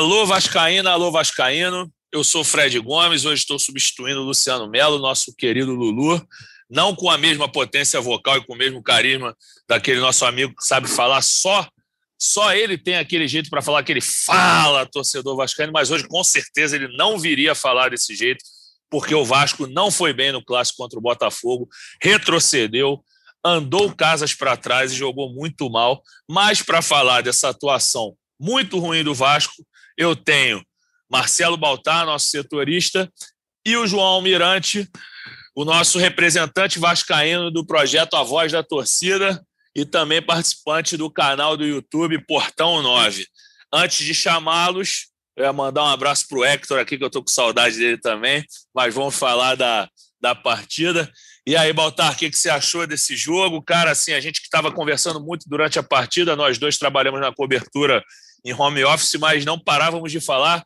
Alô 0.00 0.24
Vascaína, 0.24 0.92
alô 0.92 1.12
Vascaíno. 1.12 1.92
Eu 2.10 2.24
sou 2.24 2.42
Fred 2.42 2.78
Gomes, 2.78 3.26
hoje 3.26 3.42
estou 3.42 3.58
substituindo 3.58 4.22
o 4.22 4.24
Luciano 4.24 4.66
Melo, 4.66 4.98
nosso 4.98 5.36
querido 5.36 5.74
Lulu. 5.74 6.26
Não 6.70 6.96
com 6.96 7.10
a 7.10 7.18
mesma 7.18 7.52
potência 7.52 8.00
vocal 8.00 8.38
e 8.38 8.46
com 8.46 8.54
o 8.54 8.56
mesmo 8.56 8.82
carisma 8.82 9.36
daquele 9.68 10.00
nosso 10.00 10.24
amigo 10.24 10.54
que 10.56 10.64
sabe 10.64 10.88
falar 10.88 11.20
só. 11.20 11.68
Só 12.18 12.50
ele 12.54 12.78
tem 12.78 12.96
aquele 12.96 13.28
jeito 13.28 13.50
para 13.50 13.60
falar 13.60 13.82
que 13.82 13.92
ele 13.92 14.00
fala, 14.00 14.86
torcedor 14.86 15.36
vascaíno, 15.36 15.70
mas 15.70 15.90
hoje 15.90 16.08
com 16.08 16.24
certeza 16.24 16.76
ele 16.76 16.88
não 16.96 17.18
viria 17.18 17.54
falar 17.54 17.90
desse 17.90 18.16
jeito, 18.16 18.42
porque 18.88 19.14
o 19.14 19.22
Vasco 19.22 19.66
não 19.66 19.90
foi 19.90 20.14
bem 20.14 20.32
no 20.32 20.42
clássico 20.42 20.78
contra 20.78 20.98
o 20.98 21.02
Botafogo, 21.02 21.68
retrocedeu, 22.02 23.04
andou 23.44 23.94
casas 23.94 24.32
para 24.32 24.56
trás 24.56 24.92
e 24.92 24.96
jogou 24.96 25.30
muito 25.30 25.68
mal. 25.68 26.02
Mas 26.26 26.62
para 26.62 26.80
falar 26.80 27.20
dessa 27.20 27.50
atuação 27.50 28.16
muito 28.40 28.78
ruim 28.78 29.04
do 29.04 29.14
Vasco, 29.14 29.62
eu 30.00 30.16
tenho 30.16 30.64
Marcelo 31.10 31.58
Baltar, 31.58 32.06
nosso 32.06 32.30
setorista, 32.30 33.12
e 33.66 33.76
o 33.76 33.86
João 33.86 34.06
Almirante, 34.06 34.88
o 35.54 35.62
nosso 35.62 35.98
representante 35.98 36.78
vascaíno 36.78 37.50
do 37.50 37.66
projeto 37.66 38.16
A 38.16 38.22
Voz 38.22 38.50
da 38.50 38.62
Torcida 38.62 39.44
e 39.76 39.84
também 39.84 40.22
participante 40.22 40.96
do 40.96 41.10
canal 41.10 41.54
do 41.54 41.66
YouTube 41.66 42.24
Portão 42.24 42.80
9. 42.80 43.26
Antes 43.70 44.06
de 44.06 44.14
chamá-los, 44.14 45.08
eu 45.36 45.44
ia 45.44 45.52
mandar 45.52 45.84
um 45.84 45.88
abraço 45.88 46.26
para 46.26 46.38
o 46.38 46.44
Hector 46.44 46.78
aqui, 46.78 46.96
que 46.96 47.04
eu 47.04 47.08
estou 47.08 47.22
com 47.22 47.28
saudade 47.28 47.76
dele 47.76 47.98
também, 47.98 48.42
mas 48.74 48.94
vamos 48.94 49.14
falar 49.14 49.54
da, 49.54 49.86
da 50.18 50.34
partida. 50.34 51.12
E 51.46 51.56
aí, 51.56 51.74
Baltar, 51.74 52.14
o 52.14 52.16
que, 52.16 52.30
que 52.30 52.38
você 52.38 52.48
achou 52.48 52.86
desse 52.86 53.14
jogo? 53.16 53.62
Cara, 53.62 53.90
assim, 53.90 54.14
a 54.14 54.20
gente 54.20 54.40
que 54.40 54.46
estava 54.46 54.72
conversando 54.72 55.20
muito 55.20 55.46
durante 55.46 55.78
a 55.78 55.82
partida, 55.82 56.34
nós 56.34 56.56
dois 56.56 56.78
trabalhamos 56.78 57.20
na 57.20 57.34
cobertura 57.34 58.02
em 58.44 58.52
home 58.52 58.84
office, 58.84 59.14
mas 59.18 59.44
não 59.44 59.58
parávamos 59.58 60.10
de 60.10 60.20
falar 60.20 60.64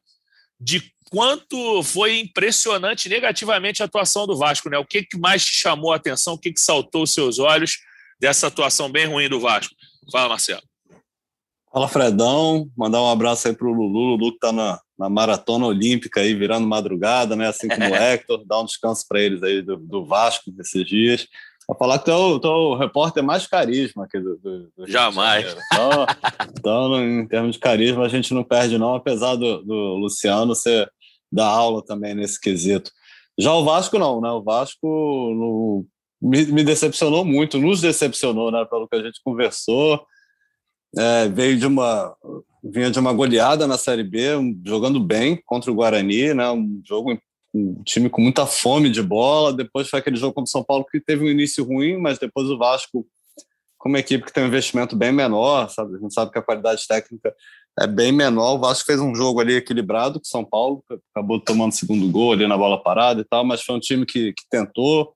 de 0.60 0.82
quanto 1.10 1.82
foi 1.82 2.18
impressionante 2.18 3.08
negativamente 3.08 3.82
a 3.82 3.86
atuação 3.86 4.26
do 4.26 4.36
Vasco, 4.36 4.68
né? 4.68 4.78
O 4.78 4.84
que, 4.84 5.02
que 5.02 5.18
mais 5.18 5.44
te 5.44 5.54
chamou 5.54 5.92
a 5.92 5.96
atenção, 5.96 6.34
o 6.34 6.38
que, 6.38 6.52
que 6.52 6.60
saltou 6.60 7.02
os 7.02 7.12
seus 7.12 7.38
olhos 7.38 7.78
dessa 8.20 8.46
atuação 8.46 8.90
bem 8.90 9.06
ruim 9.06 9.28
do 9.28 9.40
Vasco? 9.40 9.74
Fala, 10.10 10.28
Marcelo. 10.28 10.62
Fala, 11.72 11.88
Fredão. 11.88 12.70
Mandar 12.76 13.02
um 13.02 13.10
abraço 13.10 13.48
aí 13.48 13.54
pro 13.54 13.72
Lulu. 13.72 14.16
Lulu 14.16 14.32
que 14.32 14.38
tá 14.38 14.52
na, 14.52 14.80
na 14.98 15.08
maratona 15.08 15.66
olímpica 15.66 16.20
aí, 16.20 16.34
virando 16.34 16.66
madrugada, 16.66 17.34
né? 17.34 17.48
Assim 17.48 17.68
como 17.68 17.90
o 17.90 17.94
Hector. 17.96 18.44
Dá 18.46 18.60
um 18.60 18.64
descanso 18.64 19.04
para 19.08 19.20
eles 19.20 19.42
aí 19.42 19.60
do, 19.60 19.76
do 19.76 20.04
Vasco 20.04 20.52
nesses 20.56 20.86
dias. 20.86 21.26
Vou 21.66 21.76
falar 21.76 21.98
que 21.98 22.10
é 22.10 22.14
o, 22.14 22.38
tu 22.38 22.46
é 22.46 22.50
o 22.50 22.74
repórter 22.74 23.22
mais 23.22 23.46
carisma 23.46 24.04
aqui 24.04 24.20
do, 24.20 24.36
do, 24.36 24.72
do 24.76 24.86
Jamais. 24.86 25.56
Então, 25.72 26.06
então, 26.56 27.04
em 27.04 27.26
termos 27.26 27.52
de 27.54 27.58
carisma, 27.58 28.04
a 28.04 28.08
gente 28.08 28.34
não 28.34 28.44
perde, 28.44 28.78
não, 28.78 28.94
apesar 28.94 29.34
do, 29.36 29.62
do 29.62 29.94
Luciano 29.96 30.54
ser 30.54 30.90
da 31.32 31.46
aula 31.46 31.84
também 31.84 32.14
nesse 32.14 32.40
quesito. 32.40 32.90
Já 33.38 33.52
o 33.54 33.64
Vasco, 33.64 33.98
não, 33.98 34.20
né? 34.20 34.30
O 34.30 34.42
Vasco 34.42 34.86
no, 34.86 35.86
me, 36.22 36.44
me, 36.46 36.62
decepcionou 36.62 37.24
muito, 37.24 37.58
nos 37.58 37.80
decepcionou, 37.80 38.50
né? 38.50 38.64
Pelo 38.66 38.86
que 38.86 38.96
a 38.96 39.02
gente 39.02 39.20
conversou. 39.24 40.04
É, 40.96 41.28
veio 41.28 41.58
de 41.58 41.66
uma 41.66 42.14
vinha 42.62 42.90
de 42.90 42.98
uma 42.98 43.12
goleada 43.12 43.66
na 43.66 43.76
Série 43.76 44.04
B, 44.04 44.28
jogando 44.64 44.98
bem 44.98 45.40
contra 45.44 45.70
o 45.70 45.74
Guarani, 45.74 46.32
né? 46.32 46.50
Um 46.50 46.80
jogo 46.86 47.18
um 47.54 47.82
time 47.84 48.10
com 48.10 48.20
muita 48.20 48.44
fome 48.46 48.90
de 48.90 49.00
bola. 49.00 49.52
Depois 49.52 49.88
foi 49.88 50.00
aquele 50.00 50.16
jogo 50.16 50.34
contra 50.34 50.48
o 50.48 50.50
São 50.50 50.64
Paulo 50.64 50.84
que 50.84 51.00
teve 51.00 51.24
um 51.24 51.28
início 51.28 51.64
ruim, 51.64 51.96
mas 51.96 52.18
depois 52.18 52.50
o 52.50 52.58
Vasco, 52.58 53.06
como 53.78 53.96
equipe 53.96 54.24
que 54.24 54.32
tem 54.32 54.42
um 54.42 54.48
investimento 54.48 54.96
bem 54.96 55.12
menor, 55.12 55.70
sabe? 55.70 55.94
A 55.94 55.98
gente 55.98 56.12
sabe 56.12 56.32
que 56.32 56.38
a 56.38 56.42
qualidade 56.42 56.86
técnica 56.86 57.32
é 57.78 57.86
bem 57.86 58.10
menor. 58.10 58.54
O 58.54 58.58
Vasco 58.58 58.86
fez 58.86 59.00
um 59.00 59.14
jogo 59.14 59.40
ali 59.40 59.54
equilibrado 59.54 60.14
com 60.14 60.24
o 60.24 60.28
São 60.28 60.44
Paulo, 60.44 60.82
acabou 61.14 61.38
tomando 61.40 61.70
o 61.70 61.74
segundo 61.74 62.10
gol 62.10 62.32
ali 62.32 62.46
na 62.48 62.58
bola 62.58 62.82
parada 62.82 63.20
e 63.20 63.24
tal, 63.24 63.44
mas 63.44 63.62
foi 63.62 63.76
um 63.76 63.80
time 63.80 64.04
que, 64.04 64.32
que 64.32 64.42
tentou, 64.50 65.14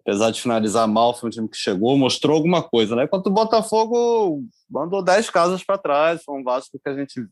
apesar 0.00 0.30
de 0.30 0.42
finalizar 0.42 0.86
mal, 0.86 1.14
foi 1.14 1.28
um 1.28 1.32
time 1.32 1.48
que 1.48 1.56
chegou, 1.56 1.96
mostrou 1.96 2.36
alguma 2.36 2.62
coisa, 2.62 2.94
né? 2.94 3.04
Enquanto 3.04 3.28
o 3.28 3.32
Botafogo 3.32 4.44
mandou 4.70 5.02
10 5.02 5.30
casas 5.30 5.64
para 5.64 5.78
trás, 5.78 6.22
foi 6.22 6.38
um 6.38 6.44
Vasco 6.44 6.78
que 6.82 6.88
a 6.90 6.94
gente 6.94 7.26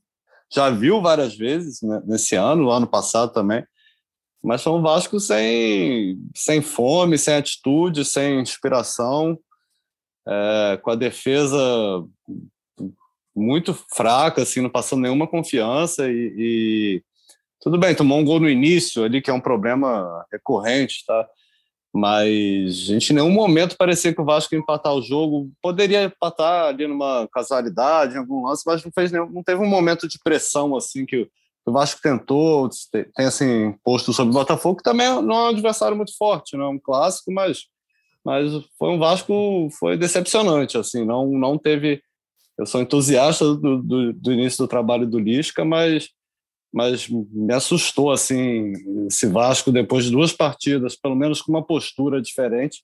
já 0.50 0.70
viu 0.70 1.02
várias 1.02 1.36
vezes 1.36 1.82
né? 1.82 2.00
nesse 2.06 2.36
ano, 2.36 2.70
ano 2.70 2.86
passado 2.86 3.32
também 3.32 3.62
mas 4.46 4.62
foi 4.62 4.72
um 4.72 4.80
Vasco 4.80 5.18
sem, 5.18 6.20
sem 6.32 6.62
fome, 6.62 7.18
sem 7.18 7.34
atitude, 7.34 8.04
sem 8.04 8.40
inspiração, 8.40 9.36
é, 10.24 10.78
com 10.80 10.92
a 10.92 10.94
defesa 10.94 11.58
muito 13.34 13.74
fraca, 13.92 14.42
assim, 14.42 14.60
não 14.60 14.70
passando 14.70 15.02
nenhuma 15.02 15.26
confiança 15.26 16.08
e, 16.08 16.32
e, 16.38 17.02
tudo 17.60 17.76
bem, 17.76 17.92
tomou 17.92 18.20
um 18.20 18.24
gol 18.24 18.38
no 18.38 18.48
início 18.48 19.02
ali, 19.02 19.20
que 19.20 19.30
é 19.30 19.34
um 19.34 19.40
problema 19.40 20.24
recorrente, 20.30 21.04
tá? 21.04 21.26
Mas 21.92 22.76
gente 22.76 23.10
em 23.10 23.16
nenhum 23.16 23.30
momento 23.30 23.76
parecia 23.76 24.14
que 24.14 24.20
o 24.20 24.24
Vasco 24.24 24.54
ia 24.54 24.60
empatar 24.60 24.94
o 24.94 25.02
jogo. 25.02 25.50
Poderia 25.60 26.04
empatar 26.04 26.66
ali 26.66 26.86
numa 26.86 27.26
casualidade, 27.32 28.14
em 28.14 28.18
algum 28.18 28.46
lance, 28.46 28.62
mas 28.64 28.84
não, 28.84 28.92
fez 28.92 29.10
nenhum, 29.10 29.28
não 29.28 29.42
teve 29.42 29.60
um 29.60 29.68
momento 29.68 30.06
de 30.06 30.20
pressão 30.22 30.76
assim 30.76 31.04
que 31.04 31.28
o 31.66 31.72
Vasco 31.72 32.00
tentou, 32.00 32.70
tem 32.92 33.26
assim, 33.26 33.74
posto 33.84 34.12
sobre 34.12 34.30
o 34.30 34.38
Botafogo, 34.38 34.76
que 34.76 34.84
também 34.84 35.08
não 35.22 35.34
é 35.34 35.42
um 35.44 35.48
adversário 35.48 35.96
muito 35.96 36.16
forte, 36.16 36.56
não 36.56 36.66
é 36.66 36.68
um 36.68 36.78
clássico, 36.78 37.32
mas, 37.32 37.64
mas 38.24 38.52
foi 38.78 38.90
um 38.90 38.98
Vasco, 38.98 39.68
foi 39.78 39.96
decepcionante, 39.96 40.78
assim, 40.78 41.04
não, 41.04 41.26
não 41.26 41.58
teve... 41.58 42.00
Eu 42.56 42.64
sou 42.64 42.80
entusiasta 42.80 43.44
do, 43.44 43.82
do, 43.82 44.12
do 44.12 44.32
início 44.32 44.64
do 44.64 44.68
trabalho 44.68 45.06
do 45.06 45.18
Lisca, 45.18 45.64
mas, 45.64 46.08
mas 46.72 47.08
me 47.08 47.52
assustou, 47.52 48.12
assim, 48.12 48.72
esse 49.08 49.26
Vasco, 49.26 49.72
depois 49.72 50.04
de 50.04 50.12
duas 50.12 50.32
partidas, 50.32 50.94
pelo 50.96 51.16
menos 51.16 51.42
com 51.42 51.52
uma 51.52 51.66
postura 51.66 52.22
diferente, 52.22 52.82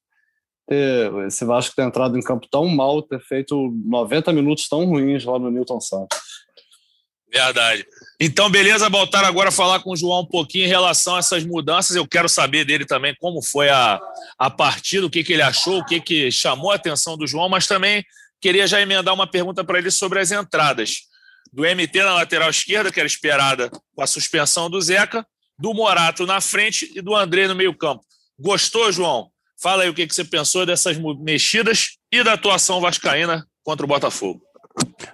ter, 0.66 1.12
esse 1.26 1.44
Vasco 1.44 1.74
ter 1.74 1.82
entrado 1.82 2.18
em 2.18 2.22
campo 2.22 2.48
tão 2.50 2.66
mal, 2.66 3.00
ter 3.00 3.20
feito 3.20 3.72
90 3.86 4.32
minutos 4.32 4.68
tão 4.68 4.84
ruins 4.84 5.24
lá 5.24 5.38
no 5.38 5.50
Newton 5.50 5.80
Santos. 5.80 6.18
Verdade. 7.32 7.86
Então, 8.20 8.50
beleza, 8.50 8.90
voltar 8.90 9.24
agora 9.24 9.48
a 9.48 9.52
falar 9.52 9.80
com 9.80 9.92
o 9.92 9.96
João 9.96 10.20
um 10.20 10.26
pouquinho 10.26 10.66
em 10.66 10.68
relação 10.68 11.16
a 11.16 11.18
essas 11.18 11.44
mudanças. 11.44 11.96
Eu 11.96 12.06
quero 12.06 12.28
saber 12.28 12.64
dele 12.64 12.84
também 12.84 13.16
como 13.18 13.42
foi 13.42 13.70
a, 13.70 13.98
a 14.38 14.50
partida, 14.50 15.06
o 15.06 15.10
que, 15.10 15.24
que 15.24 15.32
ele 15.32 15.42
achou, 15.42 15.78
o 15.78 15.84
que, 15.84 15.98
que 15.98 16.30
chamou 16.30 16.70
a 16.70 16.74
atenção 16.74 17.16
do 17.16 17.26
João, 17.26 17.48
mas 17.48 17.66
também 17.66 18.04
queria 18.38 18.66
já 18.66 18.80
emendar 18.80 19.14
uma 19.14 19.26
pergunta 19.26 19.64
para 19.64 19.78
ele 19.78 19.90
sobre 19.90 20.20
as 20.20 20.30
entradas. 20.30 21.06
Do 21.50 21.62
MT 21.62 22.02
na 22.02 22.14
lateral 22.14 22.50
esquerda, 22.50 22.92
que 22.92 23.00
era 23.00 23.06
esperada 23.06 23.70
com 23.94 24.02
a 24.02 24.06
suspensão 24.06 24.68
do 24.68 24.80
Zeca, 24.80 25.26
do 25.58 25.72
Morato 25.72 26.26
na 26.26 26.40
frente 26.40 26.92
e 26.94 27.00
do 27.00 27.16
André 27.16 27.48
no 27.48 27.54
meio-campo. 27.54 28.04
Gostou, 28.38 28.92
João? 28.92 29.30
Fala 29.60 29.84
aí 29.84 29.88
o 29.88 29.94
que, 29.94 30.06
que 30.06 30.14
você 30.14 30.24
pensou 30.24 30.66
dessas 30.66 30.98
mexidas 31.18 31.96
e 32.10 32.22
da 32.22 32.34
atuação 32.34 32.80
vascaína 32.80 33.46
contra 33.64 33.84
o 33.84 33.88
Botafogo. 33.88 34.42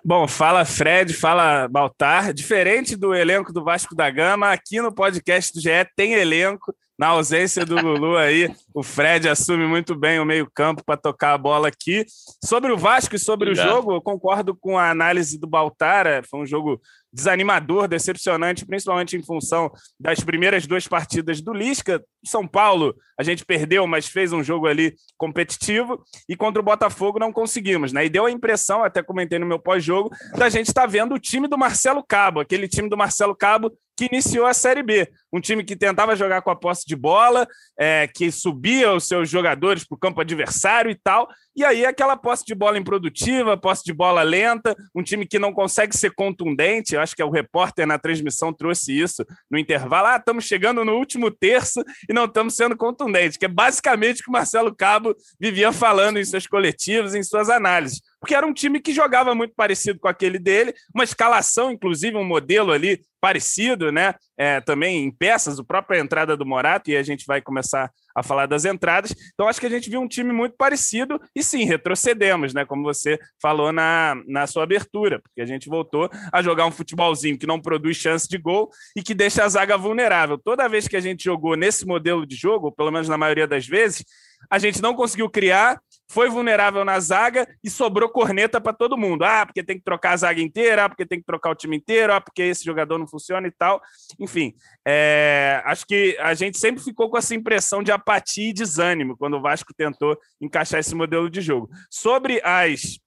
Bom, 0.04 0.26
fala 0.26 0.64
Fred, 0.64 1.12
fala 1.12 1.68
Baltar. 1.68 2.32
Diferente 2.32 2.96
do 2.96 3.14
elenco 3.14 3.52
do 3.52 3.64
Vasco 3.64 3.94
da 3.94 4.10
Gama, 4.10 4.52
aqui 4.52 4.80
no 4.80 4.92
podcast 4.92 5.52
do 5.52 5.60
GE 5.60 5.70
tem 5.96 6.14
elenco. 6.14 6.74
Na 6.98 7.08
ausência 7.08 7.64
do 7.64 7.76
Lulu 7.76 8.16
aí, 8.16 8.52
o 8.74 8.82
Fred 8.82 9.28
assume 9.28 9.68
muito 9.68 9.94
bem 9.94 10.18
o 10.18 10.24
meio-campo 10.24 10.82
para 10.84 10.96
tocar 10.96 11.32
a 11.32 11.38
bola 11.38 11.68
aqui. 11.68 12.04
Sobre 12.44 12.72
o 12.72 12.76
Vasco 12.76 13.14
e 13.14 13.18
sobre 13.20 13.50
Obrigado. 13.50 13.68
o 13.68 13.70
jogo, 13.70 13.92
eu 13.92 14.02
concordo 14.02 14.52
com 14.56 14.76
a 14.76 14.90
análise 14.90 15.38
do 15.38 15.46
Baltar. 15.46 16.24
Foi 16.28 16.40
um 16.40 16.46
jogo 16.46 16.80
desanimador, 17.12 17.86
decepcionante, 17.86 18.66
principalmente 18.66 19.16
em 19.16 19.22
função 19.22 19.70
das 19.98 20.18
primeiras 20.20 20.66
duas 20.66 20.88
partidas 20.88 21.40
do 21.40 21.52
Lisca. 21.52 22.02
São 22.26 22.48
Paulo, 22.48 22.96
a 23.16 23.22
gente 23.22 23.46
perdeu, 23.46 23.86
mas 23.86 24.08
fez 24.08 24.32
um 24.32 24.42
jogo 24.42 24.66
ali 24.66 24.96
competitivo, 25.16 26.02
e 26.28 26.34
contra 26.34 26.60
o 26.60 26.64
Botafogo 26.64 27.20
não 27.20 27.32
conseguimos, 27.32 27.92
né? 27.92 28.06
E 28.06 28.10
deu 28.10 28.26
a 28.26 28.30
impressão, 28.30 28.82
até 28.82 29.04
comentei 29.04 29.38
no 29.38 29.46
meu 29.46 29.60
pós-jogo, 29.60 30.10
da 30.36 30.48
gente 30.48 30.66
estar 30.66 30.82
tá 30.82 30.86
vendo 30.88 31.14
o 31.14 31.18
time 31.18 31.46
do 31.46 31.56
Marcelo 31.56 32.04
Cabo, 32.06 32.40
aquele 32.40 32.66
time 32.66 32.88
do 32.88 32.96
Marcelo 32.96 33.36
Cabo 33.36 33.72
que 33.98 34.04
iniciou 34.04 34.46
a 34.46 34.54
Série 34.54 34.80
B. 34.80 35.10
Um 35.32 35.40
time 35.40 35.64
que 35.64 35.74
tentava 35.74 36.14
jogar 36.14 36.40
com 36.40 36.50
a 36.52 36.56
posse 36.56 36.86
de 36.86 36.94
bola, 36.94 37.48
é, 37.76 38.06
que 38.06 38.30
subia 38.30 38.94
os 38.94 39.08
seus 39.08 39.28
jogadores 39.28 39.84
para 39.84 39.96
o 39.96 39.98
campo 39.98 40.20
adversário 40.20 40.88
e 40.88 40.94
tal, 40.94 41.28
e 41.54 41.64
aí 41.64 41.84
aquela 41.84 42.16
posse 42.16 42.44
de 42.46 42.54
bola 42.54 42.78
improdutiva, 42.78 43.56
posse 43.56 43.82
de 43.84 43.92
bola 43.92 44.22
lenta, 44.22 44.76
um 44.94 45.02
time 45.02 45.26
que 45.26 45.36
não 45.36 45.52
consegue 45.52 45.96
ser 45.96 46.14
contundente. 46.14 46.94
Eu 46.94 47.00
acho 47.00 47.16
que 47.16 47.22
o 47.22 47.28
repórter 47.28 47.88
na 47.88 47.98
transmissão 47.98 48.52
trouxe 48.52 48.96
isso 48.96 49.26
no 49.50 49.58
intervalo. 49.58 50.06
Ah, 50.06 50.16
estamos 50.16 50.44
chegando 50.44 50.84
no 50.84 50.92
último 50.92 51.28
terço 51.28 51.82
e 52.08 52.12
não 52.12 52.26
estamos 52.26 52.54
sendo 52.54 52.76
contundentes, 52.76 53.36
que 53.36 53.46
é 53.46 53.48
basicamente 53.48 54.20
o 54.20 54.24
que 54.24 54.30
o 54.30 54.32
Marcelo 54.32 54.72
Cabo 54.72 55.12
vivia 55.40 55.72
falando 55.72 56.20
em 56.20 56.24
seus 56.24 56.46
coletivos, 56.46 57.16
em 57.16 57.22
suas 57.24 57.50
análises 57.50 58.00
porque 58.20 58.34
era 58.34 58.46
um 58.46 58.52
time 58.52 58.80
que 58.80 58.92
jogava 58.92 59.34
muito 59.34 59.54
parecido 59.54 59.98
com 59.98 60.08
aquele 60.08 60.38
dele, 60.38 60.74
uma 60.94 61.04
escalação, 61.04 61.70
inclusive, 61.70 62.16
um 62.16 62.24
modelo 62.24 62.72
ali 62.72 63.00
parecido, 63.20 63.90
né? 63.90 64.14
é, 64.38 64.60
também 64.60 65.02
em 65.02 65.10
peças, 65.10 65.58
a 65.58 65.64
própria 65.64 65.98
entrada 65.98 66.36
do 66.36 66.46
Morato, 66.46 66.90
e 66.90 66.96
a 66.96 67.02
gente 67.02 67.26
vai 67.26 67.42
começar 67.42 67.90
a 68.14 68.22
falar 68.22 68.46
das 68.46 68.64
entradas. 68.64 69.12
Então, 69.34 69.48
acho 69.48 69.60
que 69.60 69.66
a 69.66 69.70
gente 69.70 69.90
viu 69.90 70.00
um 70.00 70.06
time 70.06 70.32
muito 70.32 70.56
parecido 70.56 71.20
e 71.34 71.42
sim, 71.42 71.64
retrocedemos, 71.64 72.54
né? 72.54 72.64
Como 72.64 72.84
você 72.84 73.18
falou 73.42 73.72
na, 73.72 74.16
na 74.28 74.46
sua 74.46 74.62
abertura, 74.62 75.20
porque 75.20 75.40
a 75.40 75.46
gente 75.46 75.68
voltou 75.68 76.08
a 76.32 76.40
jogar 76.40 76.66
um 76.66 76.70
futebolzinho 76.70 77.36
que 77.36 77.46
não 77.46 77.60
produz 77.60 77.96
chance 77.96 78.28
de 78.28 78.38
gol 78.38 78.70
e 78.96 79.02
que 79.02 79.12
deixa 79.12 79.44
a 79.44 79.48
zaga 79.48 79.76
vulnerável. 79.76 80.38
Toda 80.38 80.68
vez 80.68 80.86
que 80.86 80.96
a 80.96 81.00
gente 81.00 81.24
jogou 81.24 81.56
nesse 81.56 81.84
modelo 81.84 82.24
de 82.24 82.36
jogo, 82.36 82.70
pelo 82.70 82.92
menos 82.92 83.08
na 83.08 83.18
maioria 83.18 83.46
das 83.46 83.66
vezes, 83.66 84.04
a 84.48 84.58
gente 84.58 84.80
não 84.80 84.94
conseguiu 84.94 85.28
criar, 85.28 85.80
foi 86.10 86.28
vulnerável 86.28 86.84
na 86.84 86.98
zaga 86.98 87.46
e 87.62 87.68
sobrou 87.68 88.08
corneta 88.08 88.60
para 88.60 88.72
todo 88.72 88.96
mundo. 88.96 89.24
Ah, 89.24 89.44
porque 89.44 89.62
tem 89.62 89.76
que 89.76 89.84
trocar 89.84 90.12
a 90.12 90.16
zaga 90.16 90.40
inteira, 90.40 90.84
ah, 90.84 90.88
porque 90.88 91.06
tem 91.06 91.18
que 91.18 91.26
trocar 91.26 91.50
o 91.50 91.54
time 91.54 91.76
inteiro, 91.76 92.12
ah, 92.12 92.20
porque 92.20 92.42
esse 92.42 92.64
jogador 92.64 92.98
não 92.98 93.06
funciona 93.06 93.46
e 93.46 93.50
tal. 93.50 93.80
Enfim, 94.18 94.54
é, 94.86 95.62
acho 95.64 95.86
que 95.86 96.16
a 96.20 96.34
gente 96.34 96.58
sempre 96.58 96.82
ficou 96.82 97.10
com 97.10 97.18
essa 97.18 97.34
impressão 97.34 97.82
de 97.82 97.92
apatia 97.92 98.50
e 98.50 98.52
desânimo 98.52 99.16
quando 99.16 99.36
o 99.36 99.42
Vasco 99.42 99.74
tentou 99.76 100.18
encaixar 100.40 100.80
esse 100.80 100.94
modelo 100.94 101.28
de 101.28 101.40
jogo. 101.40 101.68
Sobre 101.90 102.40
as 102.42 102.98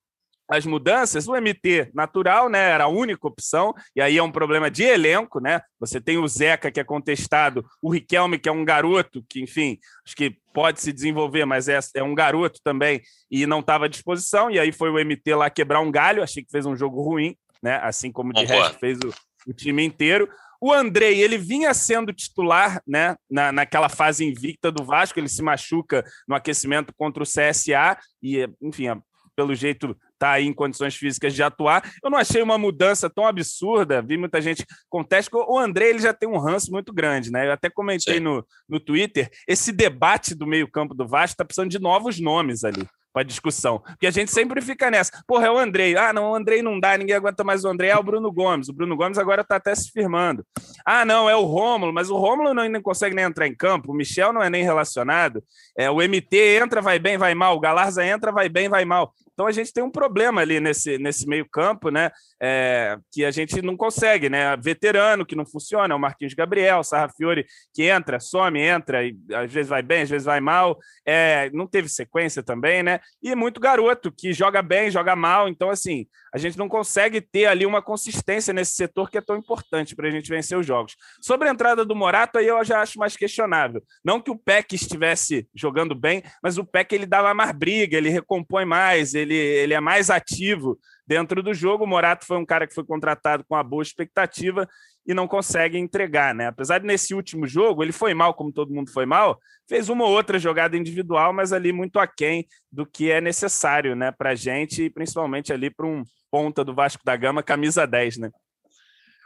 as 0.51 0.65
mudanças, 0.65 1.30
o 1.30 1.33
MT 1.33 1.92
natural, 1.94 2.50
né, 2.50 2.71
era 2.71 2.83
a 2.83 2.89
única 2.89 3.25
opção, 3.25 3.74
e 3.95 4.01
aí 4.01 4.18
é 4.18 4.24
um 4.24 4.31
problema 4.31 4.69
de 4.69 4.83
elenco, 4.83 5.39
né? 5.39 5.62
Você 5.80 6.01
tem 6.01 6.18
o 6.18 6.27
Zeca, 6.27 6.69
que 6.69 6.80
é 6.81 6.83
contestado, 6.83 7.65
o 7.81 7.89
Riquelme, 7.89 8.38
que 8.38 8.50
é 8.50 8.51
um 8.51 8.65
garoto, 8.65 9.24
que, 9.30 9.42
enfim, 9.42 9.80
acho 10.06 10.13
que 10.13 10.36
pode 10.53 10.81
se 10.81 10.92
desenvolver, 10.92 11.45
mas 11.45 11.69
é, 11.69 11.80
é 11.95 12.03
um 12.03 12.13
garoto 12.13 12.59
também, 12.62 13.01
e 13.31 13.48
não 13.48 13.62
estava 13.62 13.86
à 13.86 13.88
disposição, 13.88 14.51
e 14.51 14.59
aí 14.59 14.74
foi 14.74 14.89
o 14.89 15.00
MT 15.00 15.36
lá 15.36 15.50
quebrar 15.50 15.80
um 15.80 15.89
galho, 15.89 16.21
achei 16.21 16.44
que 16.44 16.51
fez 16.51 16.65
um 16.65 16.75
jogo 16.75 17.01
ruim, 17.01 17.33
né? 17.63 17.80
Assim 17.81 18.12
como 18.12 18.33
de 18.33 18.44
resto 18.44 18.77
fez 18.77 19.00
o, 19.00 19.13
o 19.50 19.54
time 19.54 19.86
inteiro. 19.86 20.27
O 20.59 20.74
Andrei, 20.74 21.21
ele 21.21 21.38
vinha 21.38 21.74
sendo 21.74 22.12
titular, 22.12 22.83
né, 22.86 23.15
na, 23.30 23.54
naquela 23.54 23.88
fase 23.88 24.25
invicta 24.25 24.69
do 24.69 24.83
Vasco, 24.83 25.18
ele 25.18 25.30
se 25.30 25.42
machuca 25.42 26.04
no 26.27 26.36
aquecimento 26.36 26.94
contra 26.94 27.24
o 27.24 27.25
CSA 27.25 27.97
e, 28.21 28.47
enfim, 28.62 28.88
pelo 29.36 29.56
jeito 29.56 29.97
está 30.21 30.31
aí 30.33 30.45
em 30.45 30.53
condições 30.53 30.95
físicas 30.95 31.33
de 31.33 31.41
atuar. 31.41 31.83
Eu 32.03 32.12
não 32.12 32.18
achei 32.18 32.41
uma 32.44 32.57
mudança 32.57 33.09
tão 33.09 33.25
absurda, 33.25 34.01
vi 34.01 34.18
muita 34.18 34.39
gente 34.39 34.63
conteste. 34.88 35.31
O 35.33 35.57
André 35.57 35.89
ele 35.89 36.00
já 36.00 36.13
tem 36.13 36.29
um 36.29 36.38
ranço 36.38 36.71
muito 36.71 36.94
grande, 36.94 37.31
né? 37.31 37.47
Eu 37.47 37.53
até 37.53 37.69
comentei 37.69 38.19
no, 38.19 38.45
no 38.69 38.79
Twitter, 38.79 39.29
esse 39.47 39.71
debate 39.71 40.35
do 40.35 40.45
meio-campo 40.45 40.94
do 40.94 41.07
Vasco 41.07 41.33
está 41.33 41.44
precisando 41.44 41.71
de 41.71 41.79
novos 41.79 42.19
nomes 42.19 42.63
ali 42.63 42.88
para 43.13 43.23
discussão. 43.23 43.79
Porque 43.79 44.07
a 44.07 44.12
gente 44.12 44.31
sempre 44.31 44.62
fica 44.62 44.89
nessa. 44.89 45.12
Porra, 45.27 45.47
é 45.47 45.51
o 45.51 45.57
Andrei. 45.57 45.95
Ah, 45.97 46.13
não, 46.13 46.31
o 46.31 46.35
Andrei 46.35 46.62
não 46.62 46.79
dá, 46.79 46.97
ninguém 46.97 47.15
aguenta 47.15 47.44
mais 47.44 47.63
o 47.63 47.68
Andrei. 47.68 47.89
É 47.89 47.97
o 47.97 48.03
Bruno 48.03 48.31
Gomes. 48.31 48.69
O 48.69 48.73
Bruno 48.73 48.95
Gomes 48.95 49.18
agora 49.18 49.41
está 49.41 49.57
até 49.57 49.73
se 49.75 49.91
firmando. 49.91 50.45
Ah, 50.85 51.03
não, 51.06 51.29
é 51.29 51.35
o 51.35 51.44
Rômulo, 51.44 51.94
mas 51.94 52.09
o 52.09 52.18
Rômulo 52.18 52.53
não, 52.53 52.68
não 52.69 52.81
consegue 52.81 53.15
nem 53.15 53.25
entrar 53.25 53.47
em 53.47 53.56
campo. 53.56 53.91
O 53.91 53.95
Michel 53.95 54.31
não 54.31 54.41
é 54.41 54.50
nem 54.50 54.63
relacionado. 54.63 55.44
É, 55.77 55.89
o 55.89 55.97
MT 55.97 56.59
entra, 56.62 56.81
vai 56.81 57.00
bem, 57.00 57.18
vai 57.18 57.35
mal. 57.35 57.56
O 57.56 57.59
Galarza 57.59 58.06
entra, 58.06 58.31
vai 58.31 58.47
bem, 58.47 58.69
vai 58.69 58.85
mal. 58.85 59.13
Então 59.33 59.48
a 59.48 59.51
gente 59.51 59.74
tem 59.74 59.83
um 59.83 59.92
problema 59.92 60.42
ali 60.42 60.60
nesse, 60.60 60.98
nesse 60.98 61.28
meio 61.28 61.48
campo, 61.50 61.89
né? 61.89 62.12
É, 62.42 62.98
que 63.12 63.25
a 63.25 63.31
gente 63.31 63.62
não 63.62 63.78
consegue, 63.78 64.30
né? 64.30 64.56
Veterano 64.57 65.25
que 65.25 65.36
não 65.36 65.45
funciona, 65.45 65.94
é 65.94 65.98
o 65.98 66.00
Marquinhos 66.00 66.33
Gabriel, 66.33 66.83
Sarrafiore 66.83 67.45
que 67.74 67.83
entra, 67.83 68.19
some, 68.19 68.60
entra, 68.60 69.04
e 69.04 69.16
às 69.33 69.51
vezes 69.51 69.69
vai 69.69 69.81
bem, 69.81 70.04
às 70.04 70.10
vezes 70.10 70.25
vai 70.25 70.39
mal. 70.39 70.78
É, 71.06 71.50
não 71.54 71.68
teve 71.68 71.89
sequência 71.89 72.44
também, 72.44 72.83
né? 72.83 73.00
E 73.22 73.36
muito 73.36 73.60
garoto 73.60 74.12
que 74.12 74.33
joga 74.33 74.62
bem, 74.62 74.92
joga 74.92 75.16
mal. 75.16 75.48
Então, 75.48 75.69
assim, 75.69 76.07
a 76.33 76.38
gente 76.38 76.57
não 76.57 76.69
consegue 76.69 77.22
ter 77.22 77.45
ali 77.45 77.66
uma 77.66 77.81
consistência 77.81 78.54
nesse 78.54 78.74
setor 78.74 79.10
que 79.10 79.18
é 79.18 79.22
tão 79.22 79.36
importante 79.36 79.95
para 79.95 80.07
a 80.07 80.12
gente 80.12 80.30
vencer 80.30 80.57
os 80.57 80.66
jogos. 80.66 80.95
Sobre 81.22 81.48
a 81.48 81.51
entrada 81.51 81.83
do 81.86 81.95
Morato, 81.95 82.38
aí 82.38 82.48
eu 82.48 82.63
já 82.63 82.81
acho 82.81 83.00
mais 83.00 83.16
questionável. 83.18 83.83
Não 84.04 84.22
que 84.22 84.31
o 84.31 84.38
Peck 84.38 84.74
estivesse 84.74 85.48
jogando 85.54 85.94
bem, 85.94 86.24
mas 86.42 86.57
o 86.57 86.66
Peck 86.66 86.94
ele 86.94 87.06
dava 87.06 87.33
mais 87.33 87.51
briga, 87.51 87.98
ele 87.98 88.10
recompõe 88.10 88.66
mais, 88.66 89.13
ele 89.29 89.73
é 89.73 89.79
mais 89.79 90.09
ativo 90.09 90.79
dentro 91.06 91.44
do 91.44 91.53
jogo. 91.53 91.83
O 91.83 91.88
Morato 91.88 92.25
foi 92.25 92.38
um 92.38 92.45
cara 92.45 92.65
que 92.65 92.73
foi 92.73 92.85
contratado 92.85 93.44
com 93.44 93.56
uma 93.56 93.63
boa 93.63 93.83
expectativa 93.83 94.68
e 95.06 95.13
não 95.13 95.27
consegue 95.27 95.77
entregar, 95.77 96.33
né? 96.33 96.47
Apesar 96.47 96.79
de 96.79 96.85
nesse 96.85 97.13
último 97.13 97.47
jogo 97.47 97.83
ele 97.83 97.91
foi 97.91 98.13
mal, 98.13 98.33
como 98.33 98.51
todo 98.51 98.73
mundo 98.73 98.91
foi 98.91 99.06
mal, 99.06 99.39
fez 99.68 99.89
uma 99.89 100.06
ou 100.06 100.12
outra 100.12 100.38
jogada 100.38 100.77
individual, 100.77 101.33
mas 101.33 101.51
ali 101.51 101.71
muito 101.71 102.00
aquém 102.00 102.47
do 102.71 102.85
que 102.85 103.12
é 103.12 103.19
necessário, 103.19 103.95
né, 103.95 104.12
para 104.12 104.35
gente 104.35 104.83
e 104.83 104.89
principalmente 104.89 105.51
ali 105.51 105.69
para 105.69 105.88
um 105.88 106.03
ponta 106.29 106.63
do 106.63 106.73
Vasco 106.73 107.03
da 107.03 107.15
Gama, 107.15 107.44
camisa 107.44 107.85
10, 107.85 108.18
né? 108.18 108.29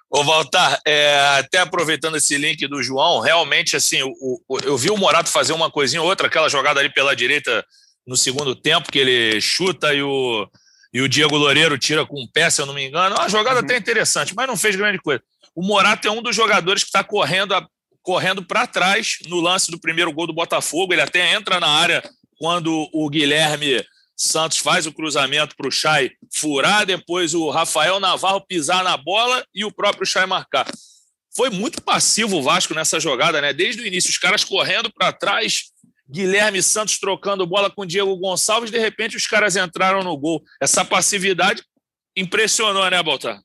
Ô, 0.09 0.23
Valtar, 0.23 0.79
é, 0.85 1.19
até 1.39 1.59
aproveitando 1.59 2.15
esse 2.15 2.37
link 2.37 2.67
do 2.67 2.81
João, 2.81 3.19
realmente, 3.19 3.75
assim, 3.75 4.01
o, 4.03 4.39
o, 4.47 4.59
eu 4.63 4.77
vi 4.77 4.89
o 4.89 4.97
Morato 4.97 5.29
fazer 5.29 5.53
uma 5.53 5.69
coisinha 5.69 6.01
ou 6.01 6.07
outra, 6.07 6.27
aquela 6.27 6.47
jogada 6.47 6.79
ali 6.79 6.93
pela 6.93 7.15
direita 7.15 7.65
no 8.05 8.15
segundo 8.15 8.55
tempo, 8.55 8.91
que 8.91 8.99
ele 8.99 9.41
chuta 9.41 9.93
e 9.93 10.01
o, 10.01 10.47
e 10.93 11.01
o 11.01 11.09
Diego 11.09 11.37
Loureiro 11.37 11.77
tira 11.77 12.05
com 12.05 12.21
o 12.21 12.27
pé, 12.27 12.49
se 12.49 12.61
eu 12.61 12.65
não 12.65 12.73
me 12.73 12.87
engano. 12.87 13.15
Uma 13.15 13.29
jogada 13.29 13.59
uhum. 13.59 13.65
até 13.65 13.77
interessante, 13.77 14.33
mas 14.35 14.47
não 14.47 14.57
fez 14.57 14.75
grande 14.75 14.99
coisa. 14.99 15.21
O 15.55 15.63
Morato 15.65 16.07
é 16.07 16.11
um 16.11 16.21
dos 16.21 16.35
jogadores 16.35 16.83
que 16.83 16.89
está 16.89 17.03
correndo, 17.03 17.55
correndo 18.01 18.43
para 18.43 18.67
trás 18.67 19.17
no 19.27 19.39
lance 19.39 19.71
do 19.71 19.79
primeiro 19.79 20.11
gol 20.11 20.27
do 20.27 20.33
Botafogo. 20.33 20.93
Ele 20.93 21.01
até 21.01 21.33
entra 21.33 21.59
na 21.59 21.67
área 21.67 22.03
quando 22.37 22.89
o 22.93 23.09
Guilherme 23.09 23.83
Santos 24.17 24.59
faz 24.59 24.85
o 24.85 24.93
cruzamento 24.93 25.55
para 25.55 25.67
o 25.67 25.71
Chay 25.71 26.11
furar, 26.33 26.85
depois 26.85 27.33
o 27.33 27.49
Rafael 27.49 27.99
Navarro 27.99 28.45
pisar 28.45 28.83
na 28.83 28.95
bola 28.95 29.45
e 29.53 29.65
o 29.65 29.71
próprio 29.71 30.05
Chay 30.05 30.25
marcar. 30.25 30.65
Foi 31.35 31.49
muito 31.49 31.81
passivo 31.81 32.37
o 32.37 32.41
Vasco 32.41 32.73
nessa 32.73 32.97
jogada, 32.97 33.41
né? 33.41 33.51
Desde 33.51 33.81
o 33.81 33.85
início, 33.85 34.09
os 34.09 34.17
caras 34.17 34.45
correndo 34.45 34.89
para 34.93 35.11
trás, 35.11 35.65
Guilherme 36.09 36.61
Santos 36.61 36.99
trocando 36.99 37.47
bola 37.47 37.69
com 37.69 37.85
Diego 37.85 38.15
Gonçalves, 38.17 38.71
de 38.71 38.77
repente 38.77 39.17
os 39.17 39.25
caras 39.25 39.55
entraram 39.55 40.03
no 40.03 40.15
gol. 40.17 40.43
Essa 40.61 40.85
passividade 40.85 41.63
impressionou, 42.15 42.89
né, 42.89 43.01
Baltar? 43.01 43.41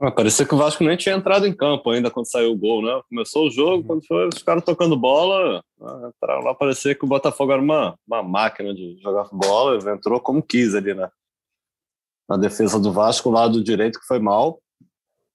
Ah, 0.00 0.10
parecia 0.10 0.44
que 0.44 0.54
o 0.54 0.58
Vasco 0.58 0.82
nem 0.82 0.96
tinha 0.96 1.14
entrado 1.14 1.46
em 1.46 1.54
campo 1.54 1.88
ainda 1.90 2.10
quando 2.10 2.28
saiu 2.28 2.50
o 2.50 2.56
gol, 2.56 2.82
né? 2.82 3.00
Começou 3.08 3.46
o 3.46 3.50
jogo, 3.50 3.76
uhum. 3.76 3.82
quando 3.84 4.06
foi 4.06 4.28
os 4.28 4.42
caras 4.42 4.64
tocando 4.64 4.96
bola, 4.96 5.62
ah, 5.80 6.10
entraram 6.14 6.42
lá, 6.42 6.54
parecia 6.54 6.94
que 6.94 7.04
o 7.04 7.08
Botafogo 7.08 7.52
era 7.52 7.62
uma, 7.62 7.96
uma 8.06 8.22
máquina 8.22 8.74
de 8.74 8.98
jogar 9.00 9.28
bola, 9.32 9.78
entrou 9.92 10.20
como 10.20 10.42
quis 10.42 10.74
ali, 10.74 10.92
né? 10.92 11.08
Na 12.28 12.36
defesa 12.36 12.80
do 12.80 12.92
Vasco, 12.92 13.28
o 13.28 13.32
lado 13.32 13.62
direito 13.62 14.00
que 14.00 14.06
foi 14.06 14.18
mal, 14.18 14.61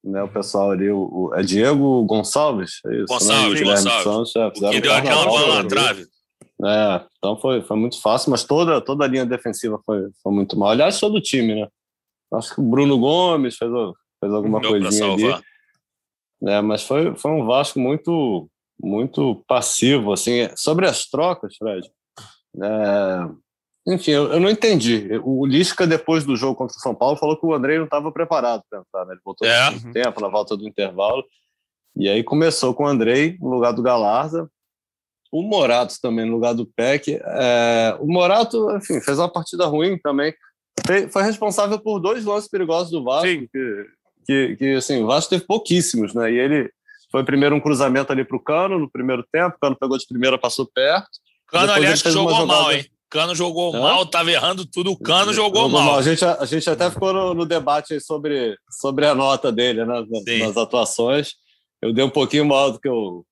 né? 0.08 0.24
O 0.24 0.28
pessoal 0.28 0.72
ali, 0.72 0.90
o, 0.90 1.30
o 1.30 1.36
é 1.36 1.44
Diego 1.44 2.04
Gonçalves, 2.04 2.80
é 2.86 2.96
isso, 2.96 3.06
Gonçalves, 3.08 3.62
né? 3.62 3.68
Gonçalves. 3.68 4.32
Santos, 4.32 4.36
é, 4.36 4.72
que 4.72 4.82
deu 4.82 4.94
aquela 4.94 5.26
bola 5.26 5.64
na 5.64 5.70
trave. 5.70 6.08
É, 6.66 7.06
então 7.18 7.38
foi, 7.38 7.62
foi 7.62 7.78
muito 7.78 8.02
fácil, 8.02 8.32
mas 8.32 8.44
toda, 8.44 8.82
toda 8.82 9.06
a 9.06 9.08
linha 9.08 9.26
defensiva 9.26 9.80
foi, 9.86 10.08
foi 10.24 10.34
muito 10.34 10.58
mal. 10.58 10.70
Aliás, 10.70 11.00
todo 11.00 11.16
o 11.16 11.22
time, 11.22 11.56
né? 11.56 11.68
Acho 12.34 12.56
que 12.56 12.62
o 12.62 12.64
Bruno 12.64 12.98
Gomes 12.98 13.56
fez, 13.56 13.72
fez 14.20 14.34
alguma 14.34 14.60
Deu 14.60 14.72
coisinha 14.72 15.14
ali. 15.14 15.44
É, 16.44 16.62
mas 16.62 16.84
foi, 16.84 17.16
foi 17.16 17.32
um 17.32 17.46
Vasco 17.46 17.80
muito 17.80 18.50
muito 18.80 19.44
passivo, 19.48 20.14
assim, 20.14 20.50
sobre 20.56 20.88
as 20.88 21.08
trocas, 21.08 21.56
Fred. 21.58 21.90
É, 22.62 23.30
enfim, 23.88 24.12
eu, 24.12 24.34
eu, 24.34 24.40
não 24.40 24.50
entendi. 24.50 25.10
O 25.24 25.46
Lisca, 25.46 25.88
depois 25.88 26.24
do 26.24 26.36
jogo 26.36 26.56
contra 26.56 26.76
o 26.76 26.80
São 26.80 26.94
Paulo, 26.94 27.18
falou 27.18 27.38
que 27.38 27.46
o 27.46 27.54
André 27.54 27.78
não 27.78 27.86
estava 27.86 28.12
preparado 28.12 28.62
para 28.70 28.80
entrar, 28.80 29.06
né? 29.06 29.14
Ele 29.14 29.22
voltou 29.24 29.48
é. 29.48 29.72
no 29.72 29.94
tempo, 29.94 30.22
na 30.22 30.28
volta 30.28 30.56
do 30.56 30.68
intervalo. 30.68 31.24
E 31.96 32.08
aí 32.08 32.24
começou 32.24 32.74
com 32.74 32.84
o 32.84 32.88
Andrei 32.88 33.38
no 33.40 33.50
lugar 33.50 33.72
do 33.72 33.82
Galarza, 33.82 34.50
o 35.32 35.42
Morato 35.42 35.96
também 36.02 36.26
no 36.26 36.34
lugar 36.34 36.54
do 36.54 36.66
Peck. 36.66 37.20
É, 37.22 37.98
o 38.00 38.08
Morato, 38.08 38.70
enfim, 38.76 39.02
fez 39.02 39.18
uma 39.18 39.32
partida 39.32 39.66
ruim 39.66 39.98
também. 39.98 40.34
Foi 41.10 41.24
responsável 41.24 41.80
por 41.80 42.00
dois 42.00 42.24
lances 42.24 42.50
perigosos 42.50 42.92
do 42.92 43.04
Vasco, 43.04 43.28
Sim. 43.28 43.48
que 43.52 43.98
que, 44.28 44.58
que 44.58 44.74
assim, 44.76 45.02
o 45.02 45.08
Vasco 45.08 45.30
teve 45.30 45.46
pouquíssimos, 45.46 46.14
né? 46.14 46.30
E 46.30 46.38
ele 46.38 46.70
foi 47.10 47.24
primeiro 47.24 47.56
um 47.56 47.62
cruzamento 47.62 48.12
ali 48.12 48.26
para 48.26 48.36
o 48.36 48.44
Cano 48.44 48.78
no 48.78 48.92
primeiro 48.92 49.26
tempo, 49.32 49.56
o 49.56 49.60
Cano 49.60 49.78
pegou 49.80 49.98
de 49.98 50.06
primeira, 50.06 50.38
passou 50.38 50.68
perto. 50.68 51.08
Cano, 51.48 51.72
aliás, 51.72 52.02
jogou 52.02 52.30
jogada... 52.32 52.46
mal, 52.46 52.74
hein? 52.74 52.86
Cano 53.10 53.34
jogou 53.34 53.76
é? 53.76 53.80
mal, 53.80 54.04
estava 54.04 54.32
errando 54.32 54.66
tudo, 54.66 54.92
o 54.92 55.00
Cano 55.00 55.34
jogou, 55.34 55.64
jogou 55.64 55.70
mal. 55.70 55.86
mal. 55.86 56.00
A, 56.00 56.02
gente, 56.02 56.24
a 56.24 56.46
gente 56.46 56.70
até 56.70 56.90
ficou 56.90 57.14
no, 57.14 57.34
no 57.34 57.46
debate 57.46 58.00
sobre, 58.02 58.58
sobre 58.70 59.06
a 59.06 59.16
nota 59.16 59.52
dele, 59.52 59.86
né? 59.86 60.04
Sim. 60.28 60.40
Nas 60.40 60.58
atuações. 60.58 61.34
Eu 61.82 61.94
dei 61.94 62.04
um 62.04 62.10
pouquinho 62.10 62.46
mal 62.46 62.72
do 62.72 62.80
que 62.80 62.90
o, 62.90 63.24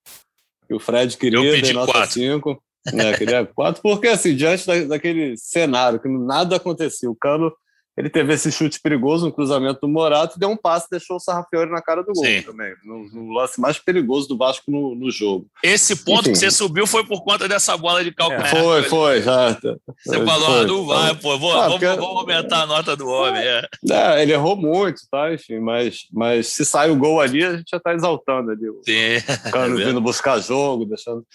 que 0.68 0.74
o 0.74 0.80
Fred 0.80 1.18
queria, 1.18 1.40
eu 1.40 1.56
pedi 1.56 1.74
nota 1.74 2.06
5. 2.06 2.62
Né, 2.94 3.18
queria 3.18 3.44
quatro, 3.44 3.82
porque 3.82 4.08
assim, 4.08 4.36
diante 4.36 4.68
da, 4.68 4.80
daquele 4.84 5.36
cenário 5.38 6.00
que 6.00 6.08
nada 6.08 6.58
aconteceu, 6.58 7.12
o 7.12 7.16
Cano 7.16 7.52
ele 7.98 8.10
teve 8.10 8.34
esse 8.34 8.52
chute 8.52 8.80
perigoso, 8.82 9.28
um 9.28 9.32
cruzamento 9.32 9.80
do 9.82 9.88
Morato, 9.88 10.38
deu 10.38 10.50
um 10.50 10.58
passe, 10.58 10.90
deixou 10.92 11.16
o 11.16 11.20
Sarrafiori 11.20 11.72
na 11.72 11.82
cara 11.82 12.04
do 12.04 12.12
gol 12.12 12.26
Sim. 12.26 12.42
também, 12.42 12.76
no, 12.84 13.10
no, 13.10 13.34
lance 13.34 13.60
mais 13.60 13.80
perigoso 13.80 14.28
do 14.28 14.38
Vasco 14.38 14.70
no, 14.70 14.94
no 14.94 15.10
jogo. 15.10 15.48
Esse 15.64 15.96
ponto 15.96 16.24
Enfim. 16.24 16.34
que 16.34 16.38
você 16.38 16.52
subiu 16.52 16.86
foi 16.86 17.06
por 17.06 17.24
conta 17.24 17.48
dessa 17.48 17.78
bola 17.78 18.04
de 18.04 18.14
calcanhar. 18.14 18.54
É. 18.54 18.62
Foi, 18.62 18.84
foi, 18.84 19.22
já. 19.22 19.54
Você 19.54 19.78
foi, 20.06 20.26
falou, 20.26 20.48
foi. 20.58 20.68
não 20.68 20.86
vai, 20.86 21.16
pô, 21.16 21.40
vou, 21.40 21.58
ah, 21.58 21.70
porque... 21.70 21.86
vamos, 21.86 22.04
aumentar 22.04 22.64
a 22.64 22.66
nota 22.66 22.98
do 22.98 23.08
homem. 23.08 23.42
É. 23.42 23.66
é. 23.90 24.22
ele 24.22 24.34
errou 24.34 24.58
muito, 24.58 25.02
tá? 25.10 25.34
Enfim, 25.34 25.60
mas, 25.60 26.08
mas 26.12 26.48
se 26.48 26.66
sai 26.66 26.92
o 26.92 26.98
gol 26.98 27.22
ali, 27.22 27.46
a 27.46 27.56
gente 27.56 27.70
já 27.72 27.80
tá 27.80 27.94
exaltando 27.94 28.52
ali. 28.52 28.66
Sim. 28.84 29.26
O 29.48 29.52
cara 29.52 29.72
é 29.72 29.86
vindo 29.86 30.02
buscar 30.02 30.40
jogo, 30.40 30.86
deixando, 30.86 31.26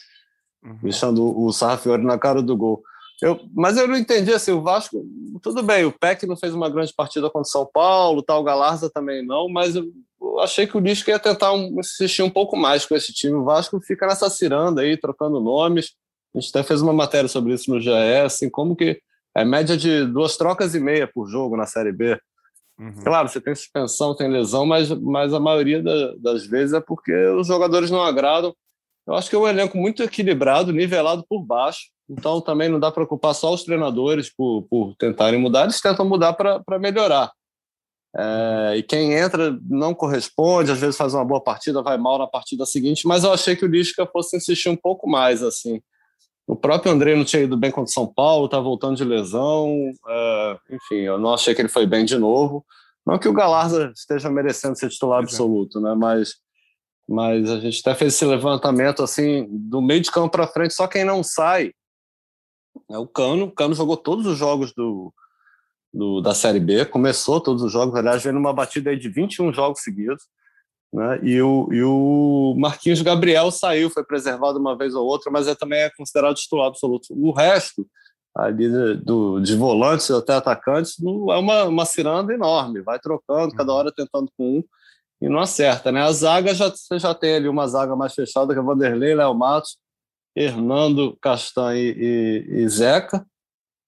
uhum. 0.62 0.78
deixando 0.82 1.40
o 1.40 1.52
Sarrafiori 1.52 2.04
na 2.04 2.18
cara 2.18 2.42
do 2.42 2.56
gol. 2.56 2.82
Eu, 3.22 3.38
mas 3.54 3.76
eu 3.76 3.86
não 3.86 3.96
entendi 3.96 4.32
assim, 4.32 4.52
o 4.52 4.62
Vasco, 4.62 5.04
tudo 5.42 5.62
bem, 5.62 5.84
o 5.84 5.92
Peck 5.92 6.26
não 6.26 6.36
fez 6.36 6.54
uma 6.54 6.70
grande 6.70 6.92
partida 6.94 7.28
contra 7.28 7.48
o 7.48 7.50
São 7.50 7.68
Paulo, 7.70 8.22
tal, 8.22 8.40
o 8.40 8.44
Galarza 8.44 8.90
também 8.90 9.24
não, 9.24 9.48
mas 9.48 9.76
eu, 9.76 9.84
eu 10.20 10.40
achei 10.40 10.66
que 10.66 10.76
o 10.76 10.80
Lisca 10.80 11.10
ia 11.10 11.18
tentar 11.18 11.52
um, 11.52 11.78
insistir 11.78 12.22
um 12.22 12.30
pouco 12.30 12.56
mais 12.56 12.86
com 12.86 12.94
esse 12.94 13.12
time. 13.12 13.34
O 13.34 13.44
Vasco 13.44 13.80
fica 13.80 14.06
nessa 14.06 14.30
ciranda 14.30 14.80
aí, 14.82 14.96
trocando 14.96 15.40
nomes. 15.40 15.92
A 16.34 16.40
gente 16.40 16.50
até 16.50 16.62
fez 16.62 16.80
uma 16.80 16.92
matéria 16.92 17.28
sobre 17.28 17.52
isso 17.52 17.70
no 17.70 17.80
GE, 17.80 17.90
assim, 18.24 18.48
como 18.48 18.74
que 18.76 19.00
é 19.36 19.44
média 19.44 19.76
de 19.76 20.04
duas 20.06 20.36
trocas 20.36 20.74
e 20.74 20.80
meia 20.80 21.06
por 21.06 21.28
jogo 21.28 21.56
na 21.56 21.66
Série 21.66 21.92
B. 21.92 22.18
Uhum. 22.78 23.04
Claro, 23.04 23.28
você 23.28 23.40
tem 23.40 23.54
suspensão, 23.54 24.16
tem 24.16 24.30
lesão, 24.30 24.64
mas, 24.64 24.88
mas 24.88 25.34
a 25.34 25.40
maioria 25.40 25.82
da, 25.82 26.14
das 26.16 26.46
vezes 26.46 26.72
é 26.72 26.80
porque 26.80 27.14
os 27.28 27.46
jogadores 27.46 27.90
não 27.90 28.02
agradam. 28.02 28.54
Eu 29.06 29.14
acho 29.14 29.28
que 29.28 29.36
é 29.36 29.38
um 29.38 29.48
elenco 29.48 29.76
muito 29.76 30.02
equilibrado, 30.02 30.72
nivelado 30.72 31.24
por 31.28 31.42
baixo. 31.42 31.90
Então 32.10 32.40
também 32.40 32.68
não 32.68 32.80
dá 32.80 32.90
para 32.90 33.06
culpar 33.06 33.34
só 33.34 33.54
os 33.54 33.62
treinadores 33.62 34.28
por, 34.28 34.62
por 34.68 34.96
tentarem 34.96 35.40
mudar, 35.40 35.64
eles 35.64 35.80
tentam 35.80 36.04
mudar 36.04 36.32
para 36.32 36.78
melhorar. 36.78 37.30
É, 38.16 38.74
e 38.76 38.82
quem 38.82 39.12
entra 39.12 39.56
não 39.62 39.94
corresponde, 39.94 40.72
às 40.72 40.80
vezes 40.80 40.96
faz 40.96 41.14
uma 41.14 41.24
boa 41.24 41.40
partida, 41.40 41.80
vai 41.80 41.96
mal 41.96 42.18
na 42.18 42.26
partida 42.26 42.66
seguinte, 42.66 43.06
mas 43.06 43.22
eu 43.22 43.32
achei 43.32 43.54
que 43.54 43.64
o 43.64 43.68
Lisca 43.68 44.04
fosse 44.04 44.36
insistir 44.36 44.68
um 44.68 44.76
pouco 44.76 45.08
mais. 45.08 45.42
assim. 45.42 45.80
O 46.48 46.56
próprio 46.56 46.90
André 46.90 47.14
não 47.14 47.24
tinha 47.24 47.42
ido 47.42 47.56
bem 47.56 47.70
contra 47.70 47.88
o 47.88 47.94
São 47.94 48.12
Paulo, 48.12 48.46
está 48.46 48.58
voltando 48.58 48.96
de 48.96 49.04
lesão. 49.04 49.72
É, 50.08 50.56
enfim, 50.72 51.02
eu 51.02 51.16
não 51.16 51.32
achei 51.32 51.54
que 51.54 51.62
ele 51.62 51.68
foi 51.68 51.86
bem 51.86 52.04
de 52.04 52.18
novo. 52.18 52.64
Não 53.06 53.18
que 53.18 53.28
o 53.28 53.32
Galarza 53.32 53.92
esteja 53.94 54.28
merecendo 54.28 54.76
ser 54.76 54.88
titular 54.88 55.20
absoluto, 55.20 55.80
né? 55.80 55.94
mas, 55.94 56.34
mas 57.08 57.48
a 57.48 57.60
gente 57.60 57.80
até 57.80 57.94
fez 57.94 58.14
esse 58.14 58.24
levantamento 58.24 59.02
assim 59.02 59.46
do 59.48 59.80
meio 59.80 60.00
de 60.00 60.10
campo 60.10 60.30
para 60.30 60.48
frente, 60.48 60.74
só 60.74 60.88
quem 60.88 61.04
não 61.04 61.22
sai 61.22 61.72
é 62.90 62.98
o 62.98 63.06
Cano. 63.06 63.46
O 63.46 63.52
Cano 63.52 63.74
jogou 63.74 63.96
todos 63.96 64.26
os 64.26 64.36
jogos 64.36 64.72
do, 64.72 65.12
do, 65.92 66.20
da 66.20 66.34
Série 66.34 66.60
B, 66.60 66.84
começou 66.84 67.40
todos 67.40 67.62
os 67.62 67.72
jogos, 67.72 67.94
aliás, 67.94 68.22
veio 68.22 68.34
numa 68.34 68.52
batida 68.52 68.96
de 68.96 69.08
21 69.08 69.52
jogos 69.52 69.82
seguidos. 69.82 70.24
Né? 70.92 71.20
E, 71.22 71.40
o, 71.40 71.68
e 71.72 71.82
o 71.82 72.54
Marquinhos 72.58 73.00
Gabriel 73.02 73.50
saiu, 73.50 73.90
foi 73.90 74.04
preservado 74.04 74.58
uma 74.58 74.76
vez 74.76 74.94
ou 74.94 75.06
outra, 75.06 75.30
mas 75.30 75.46
é, 75.46 75.54
também 75.54 75.80
é 75.80 75.90
considerado 75.90 76.34
titular 76.34 76.66
absoluto. 76.66 77.06
O 77.10 77.32
resto, 77.32 77.86
ali 78.36 78.68
de, 78.68 78.94
do, 78.96 79.40
de 79.40 79.56
volantes 79.56 80.10
até 80.10 80.34
atacantes, 80.34 80.96
é 81.00 81.36
uma, 81.36 81.64
uma 81.64 81.84
ciranda 81.84 82.32
enorme, 82.32 82.82
vai 82.82 82.98
trocando, 82.98 83.54
cada 83.54 83.72
hora 83.72 83.92
tentando 83.92 84.30
com 84.36 84.58
um, 84.58 84.64
e 85.22 85.28
não 85.28 85.38
acerta. 85.38 85.92
Né? 85.92 86.02
A 86.02 86.10
zaga, 86.10 86.54
já, 86.54 86.68
você 86.70 86.98
já 86.98 87.14
tem 87.14 87.36
ali 87.36 87.48
uma 87.48 87.68
zaga 87.68 87.94
mais 87.94 88.14
fechada, 88.14 88.52
que 88.52 88.58
é 88.58 88.62
Vanderlei, 88.62 89.14
Léo 89.14 89.34
Matos, 89.34 89.76
Hernando, 90.34 91.16
Castanho 91.20 91.78
e, 91.78 92.46
e, 92.48 92.68
Zeca. 92.68 93.26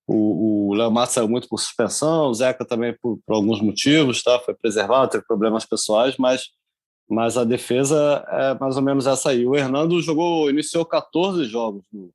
O, 0.06 0.70
o 0.70 0.74
Léo 0.74 0.90
Matos 0.90 1.14
saiu 1.14 1.28
muito 1.28 1.48
por 1.48 1.58
suspensão, 1.58 2.28
o 2.28 2.34
Zeca 2.34 2.64
também 2.64 2.94
por, 3.00 3.18
por, 3.24 3.34
alguns 3.34 3.60
motivos, 3.60 4.22
tá? 4.22 4.38
foi 4.40 4.54
preservado, 4.54 5.10
teve 5.10 5.24
problemas 5.24 5.64
pessoais, 5.64 6.16
mas, 6.18 6.50
mas 7.08 7.36
a 7.36 7.44
defesa 7.44 8.24
é 8.28 8.54
mais 8.54 8.76
ou 8.76 8.82
menos 8.82 9.06
essa 9.06 9.30
aí. 9.30 9.46
O 9.46 9.54
Hernando 9.54 10.00
jogou, 10.02 10.50
iniciou 10.50 10.84
14 10.84 11.44
jogos 11.44 11.84
no, 11.92 12.10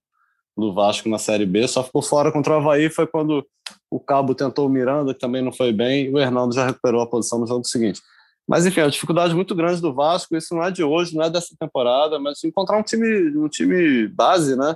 no 0.58 0.74
Vasco 0.74 1.08
na 1.08 1.18
Série 1.18 1.46
B, 1.46 1.68
só 1.68 1.84
ficou 1.84 2.02
fora 2.02 2.32
contra 2.32 2.54
o 2.54 2.58
Havaí, 2.58 2.90
foi 2.90 3.08
quando 3.08 3.46
o 3.90 4.00
Cabo 4.00 4.36
tentou 4.36 4.68
o 4.68 4.70
Miranda, 4.70 5.14
que 5.14 5.20
também 5.20 5.42
não 5.42 5.54
foi 5.54 5.72
bem, 5.72 6.06
e 6.06 6.10
o 6.14 6.20
Hernando 6.20 6.54
já 6.54 6.66
recuperou 6.66 7.02
a 7.02 7.08
posição 7.08 7.40
no 7.40 7.48
jogo 7.48 7.66
seguinte. 7.66 8.02
Mas, 8.48 8.66
enfim, 8.66 8.82
a 8.82 8.88
dificuldade 8.88 9.36
muito 9.36 9.54
grande 9.54 9.82
do 9.82 9.94
Vasco, 9.94 10.36
isso 10.36 10.56
não 10.56 10.64
é 10.64 10.72
de 10.72 10.84
hoje, 10.84 11.16
não 11.16 11.26
é 11.26 11.30
dessa 11.30 11.56
temporada, 11.60 12.18
mas 12.18 12.44
encontrar 12.44 12.78
um 12.78 12.84
time, 12.84 13.38
um 13.38 13.50
time 13.50 14.08
base, 14.08 14.56
né? 14.56 14.76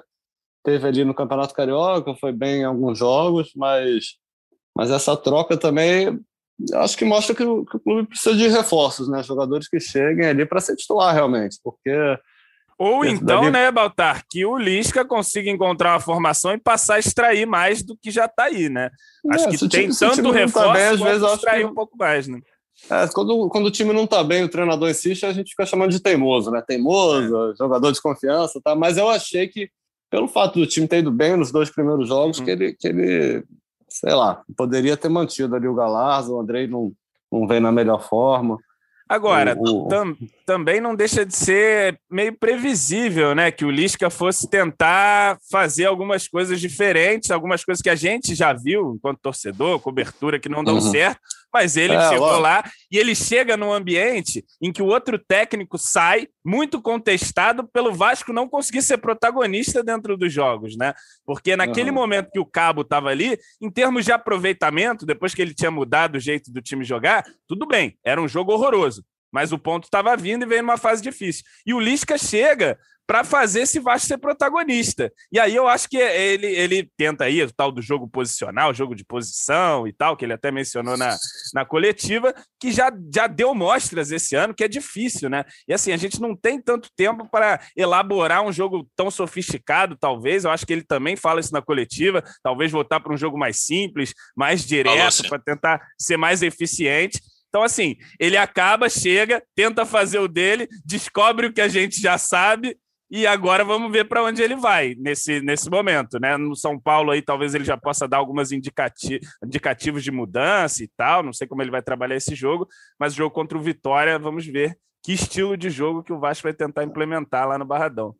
Teve 0.63 0.87
ali 0.87 1.05
no 1.05 1.13
Campeonato 1.13 1.53
Carioca, 1.53 2.13
foi 2.15 2.33
bem 2.33 2.61
em 2.61 2.65
alguns 2.65 2.97
jogos, 2.97 3.51
mas, 3.55 4.17
mas 4.75 4.91
essa 4.91 5.15
troca 5.15 5.55
também 5.55 6.19
acho 6.75 6.97
que 6.97 7.05
mostra 7.05 7.33
que 7.33 7.43
o, 7.43 7.65
que 7.65 7.77
o 7.77 7.79
clube 7.79 8.07
precisa 8.07 8.35
de 8.35 8.47
reforços, 8.47 9.07
né? 9.09 9.23
Jogadores 9.23 9.67
que 9.67 9.79
cheguem 9.79 10.27
ali 10.27 10.45
para 10.45 10.61
ser 10.61 10.75
titular 10.75 11.13
realmente, 11.13 11.57
porque. 11.63 11.91
Ou 12.77 13.05
então, 13.05 13.41
dali... 13.41 13.51
né, 13.51 13.71
Baltar, 13.71 14.23
que 14.29 14.43
o 14.43 14.57
Lisca 14.57 15.05
consiga 15.05 15.51
encontrar 15.51 15.93
uma 15.93 15.99
formação 15.99 16.51
e 16.53 16.57
passar 16.57 16.95
a 16.95 16.99
extrair 16.99 17.45
mais 17.45 17.83
do 17.83 17.95
que 17.95 18.09
já 18.09 18.25
está 18.25 18.45
aí, 18.45 18.69
né? 18.69 18.89
Acho 19.29 19.47
é, 19.47 19.51
que 19.51 19.57
tem 19.59 19.87
time, 19.87 19.95
tanto 19.95 20.31
reforço 20.31 20.67
tá 20.67 20.73
bem, 20.73 20.87
às 20.87 20.99
vezes 20.99 21.31
extrair 21.31 21.63
que... 21.63 21.71
um 21.71 21.75
pouco 21.75 21.95
mais, 21.95 22.27
né? 22.27 22.39
É, 22.89 23.07
quando, 23.13 23.47
quando 23.49 23.67
o 23.67 23.71
time 23.71 23.93
não 23.93 24.05
está 24.05 24.23
bem, 24.23 24.43
o 24.43 24.49
treinador 24.49 24.89
insiste, 24.89 25.25
a 25.25 25.33
gente 25.33 25.51
fica 25.51 25.65
chamando 25.65 25.91
de 25.91 25.99
teimoso, 25.99 26.51
né? 26.51 26.63
Teimoso, 26.65 27.51
é. 27.51 27.55
jogador 27.55 27.91
de 27.91 28.01
confiança, 28.01 28.59
tá? 28.63 28.75
Mas 28.75 28.97
eu 28.97 29.09
achei 29.09 29.47
que, 29.47 29.69
pelo 30.09 30.27
fato 30.27 30.59
do 30.59 30.67
time 30.67 30.87
ter 30.87 30.99
ido 30.99 31.11
bem 31.11 31.37
nos 31.37 31.51
dois 31.51 31.69
primeiros 31.69 32.07
jogos, 32.07 32.39
uhum. 32.39 32.45
que, 32.45 32.51
ele, 32.51 32.73
que 32.73 32.87
ele, 32.87 33.43
sei 33.87 34.13
lá, 34.13 34.41
poderia 34.57 34.97
ter 34.97 35.09
mantido 35.09 35.55
ali 35.55 35.67
o 35.67 35.75
Galarza, 35.75 36.31
o 36.31 36.39
Andrei 36.39 36.67
não, 36.67 36.91
não 37.31 37.47
vem 37.47 37.59
na 37.59 37.71
melhor 37.71 38.01
forma. 38.01 38.57
Agora, 39.11 39.57
o... 39.59 39.89
tam, 39.89 40.15
também 40.45 40.79
não 40.79 40.95
deixa 40.95 41.25
de 41.25 41.35
ser 41.35 41.99
meio 42.09 42.33
previsível, 42.33 43.35
né? 43.35 43.51
Que 43.51 43.65
o 43.65 43.69
Lisca 43.69 44.09
fosse 44.09 44.49
tentar 44.49 45.37
fazer 45.51 45.85
algumas 45.85 46.29
coisas 46.29 46.61
diferentes, 46.61 47.29
algumas 47.29 47.65
coisas 47.65 47.81
que 47.81 47.89
a 47.89 47.95
gente 47.95 48.33
já 48.33 48.53
viu 48.53 48.95
enquanto 48.95 49.19
torcedor, 49.19 49.81
cobertura 49.81 50.39
que 50.39 50.47
não 50.47 50.63
dão 50.63 50.75
uhum. 50.75 50.81
certo, 50.81 51.19
mas 51.53 51.75
ele 51.77 51.93
é, 51.93 52.09
chegou 52.09 52.37
lá 52.39 52.63
e 52.91 52.97
ele 52.97 53.15
chega 53.15 53.57
num 53.57 53.71
ambiente 53.71 54.43
em 54.61 54.71
que 54.71 54.81
o 54.81 54.87
outro 54.87 55.19
técnico 55.19 55.77
sai 55.77 56.27
muito 56.43 56.81
contestado 56.81 57.67
pelo 57.67 57.93
Vasco 57.93 58.33
não 58.33 58.47
conseguir 58.47 58.81
ser 58.81 58.97
protagonista 58.97 59.83
dentro 59.83 60.17
dos 60.17 60.31
jogos, 60.31 60.75
né? 60.77 60.93
Porque 61.25 61.55
naquele 61.55 61.89
uhum. 61.89 61.95
momento 61.95 62.31
que 62.31 62.39
o 62.39 62.45
Cabo 62.45 62.81
estava 62.81 63.09
ali, 63.09 63.37
em 63.61 63.69
termos 63.69 64.05
de 64.05 64.11
aproveitamento, 64.11 65.05
depois 65.05 65.33
que 65.33 65.41
ele 65.41 65.53
tinha 65.53 65.71
mudado 65.71 66.15
o 66.15 66.19
jeito 66.19 66.51
do 66.51 66.61
time 66.61 66.83
jogar, 66.83 67.23
tudo 67.47 67.67
bem, 67.67 67.97
era 68.03 68.21
um 68.21 68.27
jogo 68.27 68.51
horroroso. 68.53 69.03
Mas 69.31 69.51
o 69.51 69.59
ponto 69.59 69.85
estava 69.85 70.15
vindo 70.17 70.43
e 70.43 70.47
veio 70.47 70.61
numa 70.61 70.77
fase 70.77 71.01
difícil. 71.01 71.43
E 71.65 71.73
o 71.73 71.79
Lisca 71.79 72.17
chega 72.17 72.77
para 73.11 73.25
fazer 73.25 73.63
esse 73.63 73.77
Vasco 73.77 74.07
ser 74.07 74.17
protagonista. 74.17 75.11
E 75.29 75.37
aí 75.37 75.53
eu 75.53 75.67
acho 75.67 75.89
que 75.89 75.97
ele, 75.97 76.47
ele 76.47 76.89
tenta 76.95 77.25
aí 77.25 77.43
o 77.43 77.51
tal 77.51 77.69
do 77.69 77.81
jogo 77.81 78.07
posicional, 78.07 78.73
jogo 78.73 78.95
de 78.95 79.03
posição 79.03 79.85
e 79.85 79.91
tal, 79.91 80.15
que 80.15 80.23
ele 80.23 80.31
até 80.31 80.49
mencionou 80.49 80.95
na, 80.95 81.17
na 81.53 81.65
coletiva, 81.65 82.33
que 82.57 82.71
já, 82.71 82.89
já 83.13 83.27
deu 83.27 83.53
mostras 83.53 84.11
esse 84.11 84.33
ano, 84.33 84.53
que 84.53 84.63
é 84.63 84.67
difícil, 84.69 85.29
né? 85.29 85.43
E 85.67 85.73
assim, 85.73 85.91
a 85.91 85.97
gente 85.97 86.21
não 86.21 86.33
tem 86.33 86.61
tanto 86.61 86.87
tempo 86.95 87.29
para 87.29 87.59
elaborar 87.75 88.43
um 88.43 88.51
jogo 88.53 88.87
tão 88.95 89.11
sofisticado, 89.11 89.97
talvez. 89.99 90.45
Eu 90.45 90.51
acho 90.51 90.65
que 90.65 90.71
ele 90.71 90.83
também 90.83 91.17
fala 91.17 91.41
isso 91.41 91.51
na 91.51 91.61
coletiva, 91.61 92.23
talvez 92.41 92.71
voltar 92.71 93.01
para 93.01 93.13
um 93.13 93.17
jogo 93.17 93.37
mais 93.37 93.59
simples, 93.59 94.13
mais 94.33 94.65
direto, 94.65 95.27
para 95.27 95.39
tentar 95.39 95.85
ser 95.99 96.15
mais 96.15 96.41
eficiente. 96.41 97.19
Então, 97.51 97.63
assim, 97.63 97.97
ele 98.17 98.37
acaba, 98.37 98.87
chega, 98.87 99.43
tenta 99.53 99.85
fazer 99.85 100.19
o 100.19 100.27
dele, 100.27 100.69
descobre 100.85 101.47
o 101.47 101.53
que 101.53 101.59
a 101.59 101.67
gente 101.67 102.01
já 102.01 102.17
sabe 102.17 102.77
e 103.11 103.27
agora 103.27 103.65
vamos 103.65 103.91
ver 103.91 104.05
para 104.05 104.23
onde 104.23 104.41
ele 104.41 104.55
vai 104.55 104.95
nesse, 104.97 105.41
nesse 105.41 105.69
momento, 105.69 106.17
né? 106.17 106.37
No 106.37 106.55
São 106.55 106.79
Paulo 106.79 107.11
aí 107.11 107.21
talvez 107.21 107.53
ele 107.53 107.65
já 107.65 107.75
possa 107.75 108.07
dar 108.07 108.17
algumas 108.17 108.53
indicati 108.53 109.19
indicativos 109.43 110.01
de 110.01 110.11
mudança 110.11 110.81
e 110.81 110.89
tal. 110.95 111.21
Não 111.21 111.33
sei 111.33 111.45
como 111.45 111.61
ele 111.61 111.69
vai 111.69 111.81
trabalhar 111.81 112.15
esse 112.15 112.33
jogo, 112.35 112.65
mas 112.97 113.11
o 113.11 113.17
jogo 113.17 113.35
contra 113.35 113.57
o 113.57 113.61
Vitória, 113.61 114.17
vamos 114.17 114.45
ver 114.45 114.77
que 115.03 115.11
estilo 115.11 115.57
de 115.57 115.69
jogo 115.69 116.03
que 116.03 116.13
o 116.13 116.19
Vasco 116.19 116.43
vai 116.43 116.53
tentar 116.53 116.85
implementar 116.85 117.45
lá 117.49 117.57
no 117.57 117.65
Barradão. 117.65 118.15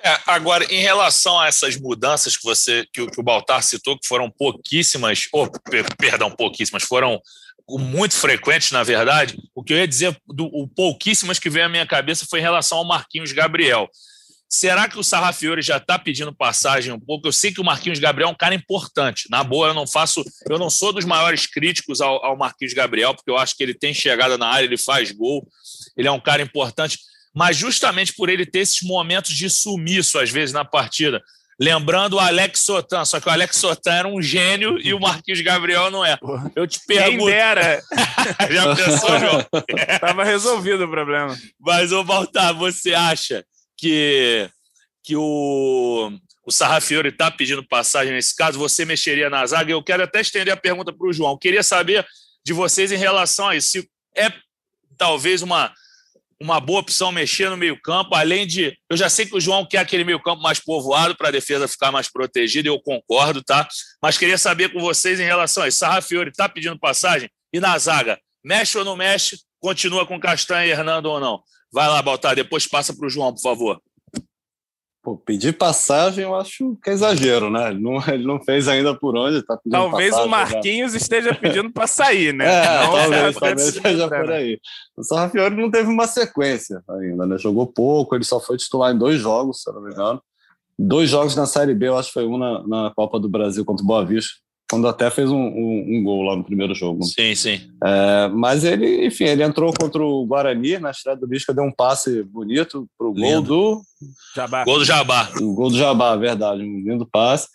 É, 0.00 0.16
agora, 0.26 0.64
em 0.72 0.80
relação 0.80 1.40
a 1.40 1.48
essas 1.48 1.76
mudanças 1.76 2.36
que 2.36 2.44
você 2.44 2.86
que, 2.92 3.04
que 3.06 3.20
o 3.20 3.22
Baltar 3.22 3.62
citou, 3.62 3.98
que 3.98 4.06
foram 4.06 4.30
pouquíssimas, 4.30 5.26
ou 5.32 5.50
perdão, 5.98 6.30
pouquíssimas, 6.30 6.84
foram 6.84 7.20
muito 7.68 8.14
frequentes, 8.14 8.70
na 8.70 8.82
verdade, 8.82 9.36
o 9.54 9.62
que 9.62 9.72
eu 9.72 9.76
ia 9.76 9.88
dizer, 9.88 10.18
do, 10.26 10.46
o 10.46 10.66
pouquíssimas 10.66 11.38
que 11.38 11.50
veio 11.50 11.66
à 11.66 11.68
minha 11.68 11.86
cabeça 11.86 12.26
foi 12.28 12.38
em 12.38 12.42
relação 12.42 12.78
ao 12.78 12.86
Marquinhos 12.86 13.32
Gabriel. 13.32 13.90
Será 14.48 14.88
que 14.88 14.98
o 14.98 15.04
Sarrafiore 15.04 15.60
já 15.60 15.76
está 15.76 15.98
pedindo 15.98 16.34
passagem 16.34 16.90
um 16.90 16.98
pouco? 16.98 17.28
Eu 17.28 17.32
sei 17.32 17.52
que 17.52 17.60
o 17.60 17.64
Marquinhos 17.64 17.98
Gabriel 17.98 18.30
é 18.30 18.32
um 18.32 18.36
cara 18.36 18.54
importante. 18.54 19.28
Na 19.28 19.44
boa, 19.44 19.68
eu 19.68 19.74
não 19.74 19.86
faço, 19.86 20.24
eu 20.48 20.58
não 20.58 20.70
sou 20.70 20.90
dos 20.90 21.04
maiores 21.04 21.46
críticos 21.46 22.00
ao, 22.00 22.24
ao 22.24 22.38
Marquinhos 22.38 22.72
Gabriel, 22.72 23.14
porque 23.14 23.30
eu 23.30 23.36
acho 23.36 23.54
que 23.54 23.62
ele 23.62 23.74
tem 23.74 23.92
chegada 23.92 24.38
na 24.38 24.46
área, 24.46 24.64
ele 24.64 24.78
faz 24.78 25.12
gol, 25.12 25.46
ele 25.94 26.08
é 26.08 26.10
um 26.10 26.20
cara 26.20 26.40
importante. 26.40 26.98
Mas 27.38 27.56
justamente 27.56 28.12
por 28.12 28.28
ele 28.28 28.44
ter 28.44 28.58
esses 28.58 28.82
momentos 28.82 29.30
de 29.30 29.48
sumiço, 29.48 30.18
às 30.18 30.28
vezes, 30.28 30.52
na 30.52 30.64
partida, 30.64 31.22
lembrando 31.56 32.14
o 32.14 32.18
Alex 32.18 32.58
Sotan, 32.58 33.04
só 33.04 33.20
que 33.20 33.28
o 33.28 33.30
Alex 33.30 33.56
Sotan 33.58 33.92
era 33.92 34.08
um 34.08 34.20
gênio 34.20 34.76
e 34.80 34.92
o 34.92 34.98
Marquinhos 34.98 35.40
Gabriel 35.40 35.88
não 35.88 36.04
é. 36.04 36.18
Eu 36.56 36.66
te 36.66 36.80
pergunto. 36.84 37.26
Quem 37.26 37.26
dera! 37.26 37.80
Já 38.50 38.74
pensou, 38.74 39.20
João? 39.20 39.46
Tava 40.00 40.24
resolvido 40.24 40.84
o 40.84 40.90
problema. 40.90 41.38
Mas, 41.60 41.92
ô 41.92 42.02
Baltar, 42.02 42.52
você 42.52 42.92
acha 42.92 43.46
que, 43.76 44.50
que 45.04 45.14
o, 45.14 46.10
o 46.44 46.50
Sarrafiori 46.50 47.10
está 47.10 47.30
pedindo 47.30 47.62
passagem 47.68 48.14
nesse 48.14 48.34
caso? 48.34 48.58
Você 48.58 48.84
mexeria 48.84 49.30
na 49.30 49.46
zaga? 49.46 49.70
Eu 49.70 49.80
quero 49.84 50.02
até 50.02 50.20
estender 50.20 50.52
a 50.52 50.56
pergunta 50.56 50.92
para 50.92 51.06
o 51.06 51.12
João. 51.12 51.38
Queria 51.38 51.62
saber 51.62 52.04
de 52.44 52.52
vocês 52.52 52.90
em 52.90 52.96
relação 52.96 53.46
a 53.46 53.54
isso. 53.54 53.68
Se 53.68 53.88
é 54.16 54.32
talvez 54.96 55.40
uma 55.40 55.72
uma 56.40 56.60
boa 56.60 56.80
opção 56.80 57.10
mexer 57.10 57.50
no 57.50 57.56
meio-campo, 57.56 58.14
além 58.14 58.46
de. 58.46 58.76
Eu 58.88 58.96
já 58.96 59.08
sei 59.08 59.26
que 59.26 59.36
o 59.36 59.40
João 59.40 59.66
quer 59.66 59.78
aquele 59.78 60.04
meio-campo 60.04 60.42
mais 60.42 60.60
povoado 60.60 61.16
para 61.16 61.28
a 61.28 61.32
defesa 61.32 61.66
ficar 61.66 61.90
mais 61.90 62.10
protegida, 62.10 62.68
eu 62.68 62.80
concordo, 62.80 63.42
tá? 63.42 63.66
Mas 64.02 64.16
queria 64.16 64.38
saber 64.38 64.72
com 64.72 64.80
vocês 64.80 65.18
em 65.18 65.24
relação 65.24 65.64
a 65.64 65.68
isso. 65.68 65.78
Sarrafiori 65.78 66.30
está 66.30 66.48
pedindo 66.48 66.78
passagem 66.78 67.28
e 67.52 67.60
na 67.60 67.76
zaga, 67.78 68.18
mexe 68.44 68.78
ou 68.78 68.84
não 68.84 68.96
mexe? 68.96 69.38
Continua 69.60 70.06
com 70.06 70.20
Castanha 70.20 70.66
e 70.66 70.70
Hernando 70.70 71.06
ou 71.06 71.18
não? 71.18 71.42
Vai 71.72 71.88
lá, 71.88 72.00
Baltar, 72.00 72.34
depois 72.34 72.66
passa 72.66 72.94
para 72.94 73.06
o 73.06 73.10
João, 73.10 73.34
por 73.34 73.42
favor. 73.42 73.82
Pô, 75.08 75.16
pedir 75.16 75.56
passagem 75.56 76.24
eu 76.24 76.34
acho 76.34 76.76
que 76.84 76.90
é 76.90 76.92
exagero, 76.92 77.48
né? 77.48 77.70
Ele 77.70 77.80
não, 77.80 77.96
ele 78.12 78.26
não 78.26 78.44
fez 78.44 78.68
ainda 78.68 78.94
por 78.94 79.16
onde, 79.16 79.42
tá 79.42 79.56
pedindo 79.56 79.80
Talvez 79.80 80.10
passagem, 80.10 80.28
o 80.28 80.30
Marquinhos 80.30 80.92
já. 80.92 80.98
esteja 80.98 81.34
pedindo 81.34 81.72
para 81.72 81.86
sair, 81.86 82.34
né? 82.34 82.44
É, 82.58 82.84
não, 82.84 82.92
talvez, 82.92 83.36
talvez 83.36 83.74
seja 83.74 84.08
por 84.08 84.30
aí. 84.30 84.60
O 84.96 85.02
Sarrafiori 85.02 85.56
não 85.56 85.70
teve 85.70 85.88
uma 85.88 86.06
sequência 86.06 86.82
ainda, 86.90 87.24
né? 87.26 87.38
Jogou 87.38 87.66
pouco, 87.66 88.14
ele 88.14 88.24
só 88.24 88.38
foi 88.38 88.58
titular 88.58 88.94
em 88.94 88.98
dois 88.98 89.18
jogos, 89.18 89.62
se 89.62 89.70
eu 89.70 89.74
não 89.74 89.82
me 89.82 89.92
engano. 89.92 90.20
Dois 90.78 91.08
jogos 91.08 91.34
na 91.34 91.46
Série 91.46 91.74
B, 91.74 91.88
eu 91.88 91.96
acho 91.96 92.08
que 92.08 92.14
foi 92.14 92.26
um 92.26 92.36
na, 92.36 92.66
na 92.66 92.92
Copa 92.94 93.18
do 93.18 93.30
Brasil 93.30 93.64
contra 93.64 93.82
o 93.82 93.86
Boa 93.86 94.04
Vista, 94.04 94.32
quando 94.70 94.86
até 94.86 95.10
fez 95.10 95.30
um, 95.30 95.36
um, 95.36 95.86
um, 95.88 96.02
gol 96.04 96.22
lá 96.22 96.36
no 96.36 96.44
primeiro 96.44 96.74
jogo. 96.74 97.02
Sim, 97.04 97.34
sim. 97.34 97.60
É, 97.82 98.28
mas 98.28 98.64
ele, 98.64 99.06
enfim, 99.06 99.24
ele 99.24 99.42
entrou 99.42 99.72
contra 99.72 100.02
o 100.02 100.26
Guarani 100.26 100.78
na 100.78 100.90
estreia 100.90 101.16
do 101.16 101.26
Lisca, 101.26 101.54
deu 101.54 101.64
um 101.64 101.72
passe 101.72 102.22
bonito 102.22 102.86
pro 102.98 103.12
gol 103.12 103.22
lindo. 103.22 103.42
do 103.42 103.82
Jabá. 104.34 104.64
Gol 104.64 104.78
do 104.78 104.84
Jabá. 104.84 105.30
O 105.40 105.54
gol 105.54 105.70
do 105.70 105.78
Jabá, 105.78 106.14
verdade, 106.16 106.62
um 106.62 106.82
lindo 106.84 107.08
passe. 107.10 107.48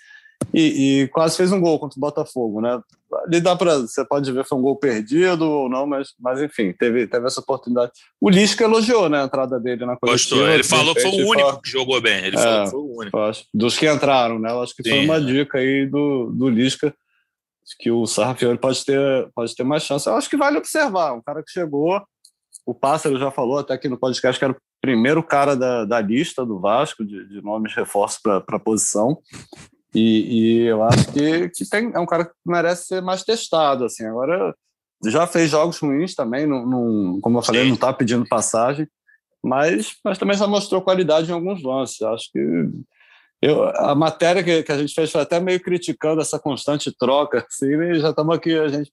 E, 0.53 1.03
e, 1.03 1.07
quase 1.07 1.37
fez 1.37 1.51
um 1.51 1.61
gol 1.61 1.79
contra 1.79 1.97
o 1.97 2.01
Botafogo, 2.01 2.59
né? 2.59 2.79
Ali 3.27 3.39
dá 3.39 3.55
para 3.55 3.77
você 3.77 4.03
pode 4.03 4.29
ver 4.31 4.43
foi 4.43 4.57
um 4.57 4.61
gol 4.61 4.75
perdido 4.75 5.47
ou 5.47 5.69
não, 5.69 5.85
mas, 5.85 6.09
mas 6.19 6.41
enfim, 6.41 6.73
teve, 6.73 7.07
teve 7.07 7.27
essa 7.27 7.39
oportunidade. 7.39 7.91
O 8.19 8.29
Lisca 8.29 8.63
elogiou 8.63 9.07
né, 9.07 9.21
a 9.21 9.25
entrada 9.25 9.59
dele 9.59 9.85
na 9.85 9.95
coletiva. 9.95 10.11
Gostou, 10.11 10.49
ele 10.49 10.63
falou 10.63 10.95
que 10.95 11.01
foi 11.01 11.11
o 11.11 11.29
único 11.29 11.61
que 11.61 11.69
jogou 11.69 12.01
bem. 12.01 12.25
Ele 12.25 12.35
é, 12.35 12.39
falou 12.39 12.63
que 12.63 12.71
foi 12.71 12.79
o 12.79 12.97
único. 12.97 13.17
Acho, 13.19 13.45
dos 13.53 13.77
que 13.77 13.89
entraram, 13.89 14.39
né? 14.39 14.51
Eu 14.51 14.63
acho 14.63 14.75
que 14.75 14.83
Sim. 14.83 14.89
foi 14.89 15.05
uma 15.05 15.21
dica 15.21 15.59
aí 15.59 15.85
do, 15.85 16.31
do 16.31 16.49
Lisca 16.49 16.93
que 17.79 17.91
o 17.91 18.05
Sarrafiori 18.05 18.57
pode 18.57 18.83
ter, 18.85 19.29
pode 19.33 19.55
ter 19.55 19.63
mais 19.63 19.83
chance. 19.83 20.07
Eu 20.07 20.15
acho 20.15 20.29
que 20.29 20.37
vale 20.37 20.57
observar. 20.57 21.13
Um 21.13 21.21
cara 21.21 21.43
que 21.43 21.51
chegou, 21.51 22.01
o 22.65 22.73
Pássaro 22.73 23.17
já 23.17 23.31
falou 23.31 23.59
até 23.59 23.73
aqui 23.73 23.87
no 23.87 23.97
podcast 23.97 24.37
que 24.37 24.45
era 24.45 24.53
o 24.53 24.61
primeiro 24.81 25.23
cara 25.23 25.55
da, 25.55 25.85
da 25.85 26.01
lista 26.01 26.45
do 26.45 26.59
Vasco, 26.59 27.05
de, 27.05 27.27
de 27.27 27.41
nomes 27.41 27.71
de 27.71 27.79
reforço 27.79 28.19
para 28.21 28.43
a 28.47 28.59
posição. 28.59 29.17
E, 29.95 30.01
e, 30.01 30.65
eu 30.65 30.83
acho 30.83 31.11
que, 31.13 31.49
que 31.49 31.69
tem, 31.69 31.91
é 31.93 31.99
um 31.99 32.05
cara 32.05 32.25
que 32.25 32.31
merece 32.45 32.87
ser 32.87 33.01
mais 33.01 33.23
testado. 33.23 33.85
Assim. 33.85 34.05
Agora, 34.05 34.55
já 35.05 35.27
fez 35.27 35.51
jogos 35.51 35.77
ruins 35.79 36.15
também, 36.15 36.47
não, 36.47 36.65
não, 36.65 37.21
como 37.21 37.37
eu 37.37 37.43
falei, 37.43 37.65
não 37.65 37.75
está 37.75 37.93
pedindo 37.93 38.27
passagem, 38.27 38.87
mas, 39.43 39.97
mas 40.03 40.17
também 40.17 40.37
já 40.37 40.47
mostrou 40.47 40.81
qualidade 40.81 41.29
em 41.29 41.33
alguns 41.33 41.61
lances. 41.61 42.01
Acho 42.01 42.31
que 42.31 42.69
eu, 43.45 43.63
a 43.75 43.93
matéria 43.93 44.43
que, 44.43 44.63
que, 44.63 44.71
a 44.71 44.77
gente 44.77 44.93
fez 44.93 45.11
foi 45.11 45.21
até 45.21 45.39
meio 45.39 45.59
criticando 45.59 46.21
essa 46.21 46.39
constante 46.39 46.91
troca, 46.97 47.45
assim, 47.49 47.67
e 47.67 47.99
já 47.99 48.11
estamos 48.11 48.35
aqui, 48.35 48.57
a 48.57 48.69
gente 48.69 48.91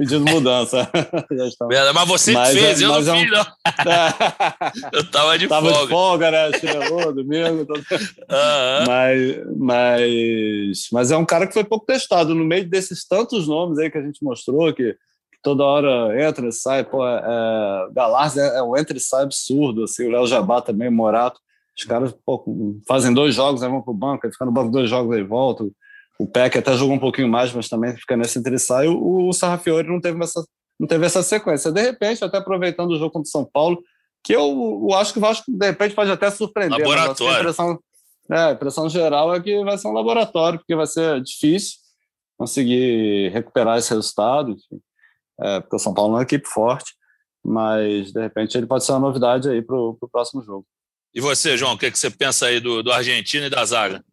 pedindo 0.00 0.24
mudança. 0.30 0.90
mas 1.94 2.08
você 2.08 2.32
mas, 2.32 2.58
fez, 2.58 2.80
é, 2.80 2.84
eu 2.84 2.88
não 2.88 2.96
é 2.96 3.00
um... 3.00 3.20
fiz, 3.20 3.30
não. 3.30 3.44
eu 4.94 5.00
estava 5.02 5.38
de 5.38 5.46
tava 5.46 5.68
folga. 5.68 5.74
Tava 5.74 5.84
de 5.84 5.90
folga, 5.90 6.30
né? 6.30 6.58
Chinelou, 6.58 7.12
domingo. 7.12 7.66
Todo... 7.66 7.78
Uhum. 7.80 8.86
Mas, 8.86 9.58
mas, 9.58 10.88
mas 10.90 11.10
é 11.10 11.16
um 11.18 11.26
cara 11.26 11.46
que 11.46 11.52
foi 11.52 11.64
pouco 11.64 11.84
testado. 11.84 12.34
No 12.34 12.44
meio 12.44 12.66
desses 12.66 13.06
tantos 13.06 13.46
nomes 13.46 13.78
aí 13.78 13.90
que 13.90 13.98
a 13.98 14.02
gente 14.02 14.24
mostrou, 14.24 14.72
que, 14.72 14.94
que 14.94 15.38
toda 15.42 15.62
hora 15.62 16.26
entra 16.26 16.48
e 16.48 16.52
sai, 16.52 16.82
pô, 16.82 17.06
é, 17.06 17.18
é 17.18 17.92
Galarz 17.92 18.38
é, 18.38 18.56
é 18.56 18.62
um 18.62 18.74
entra 18.78 18.96
e 18.96 19.00
sai 19.00 19.24
absurdo, 19.24 19.84
assim, 19.84 20.06
o 20.06 20.10
Léo 20.10 20.26
Jabá 20.26 20.62
também, 20.62 20.88
Morato. 20.88 21.38
Os 21.80 21.84
caras 21.86 22.14
pô, 22.26 22.44
fazem 22.86 23.12
dois 23.14 23.34
jogos, 23.34 23.62
aí 23.62 23.70
vão 23.70 23.80
para 23.80 23.90
o 23.90 23.96
banco, 23.96 24.26
aí 24.26 24.32
fica 24.32 24.44
no 24.44 24.52
banco 24.52 24.70
dois 24.70 24.90
jogos, 24.90 25.16
aí 25.16 25.22
voltam. 25.22 25.70
O 26.18 26.26
Peck 26.26 26.58
até 26.58 26.76
jogou 26.76 26.94
um 26.94 26.98
pouquinho 26.98 27.28
mais, 27.28 27.50
mas 27.54 27.70
também 27.70 27.96
fica 27.96 28.14
nesse 28.16 28.38
entre 28.38 28.58
sai. 28.58 28.86
O, 28.86 29.28
o 29.28 29.32
Sarrafiori 29.32 29.88
não 29.88 29.98
teve, 29.98 30.22
essa, 30.22 30.44
não 30.78 30.86
teve 30.86 31.06
essa 31.06 31.22
sequência. 31.22 31.72
De 31.72 31.80
repente, 31.80 32.22
até 32.22 32.36
aproveitando 32.36 32.90
o 32.90 32.98
jogo 32.98 33.10
contra 33.10 33.26
o 33.26 33.30
São 33.30 33.48
Paulo, 33.50 33.82
que 34.22 34.34
eu, 34.34 34.86
eu 34.90 34.94
acho 34.96 35.14
que 35.14 35.18
o 35.18 35.22
Vasco, 35.22 35.50
de 35.50 35.66
repente, 35.66 35.94
pode 35.94 36.10
até 36.10 36.30
surpreender. 36.30 36.78
Laboratório. 36.78 37.34
A 37.34 37.40
impressão, 37.40 37.78
é, 38.30 38.36
a 38.36 38.52
impressão 38.52 38.88
geral 38.90 39.34
é 39.34 39.40
que 39.40 39.64
vai 39.64 39.78
ser 39.78 39.88
um 39.88 39.92
laboratório, 39.92 40.58
porque 40.58 40.76
vai 40.76 40.86
ser 40.86 41.22
difícil 41.22 41.78
conseguir 42.36 43.30
recuperar 43.32 43.78
esse 43.78 43.88
resultado, 43.88 44.54
é, 45.40 45.60
porque 45.60 45.76
o 45.76 45.78
São 45.78 45.94
Paulo 45.94 46.12
é 46.12 46.16
uma 46.16 46.22
equipe 46.22 46.46
forte, 46.46 46.92
mas 47.42 48.12
de 48.12 48.20
repente 48.20 48.58
ele 48.58 48.66
pode 48.66 48.84
ser 48.84 48.92
uma 48.92 49.00
novidade 49.00 49.48
aí 49.48 49.62
para 49.62 49.74
o 49.74 49.96
próximo 50.12 50.42
jogo. 50.42 50.66
E 51.14 51.20
você, 51.20 51.56
João, 51.56 51.74
o 51.74 51.78
que, 51.78 51.86
é 51.86 51.90
que 51.90 51.98
você 51.98 52.10
pensa 52.10 52.46
aí 52.46 52.60
do, 52.60 52.82
do 52.82 52.92
Argentina 52.92 53.46
e 53.46 53.50
da 53.50 53.64
zaga? 53.64 54.04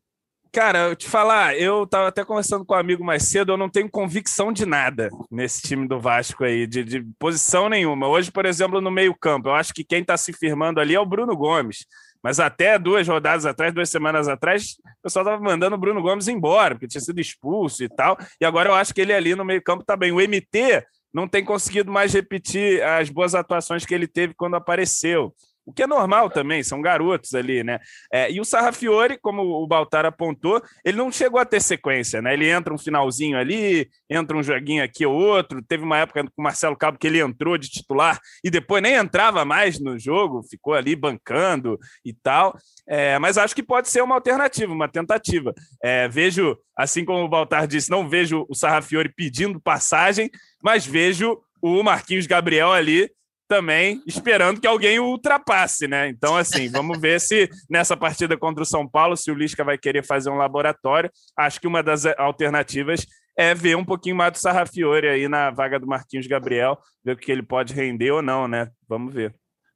Cara, 0.51 0.87
eu 0.87 0.95
te 0.95 1.07
falar, 1.07 1.55
eu 1.55 1.85
tava 1.85 2.07
até 2.07 2.25
conversando 2.25 2.65
com 2.65 2.73
um 2.73 2.77
amigo 2.77 3.03
mais 3.03 3.23
cedo, 3.23 3.51
eu 3.51 3.57
não 3.57 3.69
tenho 3.69 3.89
convicção 3.89 4.51
de 4.51 4.65
nada 4.65 5.09
nesse 5.29 5.61
time 5.61 5.87
do 5.87 5.99
Vasco 5.99 6.43
aí, 6.43 6.65
de, 6.65 6.83
de 6.83 7.05
posição 7.19 7.69
nenhuma. 7.69 8.07
Hoje, 8.07 8.31
por 8.31 8.45
exemplo, 8.45 8.81
no 8.81 8.89
meio-campo, 8.89 9.49
eu 9.49 9.53
acho 9.53 9.73
que 9.73 9.83
quem 9.83 10.01
está 10.01 10.17
se 10.17 10.33
firmando 10.33 10.79
ali 10.79 10.95
é 10.95 10.99
o 10.99 11.05
Bruno 11.05 11.35
Gomes. 11.35 11.85
Mas 12.23 12.39
até 12.39 12.79
duas 12.79 13.07
rodadas 13.07 13.45
atrás, 13.45 13.73
duas 13.73 13.89
semanas 13.89 14.27
atrás, 14.27 14.77
o 14.99 15.03
pessoal 15.03 15.23
estava 15.23 15.41
mandando 15.41 15.75
o 15.75 15.79
Bruno 15.79 16.01
Gomes 16.01 16.27
embora, 16.27 16.73
porque 16.73 16.87
tinha 16.87 17.01
sido 17.01 17.21
expulso 17.21 17.83
e 17.83 17.89
tal. 17.89 18.17
E 18.41 18.45
agora 18.45 18.69
eu 18.69 18.73
acho 18.73 18.93
que 18.93 19.01
ele 19.01 19.13
ali 19.13 19.35
no 19.35 19.45
meio-campo 19.45 19.83
tá 19.85 19.95
bem. 19.95 20.11
O 20.11 20.19
MT 20.19 20.83
não 21.13 21.27
tem 21.27 21.45
conseguido 21.45 21.91
mais 21.91 22.13
repetir 22.13 22.81
as 22.83 23.09
boas 23.09 23.35
atuações 23.35 23.85
que 23.85 23.93
ele 23.93 24.07
teve 24.07 24.33
quando 24.33 24.55
apareceu 24.55 25.33
o 25.67 25.73
que 25.73 25.83
é 25.83 25.87
normal 25.87 26.29
também, 26.29 26.63
são 26.63 26.81
garotos 26.81 27.35
ali, 27.35 27.61
né? 27.61 27.77
É, 28.09 28.31
e 28.31 28.39
o 28.39 28.45
Sarrafiore, 28.45 29.19
como 29.21 29.43
o 29.43 29.67
Baltar 29.67 30.05
apontou, 30.05 30.63
ele 30.83 30.95
não 30.95 31.11
chegou 31.11 31.41
a 31.41 31.45
ter 31.45 31.61
sequência, 31.61 32.21
né? 32.21 32.33
Ele 32.33 32.49
entra 32.49 32.73
um 32.73 32.77
finalzinho 32.77 33.37
ali, 33.37 33.89
entra 34.09 34.37
um 34.37 34.41
joguinho 34.41 34.81
aqui 34.81 35.05
ou 35.05 35.13
outro. 35.13 35.61
Teve 35.61 35.83
uma 35.83 35.97
época 35.97 36.23
com 36.23 36.41
o 36.41 36.41
Marcelo 36.41 36.77
Cabo 36.77 36.97
que 36.97 37.05
ele 37.05 37.19
entrou 37.19 37.57
de 37.57 37.69
titular 37.69 38.17
e 38.41 38.49
depois 38.49 38.81
nem 38.81 38.93
entrava 38.93 39.43
mais 39.43 39.77
no 39.77 39.99
jogo, 39.99 40.41
ficou 40.41 40.73
ali 40.73 40.95
bancando 40.95 41.77
e 42.05 42.13
tal. 42.13 42.57
É, 42.87 43.19
mas 43.19 43.37
acho 43.37 43.53
que 43.53 43.61
pode 43.61 43.89
ser 43.89 44.01
uma 44.01 44.15
alternativa, 44.15 44.71
uma 44.71 44.87
tentativa. 44.87 45.53
É, 45.83 46.07
vejo, 46.07 46.57
assim 46.77 47.03
como 47.03 47.25
o 47.25 47.27
Baltar 47.27 47.67
disse, 47.67 47.91
não 47.91 48.07
vejo 48.07 48.45
o 48.47 48.55
Sarrafiore 48.55 49.13
pedindo 49.13 49.59
passagem, 49.59 50.31
mas 50.63 50.85
vejo 50.85 51.37
o 51.61 51.83
Marquinhos 51.83 52.25
Gabriel 52.25 52.71
ali 52.71 53.11
também 53.47 54.01
esperando 54.05 54.59
que 54.59 54.67
alguém 54.67 54.99
o 54.99 55.05
ultrapasse, 55.05 55.87
né? 55.87 56.09
Então, 56.09 56.35
assim, 56.35 56.67
vamos 56.69 56.99
ver 56.99 57.19
se 57.21 57.49
nessa 57.69 57.95
partida 57.95 58.37
contra 58.37 58.63
o 58.63 58.65
São 58.65 58.87
Paulo, 58.87 59.15
se 59.15 59.31
o 59.31 59.35
Lisca 59.35 59.63
vai 59.63 59.77
querer 59.77 60.05
fazer 60.05 60.29
um 60.29 60.37
laboratório. 60.37 61.09
Acho 61.37 61.59
que 61.59 61.67
uma 61.67 61.81
das 61.81 62.05
alternativas 62.17 63.05
é 63.37 63.53
ver 63.53 63.77
um 63.77 63.85
pouquinho 63.85 64.15
mais 64.15 64.31
do 64.31 64.39
Sarrafiore 64.39 65.07
aí 65.07 65.27
na 65.27 65.51
vaga 65.51 65.79
do 65.79 65.87
Marquinhos 65.87 66.25
Gabriel, 66.25 66.77
ver 67.05 67.13
o 67.13 67.17
que 67.17 67.31
ele 67.31 67.43
pode 67.43 67.73
render 67.73 68.11
ou 68.11 68.21
não, 68.21 68.47
né? 68.47 68.69
Vamos 68.89 69.13
ver. 69.13 69.33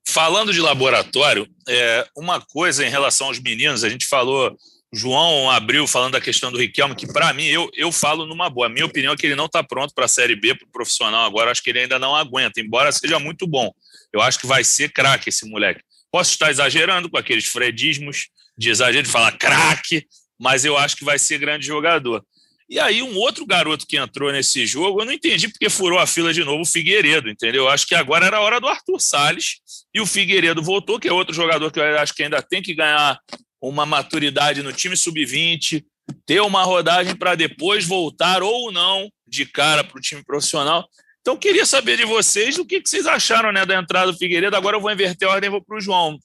Falando 0.07 0.51
de 0.51 0.59
laboratório, 0.59 1.47
é, 1.69 2.05
uma 2.17 2.41
coisa 2.41 2.85
em 2.85 2.89
relação 2.89 3.27
aos 3.27 3.39
meninos, 3.39 3.83
a 3.83 3.89
gente 3.89 4.07
falou 4.07 4.57
João 4.93 5.49
abriu 5.49 5.87
falando 5.87 6.13
da 6.13 6.21
questão 6.21 6.51
do 6.51 6.57
Riquelme, 6.57 6.95
que 6.95 7.07
para 7.07 7.33
mim, 7.33 7.45
eu, 7.45 7.69
eu 7.73 7.91
falo 7.91 8.25
numa 8.25 8.49
boa. 8.49 8.67
A 8.67 8.69
minha 8.69 8.85
opinião 8.85 9.13
é 9.13 9.15
que 9.15 9.25
ele 9.25 9.35
não 9.35 9.45
está 9.45 9.63
pronto 9.63 9.93
para 9.93 10.03
a 10.05 10.07
Série 10.07 10.35
B, 10.35 10.53
para 10.53 10.67
o 10.67 10.71
profissional 10.71 11.25
agora. 11.25 11.49
Acho 11.49 11.63
que 11.63 11.69
ele 11.69 11.79
ainda 11.79 11.97
não 11.97 12.13
aguenta, 12.13 12.59
embora 12.59 12.91
seja 12.91 13.17
muito 13.17 13.47
bom. 13.47 13.71
Eu 14.11 14.21
acho 14.21 14.37
que 14.37 14.45
vai 14.45 14.63
ser 14.63 14.91
craque 14.91 15.29
esse 15.29 15.49
moleque. 15.49 15.81
Posso 16.11 16.31
estar 16.31 16.51
exagerando 16.51 17.09
com 17.09 17.17
aqueles 17.17 17.45
fredismos 17.45 18.27
de 18.57 18.69
exagero, 18.69 19.03
de 19.03 19.09
falar 19.09 19.31
craque, 19.37 20.05
mas 20.37 20.65
eu 20.65 20.77
acho 20.77 20.97
que 20.97 21.05
vai 21.05 21.17
ser 21.17 21.37
grande 21.37 21.65
jogador. 21.65 22.21
E 22.69 22.79
aí, 22.79 23.01
um 23.01 23.17
outro 23.17 23.45
garoto 23.45 23.85
que 23.87 23.97
entrou 23.97 24.31
nesse 24.31 24.65
jogo, 24.65 25.01
eu 25.01 25.05
não 25.05 25.13
entendi 25.13 25.47
porque 25.47 25.69
furou 25.69 25.99
a 25.99 26.07
fila 26.07 26.33
de 26.33 26.43
novo 26.43 26.63
o 26.63 26.65
Figueiredo, 26.65 27.29
entendeu? 27.29 27.63
Eu 27.63 27.69
acho 27.69 27.87
que 27.87 27.95
agora 27.95 28.25
era 28.25 28.37
a 28.37 28.41
hora 28.41 28.59
do 28.59 28.67
Arthur 28.67 28.99
Salles 28.99 29.57
e 29.93 30.01
o 30.01 30.05
Figueiredo 30.05 30.61
voltou, 30.61 30.99
que 30.99 31.07
é 31.07 31.13
outro 31.13 31.33
jogador 31.33 31.71
que 31.71 31.79
eu 31.79 31.99
acho 31.99 32.13
que 32.13 32.23
ainda 32.23 32.41
tem 32.41 32.61
que 32.61 32.73
ganhar 32.73 33.19
uma 33.61 33.85
maturidade 33.85 34.63
no 34.63 34.73
time 34.73 34.97
sub-20, 34.97 35.85
ter 36.25 36.41
uma 36.41 36.63
rodagem 36.63 37.15
para 37.15 37.35
depois 37.35 37.85
voltar 37.85 38.41
ou 38.41 38.71
não 38.71 39.09
de 39.27 39.45
cara 39.45 39.83
para 39.83 39.97
o 39.97 40.01
time 40.01 40.23
profissional. 40.23 40.87
Então, 41.21 41.37
queria 41.37 41.65
saber 41.65 41.97
de 41.97 42.05
vocês 42.05 42.57
o 42.57 42.65
que, 42.65 42.81
vocês 42.83 43.05
acharam 43.05 43.51
né, 43.51 43.65
da 43.65 43.77
entrada 43.77 44.11
do 44.11 44.17
Figueiredo. 44.17 44.55
Agora 44.55 44.75
eu 44.75 44.81
vou 44.81 44.91
inverter 44.91 45.27
a 45.27 45.31
ordem 45.31 45.47
e 45.47 45.51
vou 45.51 45.63
para 45.63 45.77
o 45.77 45.81
João. 45.81 46.17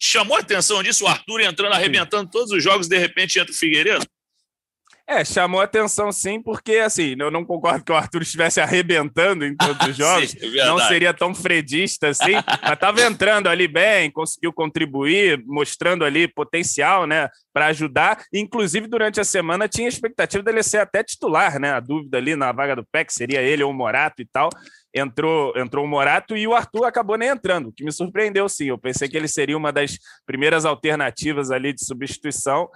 chamou 0.00 0.36
a 0.36 0.40
atenção 0.40 0.82
disso? 0.82 1.04
O 1.04 1.06
Arthur 1.06 1.42
entrando, 1.42 1.74
arrebentando 1.74 2.30
todos 2.30 2.50
os 2.50 2.64
jogos, 2.64 2.88
de 2.88 2.96
repente 2.96 3.38
entra 3.38 3.52
o 3.52 3.56
Figueiredo? 3.56 4.06
É, 5.10 5.24
chamou 5.24 5.58
atenção 5.62 6.12
sim, 6.12 6.38
porque 6.38 6.76
assim, 6.76 7.16
eu 7.18 7.30
não 7.30 7.42
concordo 7.42 7.82
que 7.82 7.90
o 7.90 7.94
Arthur 7.94 8.20
estivesse 8.20 8.60
arrebentando 8.60 9.42
em 9.42 9.56
todos 9.56 9.88
os 9.88 9.96
jogos. 9.96 10.32
sim, 10.32 10.58
é 10.58 10.66
não 10.66 10.78
seria 10.80 11.14
tão 11.14 11.34
fredista 11.34 12.08
assim, 12.08 12.34
mas 12.62 12.72
estava 12.74 13.00
entrando 13.00 13.48
ali 13.48 13.66
bem, 13.66 14.10
conseguiu 14.10 14.52
contribuir, 14.52 15.42
mostrando 15.46 16.04
ali 16.04 16.28
potencial, 16.28 17.06
né, 17.06 17.26
para 17.54 17.68
ajudar. 17.68 18.22
Inclusive, 18.34 18.86
durante 18.86 19.18
a 19.18 19.24
semana 19.24 19.66
tinha 19.66 19.88
expectativa 19.88 20.42
dele 20.42 20.62
ser 20.62 20.76
até 20.78 21.02
titular, 21.02 21.58
né? 21.58 21.72
A 21.72 21.80
dúvida 21.80 22.18
ali 22.18 22.36
na 22.36 22.52
vaga 22.52 22.76
do 22.76 22.86
PEC 22.92 23.10
seria 23.10 23.40
ele 23.40 23.62
ou 23.62 23.70
o 23.70 23.74
Morato 23.74 24.20
e 24.20 24.26
tal. 24.26 24.50
Entrou, 24.94 25.56
entrou 25.56 25.86
o 25.86 25.88
Morato 25.88 26.36
e 26.36 26.46
o 26.46 26.54
Arthur 26.54 26.84
acabou 26.84 27.16
nem 27.16 27.30
entrando, 27.30 27.70
o 27.70 27.72
que 27.72 27.82
me 27.82 27.92
surpreendeu 27.92 28.46
sim. 28.46 28.66
Eu 28.66 28.78
pensei 28.78 29.08
que 29.08 29.16
ele 29.16 29.28
seria 29.28 29.56
uma 29.56 29.72
das 29.72 29.96
primeiras 30.26 30.66
alternativas 30.66 31.50
ali 31.50 31.72
de 31.72 31.82
substituição. 31.82 32.68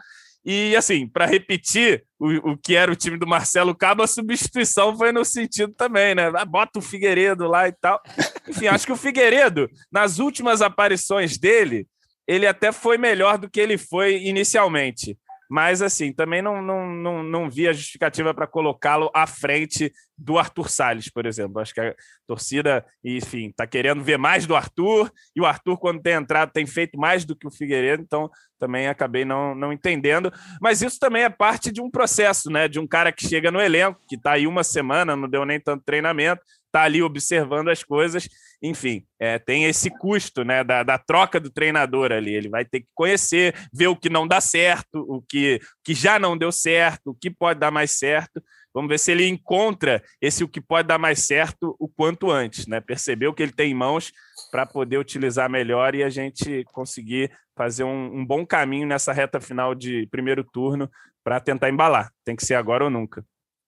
E, 0.45 0.75
assim, 0.75 1.07
para 1.07 1.25
repetir 1.25 2.05
o, 2.19 2.53
o 2.53 2.57
que 2.57 2.75
era 2.75 2.91
o 2.91 2.97
time 2.97 3.17
do 3.17 3.27
Marcelo 3.27 3.75
Cabo, 3.75 4.03
a 4.03 4.09
substituição 4.09 4.97
foi 4.97 5.13
no 5.13 5.25
sentido 5.25 5.73
também, 5.73 6.15
né? 6.15 6.33
Ah, 6.35 6.45
bota 6.45 6.79
o 6.79 6.83
Figueiredo 6.83 7.47
lá 7.47 7.69
e 7.69 7.73
tal. 7.73 8.01
Enfim, 8.49 8.67
acho 8.67 8.87
que 8.87 8.93
o 8.93 8.97
Figueiredo, 8.97 9.71
nas 9.91 10.19
últimas 10.19 10.61
aparições 10.61 11.39
dele, 11.39 11.87
ele 12.27 12.47
até 12.47 12.73
foi 12.73 12.99
melhor 12.99 13.39
do 13.39 13.49
que 13.49 13.61
ele 13.61 13.79
foi 13.79 14.23
inicialmente. 14.25 15.17
Mas, 15.53 15.83
assim, 15.83 16.15
também 16.15 16.41
não, 16.41 16.63
não, 16.63 16.89
não, 16.89 17.23
não 17.23 17.51
vi 17.51 17.69
a 17.69 17.75
justificativa 17.75 18.33
para 18.33 18.47
colocá-lo 18.47 19.11
à 19.13 19.27
frente 19.27 19.93
do 20.17 20.39
Arthur 20.39 20.71
Salles, 20.71 21.11
por 21.11 21.27
exemplo. 21.27 21.61
Acho 21.61 21.75
que 21.75 21.81
a 21.83 21.95
torcida, 22.27 22.83
enfim, 23.05 23.49
está 23.49 23.67
querendo 23.67 24.03
ver 24.03 24.17
mais 24.17 24.47
do 24.47 24.57
Arthur, 24.57 25.13
e 25.37 25.43
o 25.43 25.45
Arthur, 25.45 25.77
quando 25.77 26.01
tem 26.01 26.15
entrado, 26.15 26.53
tem 26.53 26.65
feito 26.65 26.99
mais 26.99 27.27
do 27.27 27.37
que 27.37 27.47
o 27.47 27.51
Figueiredo, 27.51 28.03
então 28.03 28.31
também 28.59 28.89
acabei 28.89 29.27
não, 29.27 29.55
não 29.55 29.75
entendendo. 29.75 30.33
Mas 30.59 30.81
isso 30.81 30.99
também 30.99 31.25
é 31.25 31.29
parte 31.29 31.71
de 31.71 31.83
um 31.83 31.91
processo, 31.91 32.51
né? 32.51 32.67
De 32.67 32.81
um 32.81 32.87
cara 32.87 33.13
que 33.13 33.29
chega 33.29 33.51
no 33.51 33.61
elenco, 33.61 34.01
que 34.09 34.17
está 34.17 34.33
aí 34.33 34.47
uma 34.47 34.65
semana, 34.65 35.15
não 35.15 35.29
deu 35.29 35.45
nem 35.45 35.61
tanto 35.61 35.85
treinamento, 35.85 36.41
está 36.73 36.83
ali 36.85 37.03
observando 37.03 37.69
as 37.69 37.85
coisas. 37.85 38.29
Enfim, 38.63 39.05
é, 39.21 39.39
tem 39.39 39.65
esse 39.65 39.91
custo 39.91 40.43
né, 40.45 40.65
da, 40.65 40.83
da, 40.83 40.97
troca 40.97 41.39
do 41.39 41.51
treinador 41.51 42.11
ali. 42.11 42.35
Ele 42.35 42.49
vai 42.49 42.65
ter 42.65 42.81
que 42.81 42.89
conhecer, 42.95 43.55
ver 43.73 43.89
o 43.89 43.97
que 43.97 44.09
não 44.09 44.27
dá 44.27 44.41
certo, 44.41 45.05
o 45.09 45.21
que, 45.21 45.61
que 45.85 45.95
já 45.95 46.19
não 46.19 46.37
deu 46.37 46.51
certo, 46.51 47.11
o 47.11 47.15
que 47.15 47.31
pode 47.31 47.61
dar 47.61 47.71
mais 47.71 47.93
certo. 47.93 48.43
Vamos 48.75 48.89
ver 48.89 48.99
se 48.99 49.13
ele 49.13 49.29
encontra 49.29 50.03
esse 50.21 50.43
o 50.43 50.49
que 50.49 50.61
pode 50.61 50.89
dar 50.89 50.99
mais 50.99 51.21
certo 51.27 51.77
o 51.79 51.87
quanto 51.87 52.31
antes, 52.31 52.67
né? 52.67 52.81
Perceber 52.81 53.27
o 53.27 53.35
que 53.35 53.43
ele 53.43 53.53
tem 53.53 53.73
em 53.73 53.75
mãos 53.75 54.13
para 54.51 54.65
poder 54.65 54.97
utilizar 54.97 55.51
melhor 55.51 55.95
e 55.95 56.03
a 56.03 56.09
gente 56.09 56.65
conseguir 56.73 57.31
fazer 57.55 57.85
um, 57.85 58.21
um 58.21 58.25
bom 58.25 58.47
caminho 58.47 58.87
nessa 58.87 59.13
reta 59.13 59.41
final 59.41 59.75
de 59.75 60.07
primeiro 60.11 60.43
turno 60.43 60.91
para 61.23 61.39
tentar 61.39 61.69
embalar. 61.69 62.11
Tem 62.25 62.35
que 62.35 62.47
ser 62.47 62.55
agora 62.55 62.85
ou 62.85 62.91
nunca. 62.91 63.23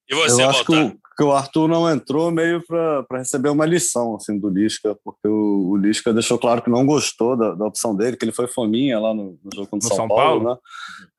E 0.09 0.15
você, 0.15 0.43
Eu 0.43 0.51
acho 0.51 0.65
que 0.65 0.75
o, 0.75 0.99
que 1.17 1.23
o, 1.23 1.33
Arthur 1.33 1.67
não 1.69 1.91
entrou 1.91 2.31
meio 2.31 2.63
para 2.67 3.07
receber 3.13 3.49
uma 3.49 3.65
lição 3.65 4.17
assim, 4.17 4.39
do 4.39 4.49
Lisca, 4.49 4.97
porque 5.03 5.27
o, 5.27 5.71
o 5.71 5.77
Lisca 5.77 6.13
deixou 6.13 6.39
claro 6.39 6.61
que 6.61 6.69
não 6.69 6.85
gostou 6.85 7.37
da, 7.37 7.55
da 7.55 7.67
opção 7.67 7.97
dele, 7.97 8.17
que 8.17 8.25
ele 8.25 8.33
foi 8.33 8.47
fominha 8.47 8.99
lá 9.01 9.15
no, 9.15 9.39
no 9.43 9.51
jogo 9.55 9.69
contra 9.69 9.87
o 9.87 9.89
São, 9.89 9.97
São, 9.97 10.09
Paulo, 10.09 10.45
Paulo? 10.45 10.61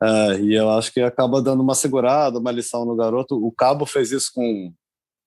né? 0.02 0.34
É, 0.34 0.40
e 0.42 0.54
eu 0.54 0.70
acho 0.70 0.94
que 0.94 1.02
acaba 1.02 1.42
dando 1.42 1.64
uma 1.64 1.74
segurada, 1.74 2.38
uma 2.38 2.52
lição 2.52 2.86
no 2.86 2.96
garoto. 2.96 3.36
O 3.36 3.52
Cabo 3.52 3.86
fez 3.86 4.12
isso 4.12 4.30
com, 4.34 4.72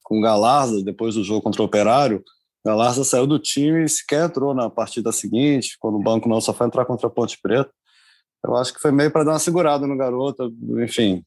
com 0.05 0.19
o 0.19 0.23
Galarza, 0.23 0.83
depois 0.85 1.17
do 1.17 1.25
jogo 1.25 1.43
contra 1.43 1.63
o 1.63 1.65
Operário. 1.65 2.23
O 2.65 2.69
Galarza 2.69 3.03
saiu 3.03 3.27
do 3.27 3.41
time 3.41 3.85
e 3.85 3.89
sequer 3.89 4.27
entrou 4.27 4.55
na 4.55 4.71
partida 4.71 5.11
seguinte, 5.11 5.73
ficou 5.73 5.91
no 5.91 5.99
banco 5.99 6.29
não, 6.29 6.41
só 6.41 6.55
foi 6.55 6.67
entrar 6.67 6.85
contra 6.85 7.09
a 7.09 7.11
Ponte 7.11 7.39
Preta. 7.43 7.71
Eu 8.45 8.55
acho 8.55 8.73
que 8.73 8.81
foi 8.81 8.93
meio 8.93 9.11
para 9.11 9.25
dar 9.25 9.33
uma 9.33 9.39
segurada 9.41 9.85
no 9.85 9.97
garoto, 9.97 10.53
enfim, 10.85 11.25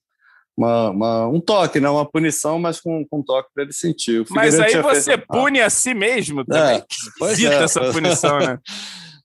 uma, 0.61 0.89
uma, 0.91 1.27
um 1.27 1.39
toque, 1.39 1.79
né? 1.79 1.89
uma 1.89 2.05
punição, 2.05 2.59
mas 2.59 2.79
com, 2.79 3.03
com 3.09 3.19
um 3.19 3.23
toque 3.23 3.49
para 3.53 3.63
ele 3.63 3.73
sentir. 3.73 4.23
Mas 4.29 4.59
aí 4.59 4.79
você 4.81 5.17
pune 5.17 5.59
a 5.59 5.69
si 5.69 5.93
mesmo 5.93 6.45
também. 6.45 6.83
É, 7.21 7.45
é, 7.45 7.63
essa 7.63 7.91
punição, 7.91 8.37
né? 8.39 8.59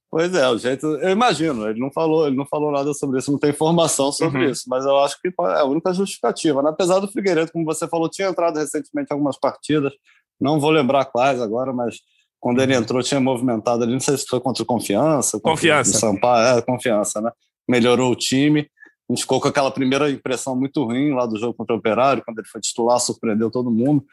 Pois 0.09 0.33
é, 0.35 0.49
o 0.49 0.57
jeito, 0.57 0.87
eu 0.87 1.11
imagino, 1.11 1.69
ele 1.69 1.81
não 1.81 1.91
falou, 1.93 2.29
ele 2.29 2.37
não 2.37 2.47
falou 2.47 2.71
nada 2.71 2.95
sobre 2.95 3.19
isso, 3.19 3.31
não 3.31 3.41
tem 3.41 3.51
informação 3.51 4.11
sobre 4.13 4.45
uhum. 4.45 4.51
isso, 4.51 4.63
mas 4.67 4.85
eu 4.87 4.97
acho 4.99 5.21
que 5.21 5.29
é 5.29 5.33
a 5.59 5.65
única 5.65 5.93
justificativa. 5.93 6.63
Né? 6.63 6.71
Apesar 6.71 7.01
do 7.01 7.09
Figueiredo, 7.09 7.53
como 7.53 7.67
você 7.67 7.87
falou, 7.89 8.09
tinha 8.09 8.29
entrado 8.29 8.57
recentemente 8.57 9.09
em 9.11 9.15
algumas 9.15 9.37
partidas, 9.37 9.93
não 10.41 10.61
vou 10.61 10.71
lembrar 10.71 11.07
quais 11.07 11.39
agora, 11.43 11.73
mas 11.73 11.97
quando 12.41 12.63
ele 12.63 12.75
entrou 12.75 13.03
tinha 13.03 13.21
movimentado 13.21 13.83
ali, 13.83 13.93
não 13.93 14.01
sei 14.01 14.17
se 14.17 14.25
foi 14.27 14.41
contra 14.41 14.63
o 14.63 14.67
Confiança, 14.67 15.41
Confiança. 15.41 15.99
Sampaio, 15.99 16.59
é, 16.59 16.63
Confiança, 16.63 17.21
né? 17.21 17.31
Melhorou 17.69 18.13
o 18.13 18.17
time 18.17 18.67
a 19.09 19.13
gente 19.13 19.23
ficou 19.23 19.41
com 19.41 19.49
aquela 19.49 19.71
primeira 19.71 20.11
impressão 20.11 20.57
muito 20.57 20.83
ruim 20.85 21.15
lá 21.15 21.27
do 21.27 21.39
jogo 21.39 21.55
contra 21.55 21.75
o 21.75 21.79
Operário, 21.79 22.25
quando 22.25 22.39
ele 22.39 22.49
foi 22.49 22.61
titular, 22.61 22.99
surpreendeu 22.99 23.51
todo 23.51 23.71
mundo. 23.71 24.05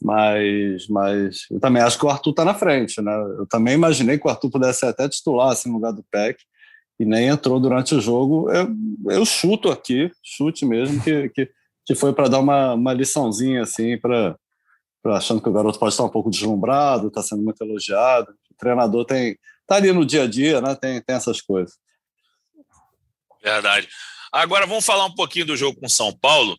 Mas, 0.00 0.86
mas 0.88 1.46
eu 1.50 1.58
também 1.58 1.82
acho 1.82 1.98
que 1.98 2.04
o 2.04 2.08
Arthur 2.08 2.30
está 2.30 2.44
na 2.44 2.54
frente, 2.54 3.00
né? 3.00 3.12
Eu 3.38 3.46
também 3.46 3.74
imaginei 3.74 4.18
que 4.18 4.26
o 4.26 4.30
Arthur 4.30 4.50
pudesse 4.50 4.84
até 4.84 5.08
titular 5.08 5.50
assim, 5.50 5.68
no 5.68 5.76
lugar 5.76 5.92
do 5.92 6.04
Peck 6.10 6.40
e 7.00 7.04
nem 7.04 7.28
entrou 7.28 7.58
durante 7.58 7.94
o 7.94 8.00
jogo. 8.00 8.50
Eu, 8.50 8.68
eu 9.10 9.24
chuto 9.24 9.70
aqui, 9.70 10.10
chute 10.22 10.64
mesmo, 10.64 11.02
que, 11.02 11.28
que, 11.30 11.50
que 11.86 11.94
foi 11.94 12.12
para 12.12 12.28
dar 12.28 12.38
uma, 12.38 12.74
uma 12.74 12.92
liçãozinha 12.92 13.62
assim, 13.62 13.98
para 13.98 14.36
achando 15.06 15.42
que 15.42 15.48
o 15.48 15.52
garoto 15.52 15.78
pode 15.78 15.94
estar 15.94 16.04
um 16.04 16.08
pouco 16.08 16.30
deslumbrado, 16.30 17.08
está 17.08 17.22
sendo 17.22 17.42
muito 17.42 17.60
elogiado. 17.62 18.32
O 18.50 18.54
treinador 18.56 19.04
tem 19.04 19.36
tá 19.66 19.76
ali 19.76 19.92
no 19.92 20.04
dia 20.04 20.24
a 20.24 20.26
dia, 20.28 20.60
né? 20.60 20.76
Tem, 20.76 21.00
tem 21.00 21.16
essas 21.16 21.40
coisas. 21.40 21.76
Verdade. 23.42 23.88
Agora 24.32 24.66
vamos 24.66 24.86
falar 24.86 25.04
um 25.04 25.14
pouquinho 25.14 25.46
do 25.46 25.56
jogo 25.56 25.78
com 25.78 25.88
São 25.88 26.12
Paulo. 26.12 26.58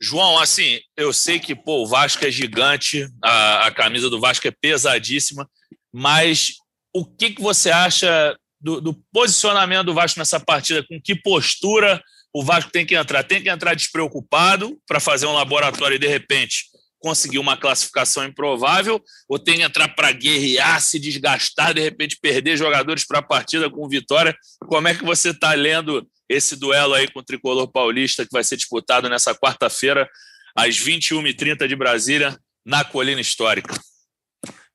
João, 0.00 0.38
assim, 0.38 0.80
eu 0.96 1.12
sei 1.12 1.38
que 1.38 1.54
pô, 1.54 1.84
o 1.84 1.86
Vasco 1.86 2.24
é 2.24 2.30
gigante, 2.30 3.08
a, 3.22 3.66
a 3.68 3.70
camisa 3.70 4.10
do 4.10 4.18
Vasco 4.18 4.48
é 4.48 4.50
pesadíssima, 4.50 5.48
mas 5.92 6.54
o 6.92 7.04
que, 7.04 7.30
que 7.30 7.40
você 7.40 7.70
acha 7.70 8.36
do, 8.60 8.80
do, 8.80 8.94
posicionamento 9.12 9.86
do 9.86 9.94
Vasco 9.94 10.18
nessa 10.18 10.40
partida? 10.40 10.84
Com 10.84 11.00
que 11.00 11.14
postura 11.14 12.02
o 12.34 12.44
Vasco 12.44 12.72
tem 12.72 12.84
que 12.84 12.96
entrar? 12.96 13.22
Tem 13.22 13.40
que 13.40 13.48
entrar 13.48 13.74
despreocupado 13.74 14.76
para 14.88 14.98
fazer 14.98 15.26
um 15.26 15.34
laboratório 15.34 15.94
e, 15.94 15.98
de 15.98 16.08
repente, 16.08 16.64
conseguir 16.98 17.38
uma 17.38 17.56
classificação 17.56 18.24
improvável? 18.24 19.02
Ou 19.28 19.38
tem 19.38 19.56
que 19.56 19.62
entrar 19.62 19.88
para 19.88 20.10
guerrear, 20.12 20.80
se 20.80 20.98
desgastar, 20.98 21.74
de 21.74 21.80
repente 21.80 22.18
perder 22.20 22.56
jogadores 22.56 23.06
para 23.06 23.20
a 23.20 23.22
partida 23.22 23.70
com 23.70 23.88
vitória? 23.88 24.36
Como 24.66 24.88
é 24.88 24.94
que 24.94 25.04
você 25.04 25.30
está 25.30 25.52
lendo 25.52 26.06
esse 26.32 26.56
duelo 26.56 26.94
aí 26.94 27.10
com 27.10 27.20
o 27.20 27.24
tricolor 27.24 27.70
paulista 27.70 28.24
que 28.24 28.32
vai 28.32 28.44
ser 28.44 28.56
disputado 28.56 29.08
nessa 29.08 29.34
quarta-feira, 29.34 30.08
às 30.56 30.76
21h30 30.78 31.66
de 31.66 31.76
Brasília, 31.76 32.36
na 32.64 32.84
Colina 32.84 33.20
Histórica. 33.20 33.74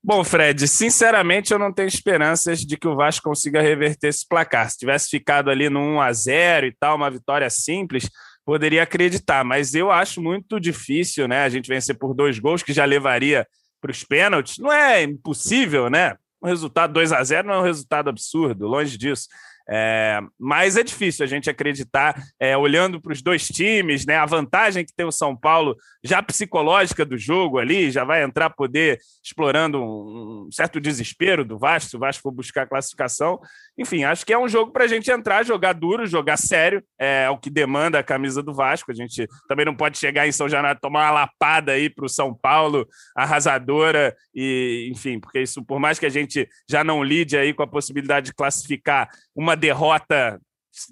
Bom, 0.03 0.23
Fred, 0.23 0.67
sinceramente 0.67 1.51
eu 1.51 1.59
não 1.59 1.73
tenho 1.73 1.87
esperanças 1.87 2.61
de 2.61 2.77
que 2.77 2.87
o 2.87 2.95
Vasco 2.95 3.27
consiga 3.27 3.61
reverter 3.61 4.07
esse 4.07 4.25
placar. 4.27 4.69
Se 4.69 4.77
tivesse 4.77 5.09
ficado 5.09 5.49
ali 5.49 5.69
no 5.69 5.79
1 5.79 6.01
a 6.01 6.13
0 6.13 6.67
e 6.67 6.75
tal, 6.79 6.95
uma 6.95 7.11
vitória 7.11 7.49
simples, 7.49 8.09
poderia 8.45 8.83
acreditar, 8.83 9.43
mas 9.43 9.75
eu 9.75 9.91
acho 9.91 10.21
muito 10.21 10.59
difícil, 10.59 11.27
né? 11.27 11.43
A 11.43 11.49
gente 11.49 11.67
vencer 11.67 11.97
por 11.97 12.13
dois 12.13 12.39
gols, 12.39 12.63
que 12.63 12.71
já 12.71 12.85
levaria 12.85 13.45
para 13.81 13.91
os 13.91 14.03
pênaltis. 14.03 14.57
Não 14.57 14.71
é 14.71 15.03
impossível, 15.03 15.89
né? 15.89 16.15
Um 16.41 16.47
resultado 16.47 16.93
2 16.93 17.11
a 17.11 17.21
0 17.23 17.47
não 17.47 17.55
é 17.55 17.59
um 17.59 17.63
resultado 17.63 18.09
absurdo, 18.09 18.67
longe 18.67 18.97
disso. 18.97 19.27
É, 19.69 20.19
mas 20.39 20.77
é 20.77 20.83
difícil 20.83 21.25
a 21.25 21.27
gente 21.27 21.49
acreditar, 21.49 22.15
é, 22.39 22.55
olhando 22.55 23.01
para 23.01 23.11
os 23.11 23.21
dois 23.21 23.47
times, 23.47 24.05
né, 24.05 24.15
a 24.15 24.25
vantagem 24.25 24.85
que 24.85 24.93
tem 24.95 25.05
o 25.05 25.11
São 25.11 25.35
Paulo, 25.35 25.75
já 26.03 26.23
psicológica 26.23 27.05
do 27.05 27.17
jogo 27.17 27.57
ali, 27.57 27.91
já 27.91 28.03
vai 28.03 28.23
entrar 28.23 28.49
poder 28.49 28.99
explorando 29.23 29.81
um, 29.81 30.45
um 30.47 30.51
certo 30.51 30.79
desespero 30.79 31.43
do 31.43 31.59
Vasco, 31.59 31.89
se 31.89 31.97
o 31.97 31.99
Vasco 31.99 32.23
for 32.23 32.31
buscar 32.31 32.67
classificação. 32.67 33.39
Enfim, 33.77 34.03
acho 34.05 34.25
que 34.25 34.31
é 34.31 34.37
um 34.37 34.47
jogo 34.47 34.71
para 34.71 34.85
a 34.85 34.87
gente 34.87 35.11
entrar, 35.11 35.43
jogar 35.43 35.73
duro, 35.73 36.05
jogar 36.05 36.37
sério, 36.37 36.81
é 36.97 37.29
o 37.29 37.37
que 37.37 37.49
demanda 37.49 37.99
a 37.99 38.03
camisa 38.03 38.41
do 38.41 38.53
Vasco. 38.53 38.91
A 38.91 38.95
gente 38.95 39.27
também 39.49 39.65
não 39.65 39.75
pode 39.75 39.97
chegar 39.97 40.27
em 40.27 40.31
São 40.31 40.47
Januário 40.47 40.79
tomar 40.79 41.05
uma 41.05 41.11
lapada 41.11 41.73
aí 41.73 41.89
para 41.89 42.05
o 42.05 42.09
São 42.09 42.33
Paulo, 42.33 42.87
arrasadora, 43.15 44.15
e 44.33 44.89
enfim, 44.91 45.19
porque 45.19 45.41
isso, 45.41 45.63
por 45.63 45.79
mais 45.79 45.99
que 45.99 46.05
a 46.05 46.09
gente 46.09 46.47
já 46.69 46.83
não 46.83 47.03
lide 47.03 47.37
aí 47.37 47.53
com 47.53 47.63
a 47.63 47.67
possibilidade 47.67 48.27
de 48.27 48.33
classificar 48.33 49.09
uma 49.35 49.56
derrota, 49.57 50.39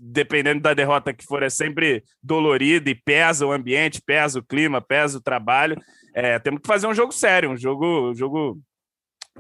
dependendo 0.02 0.62
da 0.62 0.74
derrota 0.74 1.14
que 1.14 1.24
for, 1.24 1.44
é 1.44 1.50
sempre 1.50 2.04
dolorida 2.22 2.90
e 2.90 2.96
pesa 2.96 3.46
o 3.46 3.52
ambiente, 3.52 4.02
pesa 4.06 4.40
o 4.40 4.44
clima, 4.44 4.82
pesa 4.82 5.18
o 5.18 5.22
trabalho. 5.22 5.82
É, 6.14 6.40
temos 6.40 6.62
que 6.62 6.68
fazer 6.68 6.88
um 6.88 6.94
jogo 6.94 7.14
sério, 7.14 7.52
um 7.52 7.58
jogo, 7.58 8.10
um 8.12 8.16
jogo 8.16 8.60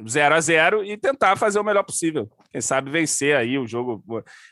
0 0.07 0.35
a 0.35 0.41
0 0.41 0.83
e 0.83 0.97
tentar 0.97 1.35
fazer 1.37 1.59
o 1.59 1.63
melhor 1.63 1.83
possível. 1.83 2.29
Quem 2.51 2.61
sabe 2.61 2.91
vencer 2.91 3.35
aí 3.35 3.57
o 3.57 3.67
jogo. 3.67 4.03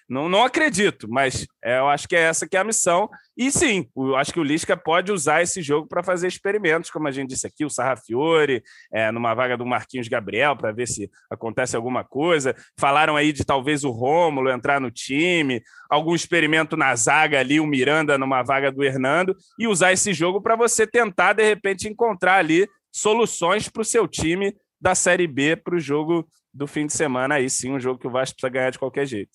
Não, 0.07 0.29
não 0.29 0.43
acredito, 0.43 1.07
mas 1.09 1.45
é, 1.63 1.79
eu 1.79 1.87
acho 1.89 2.07
que 2.07 2.15
é 2.15 2.21
essa 2.21 2.47
que 2.47 2.55
é 2.55 2.59
a 2.59 2.63
missão. 2.63 3.09
E 3.35 3.51
sim, 3.51 3.87
eu 3.95 4.15
acho 4.15 4.31
que 4.31 4.39
o 4.39 4.43
Lisca 4.43 4.77
pode 4.77 5.11
usar 5.11 5.41
esse 5.41 5.61
jogo 5.61 5.87
para 5.87 6.03
fazer 6.03 6.27
experimentos, 6.27 6.89
como 6.89 7.07
a 7.07 7.11
gente 7.11 7.29
disse 7.29 7.45
aqui, 7.45 7.65
o 7.65 7.69
Sarrafiore, 7.69 8.63
é, 8.91 9.11
numa 9.11 9.33
vaga 9.33 9.57
do 9.57 9.65
Marquinhos 9.65 10.07
Gabriel, 10.07 10.55
para 10.55 10.71
ver 10.71 10.87
se 10.87 11.09
acontece 11.29 11.75
alguma 11.75 12.03
coisa. 12.03 12.55
Falaram 12.79 13.15
aí 13.15 13.33
de 13.33 13.43
talvez 13.43 13.83
o 13.83 13.91
Rômulo 13.91 14.49
entrar 14.49 14.79
no 14.79 14.91
time, 14.91 15.61
algum 15.89 16.15
experimento 16.15 16.77
na 16.77 16.95
zaga 16.95 17.39
ali, 17.39 17.59
o 17.59 17.67
Miranda 17.67 18.17
numa 18.17 18.43
vaga 18.43 18.71
do 18.71 18.83
Hernando, 18.83 19.35
e 19.59 19.67
usar 19.67 19.91
esse 19.91 20.13
jogo 20.13 20.41
para 20.41 20.55
você 20.55 20.87
tentar, 20.87 21.33
de 21.33 21.43
repente, 21.43 21.87
encontrar 21.87 22.35
ali 22.35 22.67
soluções 22.93 23.67
para 23.67 23.81
o 23.81 23.85
seu 23.85 24.07
time 24.07 24.53
da 24.83 24.93
Série 24.93 25.27
B 25.27 25.55
para 25.55 25.77
o 25.77 25.79
jogo 25.79 26.27
do 26.53 26.67
fim 26.67 26.85
de 26.85 26.91
semana. 26.91 27.35
Aí 27.35 27.49
sim, 27.49 27.71
um 27.71 27.79
jogo 27.79 27.97
que 27.97 28.05
o 28.05 28.11
Vasco 28.11 28.35
precisa 28.35 28.51
ganhar 28.51 28.69
de 28.69 28.77
qualquer 28.77 29.05
jeito. 29.05 29.31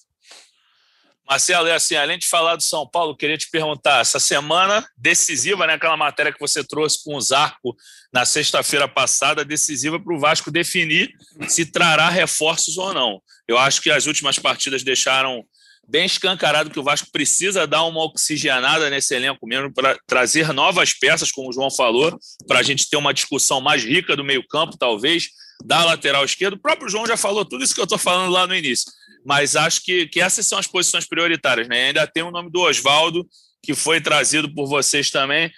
Marcelo, 1.26 1.68
é 1.68 1.74
assim, 1.74 1.94
além 1.94 2.18
de 2.18 2.26
falar 2.26 2.56
do 2.56 2.62
São 2.62 2.86
Paulo, 2.86 3.16
queria 3.16 3.36
te 3.36 3.50
perguntar, 3.50 4.00
essa 4.00 4.18
semana 4.18 4.86
decisiva, 4.96 5.66
né, 5.66 5.74
aquela 5.74 5.96
matéria 5.96 6.32
que 6.32 6.40
você 6.40 6.64
trouxe 6.64 7.02
com 7.02 7.16
o 7.16 7.20
Zarco 7.20 7.74
na 8.12 8.24
sexta-feira 8.24 8.88
passada, 8.88 9.44
decisiva 9.44 9.98
para 10.00 10.14
o 10.14 10.18
Vasco 10.18 10.50
definir 10.50 11.10
se 11.46 11.66
trará 11.66 12.08
reforços 12.08 12.78
ou 12.78 12.94
não. 12.94 13.20
Eu 13.46 13.58
acho 13.58 13.80
que 13.82 13.90
as 13.90 14.06
últimas 14.06 14.38
partidas 14.38 14.82
deixaram 14.82 15.44
bem 15.88 16.04
escancarado 16.04 16.70
que 16.70 16.78
o 16.78 16.82
Vasco 16.82 17.08
precisa 17.10 17.66
dar 17.66 17.84
uma 17.84 18.04
oxigenada 18.04 18.90
nesse 18.90 19.14
elenco 19.14 19.46
mesmo 19.46 19.72
para 19.72 19.98
trazer 20.06 20.52
novas 20.52 20.92
peças, 20.92 21.32
como 21.32 21.48
o 21.48 21.52
João 21.52 21.70
falou, 21.70 22.18
para 22.46 22.58
a 22.58 22.62
gente 22.62 22.88
ter 22.88 22.98
uma 22.98 23.14
discussão 23.14 23.60
mais 23.60 23.82
rica 23.82 24.14
do 24.14 24.22
meio-campo, 24.22 24.76
talvez, 24.76 25.30
da 25.64 25.84
lateral 25.84 26.24
esquerda. 26.24 26.56
O 26.56 26.60
próprio 26.60 26.90
João 26.90 27.06
já 27.06 27.16
falou 27.16 27.44
tudo 27.44 27.64
isso 27.64 27.74
que 27.74 27.80
eu 27.80 27.84
estou 27.84 27.98
falando 27.98 28.30
lá 28.30 28.46
no 28.46 28.54
início, 28.54 28.92
mas 29.24 29.56
acho 29.56 29.82
que, 29.82 30.06
que 30.06 30.20
essas 30.20 30.46
são 30.46 30.58
as 30.58 30.66
posições 30.66 31.06
prioritárias. 31.06 31.66
Né? 31.66 31.86
Ainda 31.86 32.06
tem 32.06 32.22
o 32.22 32.30
nome 32.30 32.50
do 32.50 32.60
Oswaldo, 32.60 33.26
que 33.62 33.74
foi 33.74 34.00
trazido 34.00 34.52
por 34.52 34.66
vocês 34.66 35.10
também. 35.10 35.50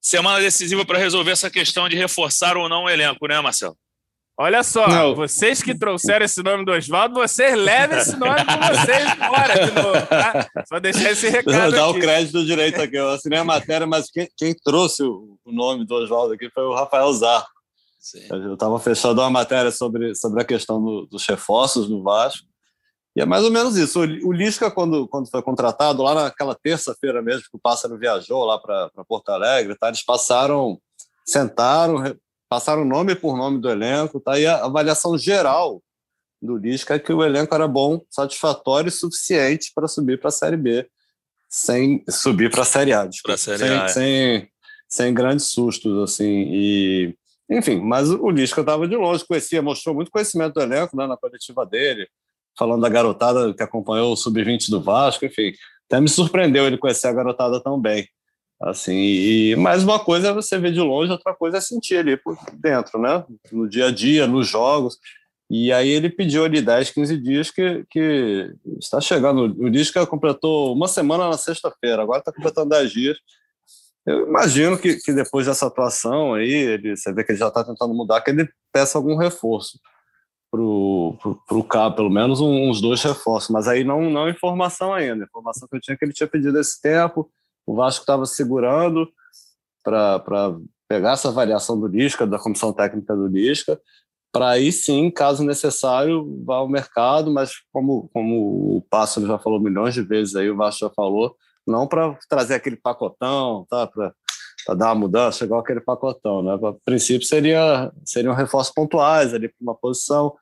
Semana 0.00 0.38
decisiva 0.40 0.84
para 0.84 0.98
resolver 0.98 1.30
essa 1.30 1.50
questão 1.50 1.88
de 1.88 1.96
reforçar 1.96 2.58
ou 2.58 2.68
não 2.68 2.84
o 2.84 2.90
elenco, 2.90 3.26
né, 3.26 3.40
Marcelo? 3.40 3.76
Olha 4.36 4.64
só, 4.64 4.88
não. 4.88 5.14
vocês 5.14 5.62
que 5.62 5.78
trouxeram 5.78 6.24
esse 6.24 6.42
nome 6.42 6.64
do 6.64 6.72
Oswaldo, 6.72 7.14
vocês 7.14 7.56
levem 7.56 7.98
esse 7.98 8.16
nome 8.16 8.44
com 8.44 8.74
vocês 8.74 9.12
embora 9.12 9.66
de 9.66 9.72
novo, 9.72 10.06
tá? 10.08 10.48
Só 10.66 10.80
deixar 10.80 11.12
esse 11.12 11.28
recado. 11.28 11.70
Dá 11.70 11.88
o 11.88 11.94
crédito 11.94 12.44
direito 12.44 12.82
aqui. 12.82 12.96
Eu 12.96 13.10
assinei 13.10 13.38
a 13.38 13.44
matéria, 13.44 13.86
mas 13.86 14.10
quem, 14.10 14.28
quem 14.36 14.52
trouxe 14.52 15.04
o, 15.04 15.38
nome 15.46 15.86
do 15.86 15.94
Oswaldo 15.94 16.34
aqui 16.34 16.50
foi 16.50 16.64
o 16.64 16.74
Rafael 16.74 17.12
Zarco. 17.12 17.48
Sim. 18.00 18.26
Eu 18.28 18.54
estava 18.54 18.76
fechando 18.80 19.20
uma 19.20 19.30
matéria 19.30 19.70
sobre, 19.70 20.16
sobre 20.16 20.42
a 20.42 20.44
questão 20.44 20.82
do, 20.82 21.06
dos 21.06 21.24
reforços 21.26 21.88
no 21.88 22.02
Vasco. 22.02 22.44
E 23.16 23.20
é 23.20 23.24
mais 23.24 23.44
ou 23.44 23.52
menos 23.52 23.76
isso. 23.76 24.00
O, 24.00 24.28
o 24.28 24.32
Lisca, 24.32 24.68
quando, 24.68 25.06
quando 25.06 25.30
foi 25.30 25.42
contratado, 25.42 26.02
lá 26.02 26.12
naquela 26.12 26.56
terça-feira 26.56 27.22
mesmo, 27.22 27.42
que 27.42 27.56
o 27.56 27.60
Pássaro 27.60 27.96
viajou 27.96 28.44
lá 28.44 28.58
para 28.58 28.90
Porto 29.06 29.28
Alegre, 29.28 29.76
tá? 29.76 29.86
eles 29.86 30.04
passaram, 30.04 30.76
sentaram, 31.24 32.02
passaram 32.54 32.84
nome 32.84 33.16
por 33.16 33.36
nome 33.36 33.60
do 33.60 33.68
elenco, 33.68 34.20
tá? 34.20 34.38
E 34.38 34.46
a 34.46 34.64
avaliação 34.64 35.18
geral 35.18 35.82
do 36.40 36.56
Lisca 36.56 36.94
é 36.94 36.98
que 37.00 37.12
o 37.12 37.24
elenco 37.24 37.52
era 37.52 37.66
bom, 37.66 38.00
satisfatório 38.08 38.88
e 38.88 38.92
suficiente 38.92 39.72
para 39.74 39.88
subir 39.88 40.20
para 40.20 40.28
a 40.28 40.32
Série 40.32 40.56
B, 40.56 40.88
sem 41.50 42.04
subir 42.08 42.52
para 42.52 42.62
a 42.62 42.64
Série 42.64 42.92
A, 42.92 43.06
desculpa, 43.06 43.36
série 43.36 43.58
sem, 43.58 43.70
a. 43.70 43.84
É. 43.84 43.88
sem, 43.88 44.48
sem 44.88 45.12
grandes 45.12 45.46
sustos, 45.46 46.00
assim, 46.00 46.44
e 46.48 47.16
enfim, 47.50 47.80
mas 47.80 48.08
o 48.08 48.30
Lisca 48.30 48.60
estava 48.60 48.86
de 48.86 48.94
longe, 48.94 49.26
conhecia, 49.26 49.60
mostrou 49.60 49.92
muito 49.92 50.12
conhecimento 50.12 50.54
do 50.54 50.62
elenco 50.62 50.96
né, 50.96 51.08
na 51.08 51.16
coletiva 51.16 51.66
dele, 51.66 52.06
falando 52.56 52.82
da 52.82 52.88
garotada 52.88 53.52
que 53.52 53.64
acompanhou 53.64 54.12
o 54.12 54.16
Sub-20 54.16 54.70
do 54.70 54.80
Vasco, 54.80 55.26
enfim, 55.26 55.52
até 55.90 56.00
me 56.00 56.08
surpreendeu 56.08 56.66
ele 56.66 56.78
conhecer 56.78 57.08
a 57.08 57.12
garotada 57.12 57.60
tão 57.60 57.80
bem. 57.80 58.08
Assim, 58.60 58.94
e 58.94 59.56
mais 59.56 59.82
uma 59.82 60.02
coisa 60.02 60.28
é 60.28 60.32
você 60.32 60.58
ver 60.58 60.72
de 60.72 60.80
longe, 60.80 61.12
outra 61.12 61.34
coisa 61.34 61.58
é 61.58 61.60
sentir 61.60 61.98
ali 61.98 62.16
por 62.16 62.36
dentro, 62.54 62.98
né? 63.00 63.24
No 63.52 63.68
dia 63.68 63.88
a 63.88 63.90
dia, 63.90 64.26
nos 64.26 64.48
jogos. 64.48 64.98
E 65.50 65.72
aí 65.72 65.88
ele 65.88 66.08
pediu 66.08 66.44
ali 66.44 66.62
10, 66.62 66.90
15 66.90 67.18
dias 67.18 67.50
que, 67.50 67.84
que 67.90 68.54
está 68.80 69.00
chegando. 69.00 69.42
O 69.42 69.68
Lisca 69.68 70.06
completou 70.06 70.74
uma 70.74 70.88
semana 70.88 71.28
na 71.28 71.36
sexta-feira, 71.36 72.02
agora 72.02 72.20
está 72.20 72.32
completando 72.32 72.70
10 72.70 72.90
dias. 72.90 73.18
Eu 74.06 74.28
imagino 74.28 74.78
que, 74.78 74.96
que 74.96 75.12
depois 75.12 75.46
dessa 75.46 75.66
atuação 75.66 76.34
aí, 76.34 76.50
ele, 76.50 76.96
você 76.96 77.12
vê 77.12 77.24
que 77.24 77.32
ele 77.32 77.38
já 77.38 77.48
está 77.48 77.64
tentando 77.64 77.94
mudar, 77.94 78.20
que 78.20 78.30
ele 78.30 78.48
peça 78.72 78.98
algum 78.98 79.16
reforço 79.16 79.78
para 80.50 80.60
o 81.58 81.64
Cabo, 81.68 81.96
pelo 81.96 82.10
menos 82.10 82.40
uns 82.40 82.80
dois 82.80 83.02
reforços, 83.02 83.50
mas 83.50 83.66
aí 83.66 83.82
não, 83.82 84.08
não 84.10 84.28
informação 84.28 84.94
ainda. 84.94 85.24
Informação 85.24 85.66
que 85.68 85.76
eu 85.76 85.80
tinha 85.80 85.96
que 85.96 86.04
ele 86.04 86.12
tinha 86.12 86.28
pedido 86.28 86.58
esse 86.60 86.80
tempo, 86.80 87.28
o 87.66 87.74
Vasco 87.74 88.02
estava 88.02 88.26
segurando 88.26 89.08
para 89.82 90.56
pegar 90.88 91.12
essa 91.12 91.28
avaliação 91.28 91.78
do 91.78 91.86
Lisca, 91.86 92.26
da 92.26 92.38
comissão 92.38 92.72
técnica 92.72 93.14
do 93.14 93.26
Lisca, 93.26 93.80
para 94.32 94.50
aí 94.50 94.72
sim, 94.72 95.10
caso 95.10 95.44
necessário, 95.44 96.42
vá 96.44 96.56
ao 96.56 96.68
mercado, 96.68 97.30
mas 97.30 97.52
como, 97.72 98.10
como 98.12 98.76
o 98.76 98.82
Pássaro 98.90 99.26
já 99.26 99.38
falou 99.38 99.60
milhões 99.60 99.94
de 99.94 100.02
vezes 100.02 100.34
aí, 100.34 100.50
o 100.50 100.56
Vasco 100.56 100.86
já 100.86 100.90
falou, 100.90 101.36
não 101.64 101.86
para 101.86 102.18
trazer 102.28 102.54
aquele 102.54 102.76
pacotão, 102.76 103.64
tá? 103.70 103.86
para 103.86 104.12
dar 104.74 104.86
uma 104.86 104.94
mudança, 104.96 105.44
igual 105.44 105.60
aquele 105.60 105.80
pacotão. 105.80 106.42
Né? 106.42 106.52
A 106.52 106.72
princípio 106.84 107.26
seria, 107.26 107.92
seriam 108.04 108.34
reforços 108.34 108.74
pontuais 108.74 109.32
ali 109.32 109.48
para 109.48 109.62
uma 109.62 109.74
posição, 109.74 110.34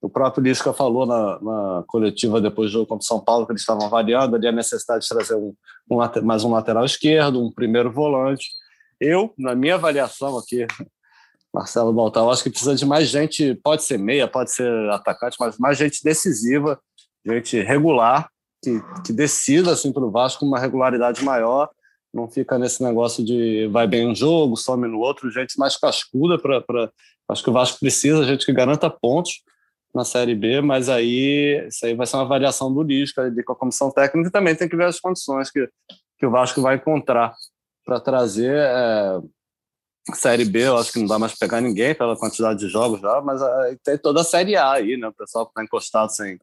o 0.00 0.08
próprio 0.08 0.42
Lisca 0.42 0.72
falou 0.72 1.04
na, 1.04 1.40
na, 1.40 1.84
coletiva 1.86 2.40
depois 2.40 2.70
do 2.70 2.74
jogo 2.74 2.86
contra 2.86 3.02
o 3.02 3.06
São 3.06 3.20
Paulo 3.20 3.46
que 3.46 3.52
eles 3.52 3.62
estavam 3.62 3.86
avaliando 3.86 4.36
ali 4.36 4.46
a 4.46 4.52
necessidade 4.52 5.02
de 5.02 5.08
trazer 5.08 5.34
um, 5.34 5.54
um, 5.90 5.98
mais 6.22 6.44
um 6.44 6.52
lateral 6.52 6.84
esquerdo, 6.84 7.42
um 7.42 7.50
primeiro 7.50 7.90
volante. 7.90 8.46
Eu, 9.00 9.32
na 9.36 9.54
minha 9.54 9.74
avaliação 9.74 10.38
aqui, 10.38 10.66
Marcelo 11.52 11.92
Baltar, 11.92 12.28
acho 12.28 12.44
que 12.44 12.50
precisa 12.50 12.74
de 12.74 12.86
mais 12.86 13.08
gente, 13.08 13.54
pode 13.64 13.82
ser 13.82 13.98
meia, 13.98 14.28
pode 14.28 14.52
ser 14.52 14.70
atacante, 14.90 15.36
mas 15.40 15.58
mais 15.58 15.76
gente 15.76 16.02
decisiva, 16.04 16.78
gente 17.26 17.60
regular, 17.62 18.28
que, 18.62 18.80
que 19.04 19.12
decida 19.12 19.72
assim, 19.72 19.92
para 19.92 20.04
o 20.04 20.10
Vasco 20.10 20.44
uma 20.44 20.60
regularidade 20.60 21.24
maior, 21.24 21.68
não 22.12 22.28
fica 22.28 22.58
nesse 22.58 22.82
negócio 22.82 23.24
de 23.24 23.68
vai 23.68 23.86
bem 23.86 24.06
um 24.06 24.14
jogo, 24.14 24.56
some 24.56 24.86
no 24.86 24.98
outro, 24.98 25.30
gente 25.30 25.58
mais 25.58 25.76
cascuda 25.76 26.38
para. 26.38 26.90
Acho 27.28 27.44
que 27.44 27.50
o 27.50 27.52
Vasco 27.52 27.78
precisa, 27.78 28.24
gente 28.24 28.46
que 28.46 28.52
garanta 28.52 28.88
pontos 28.88 29.42
na 29.94 30.04
Série 30.04 30.34
B, 30.34 30.60
mas 30.60 30.88
aí 30.88 31.66
isso 31.66 31.84
aí 31.86 31.94
vai 31.94 32.06
ser 32.06 32.16
uma 32.16 32.22
avaliação 32.22 32.72
do 32.72 32.82
Lisca 32.82 33.22
ali 33.22 33.42
com 33.42 33.52
a 33.52 33.56
comissão 33.56 33.90
técnica 33.90 34.28
e 34.28 34.32
também 34.32 34.54
tem 34.54 34.68
que 34.68 34.76
ver 34.76 34.86
as 34.86 35.00
condições 35.00 35.50
que, 35.50 35.68
que 36.18 36.26
o 36.26 36.30
Vasco 36.30 36.60
vai 36.60 36.76
encontrar 36.76 37.34
para 37.84 37.98
trazer 37.98 38.54
é, 38.54 39.18
Série 40.14 40.44
B, 40.44 40.66
eu 40.66 40.76
acho 40.76 40.92
que 40.92 40.98
não 40.98 41.06
dá 41.06 41.18
mais 41.18 41.34
pegar 41.34 41.60
ninguém 41.60 41.94
pela 41.94 42.16
quantidade 42.16 42.60
de 42.60 42.68
jogos 42.68 43.00
já, 43.00 43.20
mas 43.20 43.42
aí 43.42 43.76
tem 43.82 43.98
toda 43.98 44.20
a 44.20 44.24
Série 44.24 44.56
A 44.56 44.72
aí, 44.72 44.96
né? 44.96 45.08
O 45.08 45.12
pessoal 45.12 45.46
que 45.46 45.52
está 45.52 45.62
encostado 45.62 46.10
sem, 46.10 46.38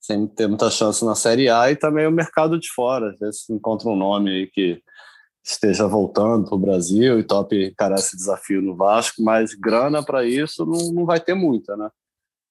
sem 0.00 0.26
ter 0.26 0.48
muita 0.48 0.70
chance 0.70 1.04
na 1.04 1.14
Série 1.14 1.48
A 1.48 1.70
e 1.70 1.76
também 1.76 2.06
o 2.06 2.12
mercado 2.12 2.58
de 2.58 2.70
fora. 2.70 3.10
Às 3.10 3.18
vezes 3.18 3.50
encontra 3.50 3.88
um 3.88 3.96
nome 3.96 4.30
aí 4.30 4.46
que 4.46 4.82
esteja 5.42 5.86
voltando 5.86 6.46
para 6.46 6.54
o 6.54 6.58
Brasil 6.58 7.18
e 7.18 7.24
top 7.24 7.56
encarar 7.64 7.96
esse 7.96 8.16
desafio 8.16 8.60
no 8.60 8.76
Vasco, 8.76 9.22
mas 9.22 9.54
grana 9.54 10.04
para 10.04 10.24
isso 10.24 10.66
não, 10.66 10.92
não 10.92 11.06
vai 11.06 11.20
ter 11.20 11.34
muita, 11.34 11.76
né? 11.76 11.88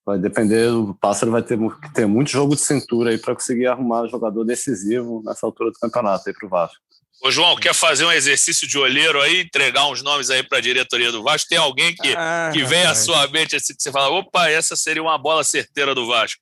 Vai 0.10 0.18
depender, 0.18 0.72
o 0.72 0.96
Pássaro 0.96 1.32
vai 1.32 1.44
ter 1.44 1.56
que 1.56 1.94
ter 1.94 2.08
muito 2.08 2.32
jogo 2.32 2.56
de 2.56 2.62
cintura 2.62 3.12
aí 3.12 3.20
para 3.20 3.36
conseguir 3.36 3.68
arrumar 3.68 4.02
um 4.02 4.10
jogador 4.10 4.44
decisivo 4.44 5.22
nessa 5.24 5.46
altura 5.46 5.70
do 5.70 5.78
campeonato 5.78 6.28
aí 6.28 6.34
para 6.34 6.48
o 6.48 6.50
Vasco. 6.50 6.80
Ô, 7.24 7.30
João, 7.30 7.56
quer 7.56 7.76
fazer 7.76 8.06
um 8.06 8.12
exercício 8.12 8.68
de 8.68 8.76
olheiro 8.80 9.22
aí, 9.22 9.42
entregar 9.42 9.88
uns 9.88 10.02
nomes 10.02 10.32
aí 10.32 10.42
para 10.42 10.58
a 10.58 10.62
diretoria 10.62 11.12
do 11.12 11.22
Vasco? 11.22 11.48
Tem 11.48 11.60
alguém 11.60 11.94
que, 11.94 12.16
ah, 12.18 12.50
que 12.52 12.64
vem 12.64 12.88
à 12.88 12.96
sua 12.96 13.28
mente 13.28 13.56
assim, 13.56 13.76
que 13.76 13.84
você 13.84 13.92
fala, 13.92 14.10
opa, 14.10 14.50
essa 14.50 14.76
seria 14.76 15.04
uma 15.04 15.16
bola 15.16 15.44
certeira 15.44 15.94
do 15.94 16.08
Vasco? 16.08 16.42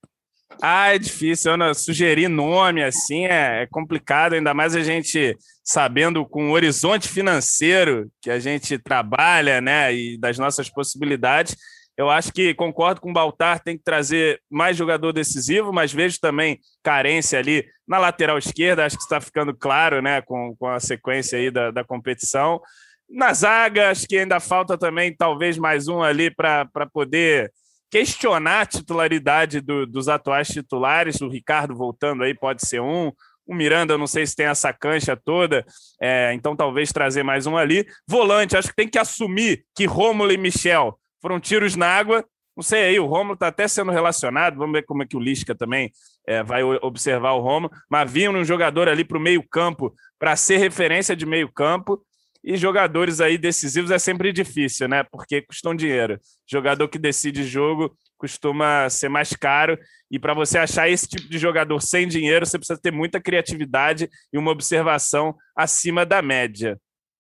Ah, 0.61 0.95
é 0.95 0.97
difícil. 0.97 1.51
Eu 1.51 1.57
não, 1.57 1.73
sugerir 1.73 2.29
nome 2.29 2.81
assim 2.81 3.25
é, 3.25 3.63
é, 3.63 3.67
complicado, 3.69 4.31
ainda 4.31 4.53
mais 4.53 4.77
a 4.77 4.81
gente 4.81 5.35
sabendo 5.61 6.25
com 6.25 6.51
o 6.51 6.53
horizonte 6.53 7.09
financeiro 7.09 8.09
que 8.21 8.29
a 8.29 8.39
gente 8.39 8.77
trabalha, 8.77 9.59
né, 9.59 9.93
e 9.93 10.17
das 10.17 10.39
nossas 10.39 10.69
possibilidades. 10.69 11.53
Eu 11.97 12.11
acho 12.11 12.31
que 12.31 12.53
concordo 12.53 13.01
com 13.01 13.09
o 13.09 13.13
Baltar, 13.13 13.59
tem 13.59 13.75
que 13.75 13.83
trazer 13.83 14.39
mais 14.47 14.77
jogador 14.77 15.11
decisivo, 15.11 15.73
mas 15.73 15.91
vejo 15.91 16.19
também 16.19 16.59
carência 16.83 17.39
ali 17.39 17.65
na 17.87 17.97
lateral 17.97 18.37
esquerda, 18.37 18.85
acho 18.85 18.97
que 18.97 19.03
está 19.03 19.19
ficando 19.19 19.51
claro 19.51 19.99
né, 19.99 20.21
com, 20.21 20.55
com 20.57 20.67
a 20.67 20.79
sequência 20.79 21.39
aí 21.39 21.49
da, 21.49 21.71
da 21.71 21.83
competição. 21.83 22.61
Na 23.09 23.33
zaga, 23.33 23.89
acho 23.89 24.05
que 24.05 24.17
ainda 24.17 24.39
falta 24.39 24.77
também 24.77 25.15
talvez 25.15 25.57
mais 25.57 25.87
um 25.87 26.03
ali 26.03 26.29
para 26.29 26.67
poder 26.93 27.51
questionar 27.89 28.61
a 28.61 28.65
titularidade 28.65 29.59
do, 29.59 29.87
dos 29.87 30.07
atuais 30.07 30.49
titulares. 30.49 31.21
O 31.21 31.29
Ricardo 31.29 31.75
voltando 31.75 32.23
aí 32.23 32.35
pode 32.35 32.67
ser 32.67 32.79
um. 32.79 33.11
O 33.45 33.55
Miranda, 33.55 33.93
eu 33.93 33.97
não 33.97 34.07
sei 34.07 34.27
se 34.27 34.35
tem 34.35 34.45
essa 34.45 34.73
cancha 34.73 35.15
toda, 35.15 35.65
é, 36.01 36.33
então 36.33 36.53
talvez 36.53 36.91
trazer 36.91 37.23
mais 37.23 37.47
um 37.47 37.55
ali. 37.55 37.87
Volante, 38.05 38.57
acho 38.57 38.67
que 38.67 38.75
tem 38.75 38.89
que 38.89 38.99
assumir 38.99 39.63
que 39.73 39.85
Rômulo 39.85 40.33
e 40.33 40.37
Michel 40.37 40.99
foram 41.21 41.39
tiros 41.39 41.75
na 41.75 41.87
água 41.87 42.25
Não 42.55 42.63
sei 42.63 42.83
aí, 42.85 42.99
o 42.99 43.05
Romulo 43.05 43.33
está 43.33 43.47
até 43.47 43.67
sendo 43.67 43.91
relacionado, 43.91 44.57
vamos 44.57 44.73
ver 44.73 44.83
como 44.83 45.03
é 45.03 45.05
que 45.05 45.15
o 45.15 45.19
Lisca 45.19 45.53
também 45.53 45.91
é, 46.27 46.41
vai 46.43 46.63
observar 46.63 47.33
o 47.33 47.39
Romulo, 47.39 47.71
mas 47.89 48.11
vinha 48.11 48.31
um 48.31 48.43
jogador 48.43 48.89
ali 48.89 49.03
para 49.03 49.17
o 49.17 49.21
meio-campo 49.21 49.93
para 50.17 50.35
ser 50.35 50.57
referência 50.57 51.15
de 51.15 51.25
meio-campo. 51.25 52.03
E 52.43 52.55
jogadores 52.55 53.19
aí 53.19 53.37
decisivos 53.37 53.91
é 53.91 53.99
sempre 53.99 54.31
difícil, 54.31 54.87
né? 54.87 55.03
Porque 55.03 55.41
custam 55.41 55.75
dinheiro. 55.75 56.19
Jogador 56.49 56.87
que 56.87 56.97
decide 56.97 57.43
jogo 57.43 57.93
costuma 58.17 58.89
ser 58.89 59.09
mais 59.09 59.33
caro. 59.33 59.77
E 60.09 60.17
para 60.17 60.33
você 60.33 60.57
achar 60.57 60.89
esse 60.89 61.07
tipo 61.07 61.29
de 61.29 61.37
jogador 61.37 61.79
sem 61.81 62.07
dinheiro, 62.07 62.45
você 62.45 62.57
precisa 62.57 62.79
ter 62.79 62.91
muita 62.91 63.21
criatividade 63.21 64.09
e 64.31 64.37
uma 64.37 64.51
observação 64.51 65.35
acima 65.55 66.05
da 66.05 66.21
média. 66.21 66.79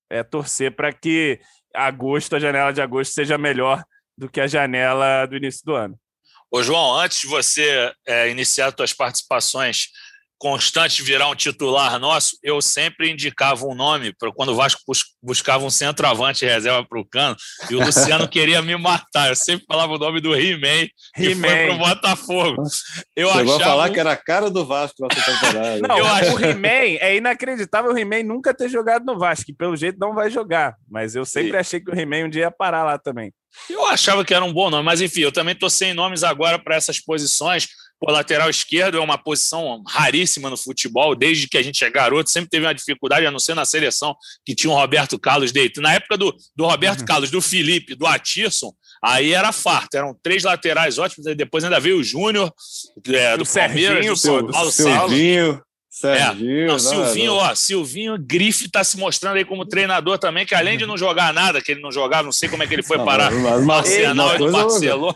É 0.09 0.23
torcer 0.23 0.73
para 0.75 0.93
que 0.93 1.39
agosto, 1.73 2.35
a 2.35 2.39
janela 2.39 2.71
de 2.71 2.81
agosto, 2.81 3.13
seja 3.13 3.37
melhor 3.37 3.83
do 4.17 4.29
que 4.29 4.41
a 4.41 4.47
janela 4.47 5.25
do 5.25 5.37
início 5.37 5.63
do 5.65 5.75
ano. 5.75 5.99
Ô, 6.49 6.63
João, 6.63 6.97
antes 6.97 7.21
de 7.21 7.27
você 7.27 7.91
é, 8.05 8.29
iniciar 8.29 8.73
suas 8.75 8.93
participações 8.93 9.89
constante 10.37 11.01
virar 11.01 11.29
um 11.29 11.35
titular 11.35 11.99
nosso, 11.99 12.37
eu 12.43 12.61
sempre 12.61 13.11
indicava 13.11 13.65
um 13.65 13.73
nome 13.73 14.13
para 14.17 14.31
quando 14.31 14.49
o 14.49 14.55
Vasco 14.55 14.81
buscava 15.21 15.65
um 15.65 15.69
centroavante 15.69 16.45
reserva 16.45 16.85
para 16.87 16.99
o 16.99 17.05
Cano, 17.05 17.35
e 17.69 17.75
o 17.75 17.83
Luciano 17.83 18.27
queria 18.29 18.61
me 18.61 18.75
matar. 18.77 19.29
Eu 19.29 19.35
sempre 19.35 19.65
falava 19.67 19.93
o 19.93 19.97
nome 19.97 20.21
do 20.21 20.35
He-Man, 20.35 20.87
que 21.15 21.35
foi 21.35 21.65
para 21.65 21.73
o 21.73 21.77
Botafogo. 21.77 22.63
Eu 23.15 23.31
Chegou 23.33 23.55
achava... 23.55 23.55
a 23.55 23.59
falar 23.59 23.89
que 23.89 23.99
era 23.99 24.11
a 24.11 24.17
cara 24.17 24.49
do 24.49 24.65
Vasco 24.65 25.07
nessa 25.07 25.31
temporada. 25.31 25.87
Não, 25.87 25.97
eu 25.97 26.05
acho... 26.05 26.35
o 26.35 26.39
He-Man, 26.39 26.97
é 26.99 27.15
inacreditável 27.15 27.91
o 27.91 27.97
He-Man 27.97 28.23
nunca 28.23 28.53
ter 28.53 28.69
jogado 28.69 29.05
no 29.05 29.17
Vasco, 29.17 29.45
que 29.45 29.53
pelo 29.53 29.75
jeito 29.75 29.97
não 29.99 30.13
vai 30.13 30.29
jogar, 30.29 30.75
mas 30.89 31.15
eu 31.15 31.25
sempre 31.25 31.57
achei 31.57 31.79
que 31.79 31.91
o 31.91 31.99
He-Man 31.99 32.25
um 32.25 32.29
dia 32.29 32.43
ia 32.43 32.51
parar 32.51 32.83
lá 32.83 32.97
também. 32.97 33.33
Eu 33.69 33.85
achava 33.85 34.23
que 34.23 34.33
era 34.33 34.45
um 34.45 34.53
bom 34.53 34.69
nome, 34.69 34.83
mas 34.83 35.01
enfim, 35.01 35.21
eu 35.21 35.31
também 35.31 35.53
estou 35.53 35.69
sem 35.69 35.93
nomes 35.93 36.23
agora 36.23 36.59
para 36.59 36.75
essas 36.75 36.99
posições. 36.99 37.67
O 37.99 38.11
lateral 38.11 38.49
esquerdo 38.49 38.97
é 38.97 39.01
uma 39.01 39.17
posição 39.17 39.83
raríssima 39.87 40.49
no 40.49 40.57
futebol, 40.57 41.15
desde 41.15 41.47
que 41.47 41.57
a 41.57 41.63
gente 41.63 41.83
é 41.83 41.89
garoto, 41.89 42.29
sempre 42.29 42.49
teve 42.49 42.65
uma 42.65 42.73
dificuldade, 42.73 43.25
a 43.25 43.31
não 43.31 43.39
ser 43.39 43.55
na 43.55 43.65
seleção, 43.65 44.15
que 44.45 44.53
tinha 44.53 44.71
o 44.71 44.75
Roberto 44.75 45.17
Carlos 45.17 45.51
deito. 45.51 45.81
Na 45.81 45.93
época 45.93 46.15
do, 46.15 46.35
do 46.55 46.65
Roberto 46.65 46.99
uhum. 46.99 47.05
Carlos, 47.05 47.31
do 47.31 47.41
Felipe, 47.41 47.95
do 47.95 48.05
Atirson, 48.05 48.71
aí 49.03 49.33
era 49.33 49.51
farto, 49.51 49.95
eram 49.95 50.15
três 50.21 50.43
laterais 50.43 50.97
ótimos, 50.97 51.25
aí 51.25 51.35
depois 51.35 51.63
ainda 51.63 51.79
veio 51.79 51.97
o 51.97 52.03
Júnior, 52.03 52.53
é, 53.07 53.35
do 53.35 53.45
Palmeiras, 53.45 54.21
do 54.21 54.51
Paulo 54.51 54.71
Silvinho. 54.71 55.61
Serginho, 55.97 56.61
é. 56.61 56.67
não, 56.67 56.77
Silvinho, 56.77 57.33
ó, 57.33 57.55
Silvinho 57.55 58.17
Grife 58.19 58.65
está 58.65 58.83
se 58.83 58.97
mostrando 58.97 59.37
aí 59.37 59.43
como 59.43 59.65
treinador 59.65 60.19
também, 60.19 60.45
que 60.45 60.53
além 60.53 60.77
de 60.77 60.85
não 60.85 60.95
jogar 60.95 61.33
nada, 61.33 61.59
que 61.59 61.71
ele 61.71 61.81
não 61.81 61.91
jogava, 61.91 62.21
não 62.21 62.31
sei 62.31 62.47
como 62.47 62.61
é 62.61 62.67
que 62.67 62.75
ele 62.75 62.83
foi 62.83 63.03
parar 63.03 63.31
no 63.31 63.71
Arsenal 63.71 64.35
e 64.35 64.37
no 64.37 64.51
Barcelona. 64.51 65.15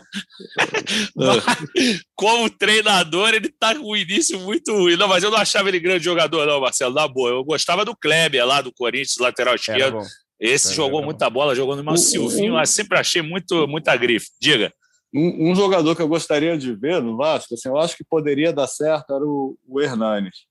como 2.16 2.50
treinador, 2.50 3.28
ele 3.28 3.48
tá 3.48 3.76
com 3.76 3.84
o 3.84 3.96
início 3.96 4.40
muito 4.40 4.72
ruim. 4.72 4.96
Não, 4.96 5.06
mas 5.06 5.22
eu 5.22 5.30
não 5.30 5.38
achava 5.38 5.68
ele 5.68 5.78
grande 5.78 6.04
jogador, 6.04 6.46
não, 6.46 6.60
Marcelo, 6.60 6.92
na 6.92 7.06
boa. 7.06 7.30
Eu 7.30 7.44
gostava 7.44 7.84
do 7.84 7.94
Kleber 7.94 8.44
lá 8.44 8.60
do 8.60 8.72
Corinthians, 8.72 9.18
lateral 9.20 9.54
esquerdo. 9.54 10.00
Esse 10.40 10.74
jogou 10.74 11.00
muita 11.00 11.30
bola, 11.30 11.54
jogou 11.54 11.76
no 11.76 11.96
Silvinho, 11.96 12.60
um, 12.60 12.66
sempre 12.66 12.98
achei 12.98 13.22
muito, 13.22 13.68
muita 13.68 13.94
grife. 13.96 14.26
Diga. 14.40 14.72
Um, 15.14 15.52
um, 15.52 15.54
jogador 15.54 15.94
que 15.94 16.02
eu 16.02 16.08
gostaria 16.08 16.58
de 16.58 16.74
ver 16.74 17.00
no 17.00 17.16
Vasco, 17.16 17.54
assim, 17.54 17.68
eu 17.68 17.76
acho 17.76 17.96
que 17.96 18.02
poderia 18.02 18.52
dar 18.52 18.66
certo, 18.66 19.14
era 19.14 19.24
o, 19.24 19.56
o 19.68 19.80
Hernanes 19.80 20.50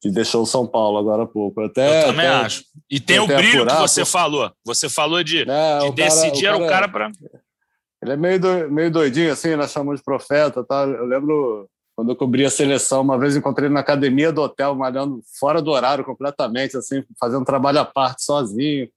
que 0.00 0.10
deixou 0.10 0.42
o 0.42 0.46
São 0.46 0.66
Paulo 0.66 0.98
agora 0.98 1.24
há 1.24 1.26
pouco. 1.26 1.60
Até, 1.60 2.02
eu 2.02 2.06
também 2.06 2.26
até, 2.26 2.46
acho. 2.46 2.64
E 2.90 2.98
tem 2.98 3.20
o 3.20 3.26
brilho 3.26 3.66
que 3.66 3.74
você 3.76 4.04
falou. 4.04 4.50
Você 4.64 4.88
falou 4.88 5.22
de, 5.22 5.42
é, 5.48 5.78
de 5.78 5.92
decidir 5.92 6.46
cara, 6.46 6.56
o 6.56 6.66
cara, 6.66 6.88
para. 6.88 7.10
Ele 8.02 8.12
é 8.12 8.16
meio, 8.16 8.40
do, 8.40 8.70
meio 8.70 8.90
doidinho, 8.90 9.30
assim, 9.30 9.54
nós 9.56 9.70
chamamos 9.70 10.00
de 10.00 10.04
profeta. 10.04 10.64
Tá? 10.64 10.84
Eu 10.84 11.04
lembro 11.04 11.68
quando 11.94 12.12
eu 12.12 12.16
cobri 12.16 12.46
a 12.46 12.50
seleção, 12.50 13.02
uma 13.02 13.18
vez 13.18 13.36
encontrei 13.36 13.66
ele 13.66 13.74
na 13.74 13.80
academia 13.80 14.32
do 14.32 14.40
hotel, 14.40 14.74
malhando 14.74 15.20
fora 15.38 15.60
do 15.60 15.70
horário 15.70 16.02
completamente, 16.02 16.74
assim, 16.78 17.04
fazendo 17.18 17.44
trabalho 17.44 17.80
à 17.80 17.84
parte, 17.84 18.24
sozinho. 18.24 18.88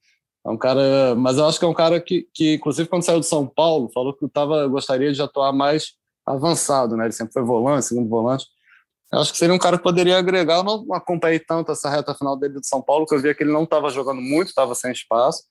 É 0.45 0.49
um 0.49 0.57
cara, 0.57 1.13
mas 1.15 1.37
eu 1.37 1.45
acho 1.45 1.59
que 1.59 1.65
é 1.65 1.67
um 1.67 1.73
cara 1.73 1.99
que, 1.99 2.27
que 2.33 2.55
inclusive, 2.55 2.87
quando 2.87 3.03
saiu 3.03 3.19
de 3.19 3.25
São 3.25 3.45
Paulo, 3.45 3.91
falou 3.93 4.13
que 4.13 4.25
tava, 4.29 4.65
gostaria 4.67 5.11
de 5.11 5.21
atuar 5.21 5.51
mais 5.51 5.95
avançado, 6.25 6.95
né? 6.95 7.05
Ele 7.05 7.11
sempre 7.11 7.33
foi 7.33 7.43
volante, 7.43 7.85
segundo 7.85 8.07
volante. 8.07 8.45
Eu 9.13 9.19
acho 9.19 9.31
que 9.31 9.37
seria 9.37 9.53
um 9.53 9.59
cara 9.59 9.77
que 9.77 9.83
poderia 9.83 10.17
agregar. 10.17 10.55
Eu 10.55 10.63
não 10.63 10.91
acompanhei 10.91 11.39
tanto 11.39 11.71
essa 11.71 11.87
reta 11.87 12.15
final 12.15 12.35
dele 12.35 12.59
de 12.59 12.67
São 12.67 12.81
Paulo, 12.81 13.05
que 13.05 13.13
eu 13.13 13.21
via 13.21 13.35
que 13.35 13.43
ele 13.43 13.51
não 13.51 13.63
estava 13.63 13.91
jogando 13.91 14.19
muito, 14.19 14.47
estava 14.47 14.73
sem 14.73 14.91
espaço. 14.91 15.43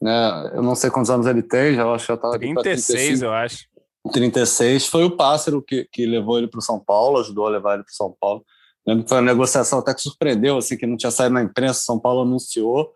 Né? 0.00 0.52
Eu 0.54 0.62
não 0.62 0.76
sei 0.76 0.88
quantos 0.88 1.10
anos 1.10 1.26
ele 1.26 1.42
tem, 1.42 1.74
já 1.74 1.84
acho 1.92 2.06
que 2.06 2.12
já 2.12 2.14
estava 2.14 2.38
36, 2.38 3.22
eu 3.22 3.32
acho. 3.32 3.66
36. 4.12 4.86
Foi 4.86 5.02
o 5.02 5.16
Pássaro 5.16 5.60
que, 5.60 5.84
que 5.90 6.06
levou 6.06 6.38
ele 6.38 6.46
para 6.46 6.58
o 6.58 6.62
São 6.62 6.78
Paulo, 6.78 7.18
ajudou 7.18 7.46
a 7.48 7.50
levar 7.50 7.74
ele 7.74 7.82
para 7.82 7.90
o 7.90 7.94
São 7.94 8.16
Paulo. 8.20 8.44
Lembro 8.86 9.02
que 9.02 9.08
foi 9.08 9.18
uma 9.18 9.32
negociação 9.32 9.80
até 9.80 9.92
que 9.92 10.00
surpreendeu, 10.00 10.58
assim, 10.58 10.76
que 10.76 10.86
não 10.86 10.96
tinha 10.96 11.10
saído 11.10 11.34
na 11.34 11.42
imprensa, 11.42 11.80
São 11.80 11.98
Paulo 11.98 12.22
anunciou. 12.22 12.92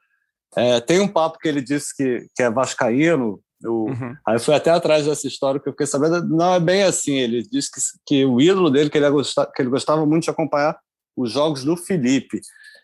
É, 0.57 0.81
tem 0.81 1.01
um 1.01 1.09
papo 1.09 1.39
que 1.39 1.49
ele 1.49 1.61
disse 1.61 1.95
que, 1.97 2.29
que 2.35 2.45
é 2.45 2.51
vascaíno, 2.51 3.41
eu, 3.63 3.85
uhum. 3.85 4.15
Aí 4.27 4.39
fui 4.39 4.55
até 4.55 4.71
atrás 4.71 5.07
dessa 5.07 5.27
história 5.27 5.61
que 5.61 5.69
eu 5.69 5.73
fiquei 5.73 5.87
sabendo. 5.87 6.29
Não 6.29 6.55
é 6.55 6.61
bem 6.61 6.83
assim. 6.83 7.15
Ele 7.15 7.43
disse 7.43 7.71
que, 7.71 7.81
que 8.07 8.25
o 8.25 8.41
ídolo 8.41 8.71
dele, 8.71 8.91
que 8.91 8.99
ele, 8.99 9.09
gostava, 9.11 9.51
que 9.51 9.63
ele 9.63 9.71
gostava 9.71 10.05
muito 10.05 10.25
de 10.25 10.31
acompanhar 10.31 10.79
os 11.17 11.33
jogos 11.33 11.65
do 11.65 11.77
Felipe, 11.77 12.41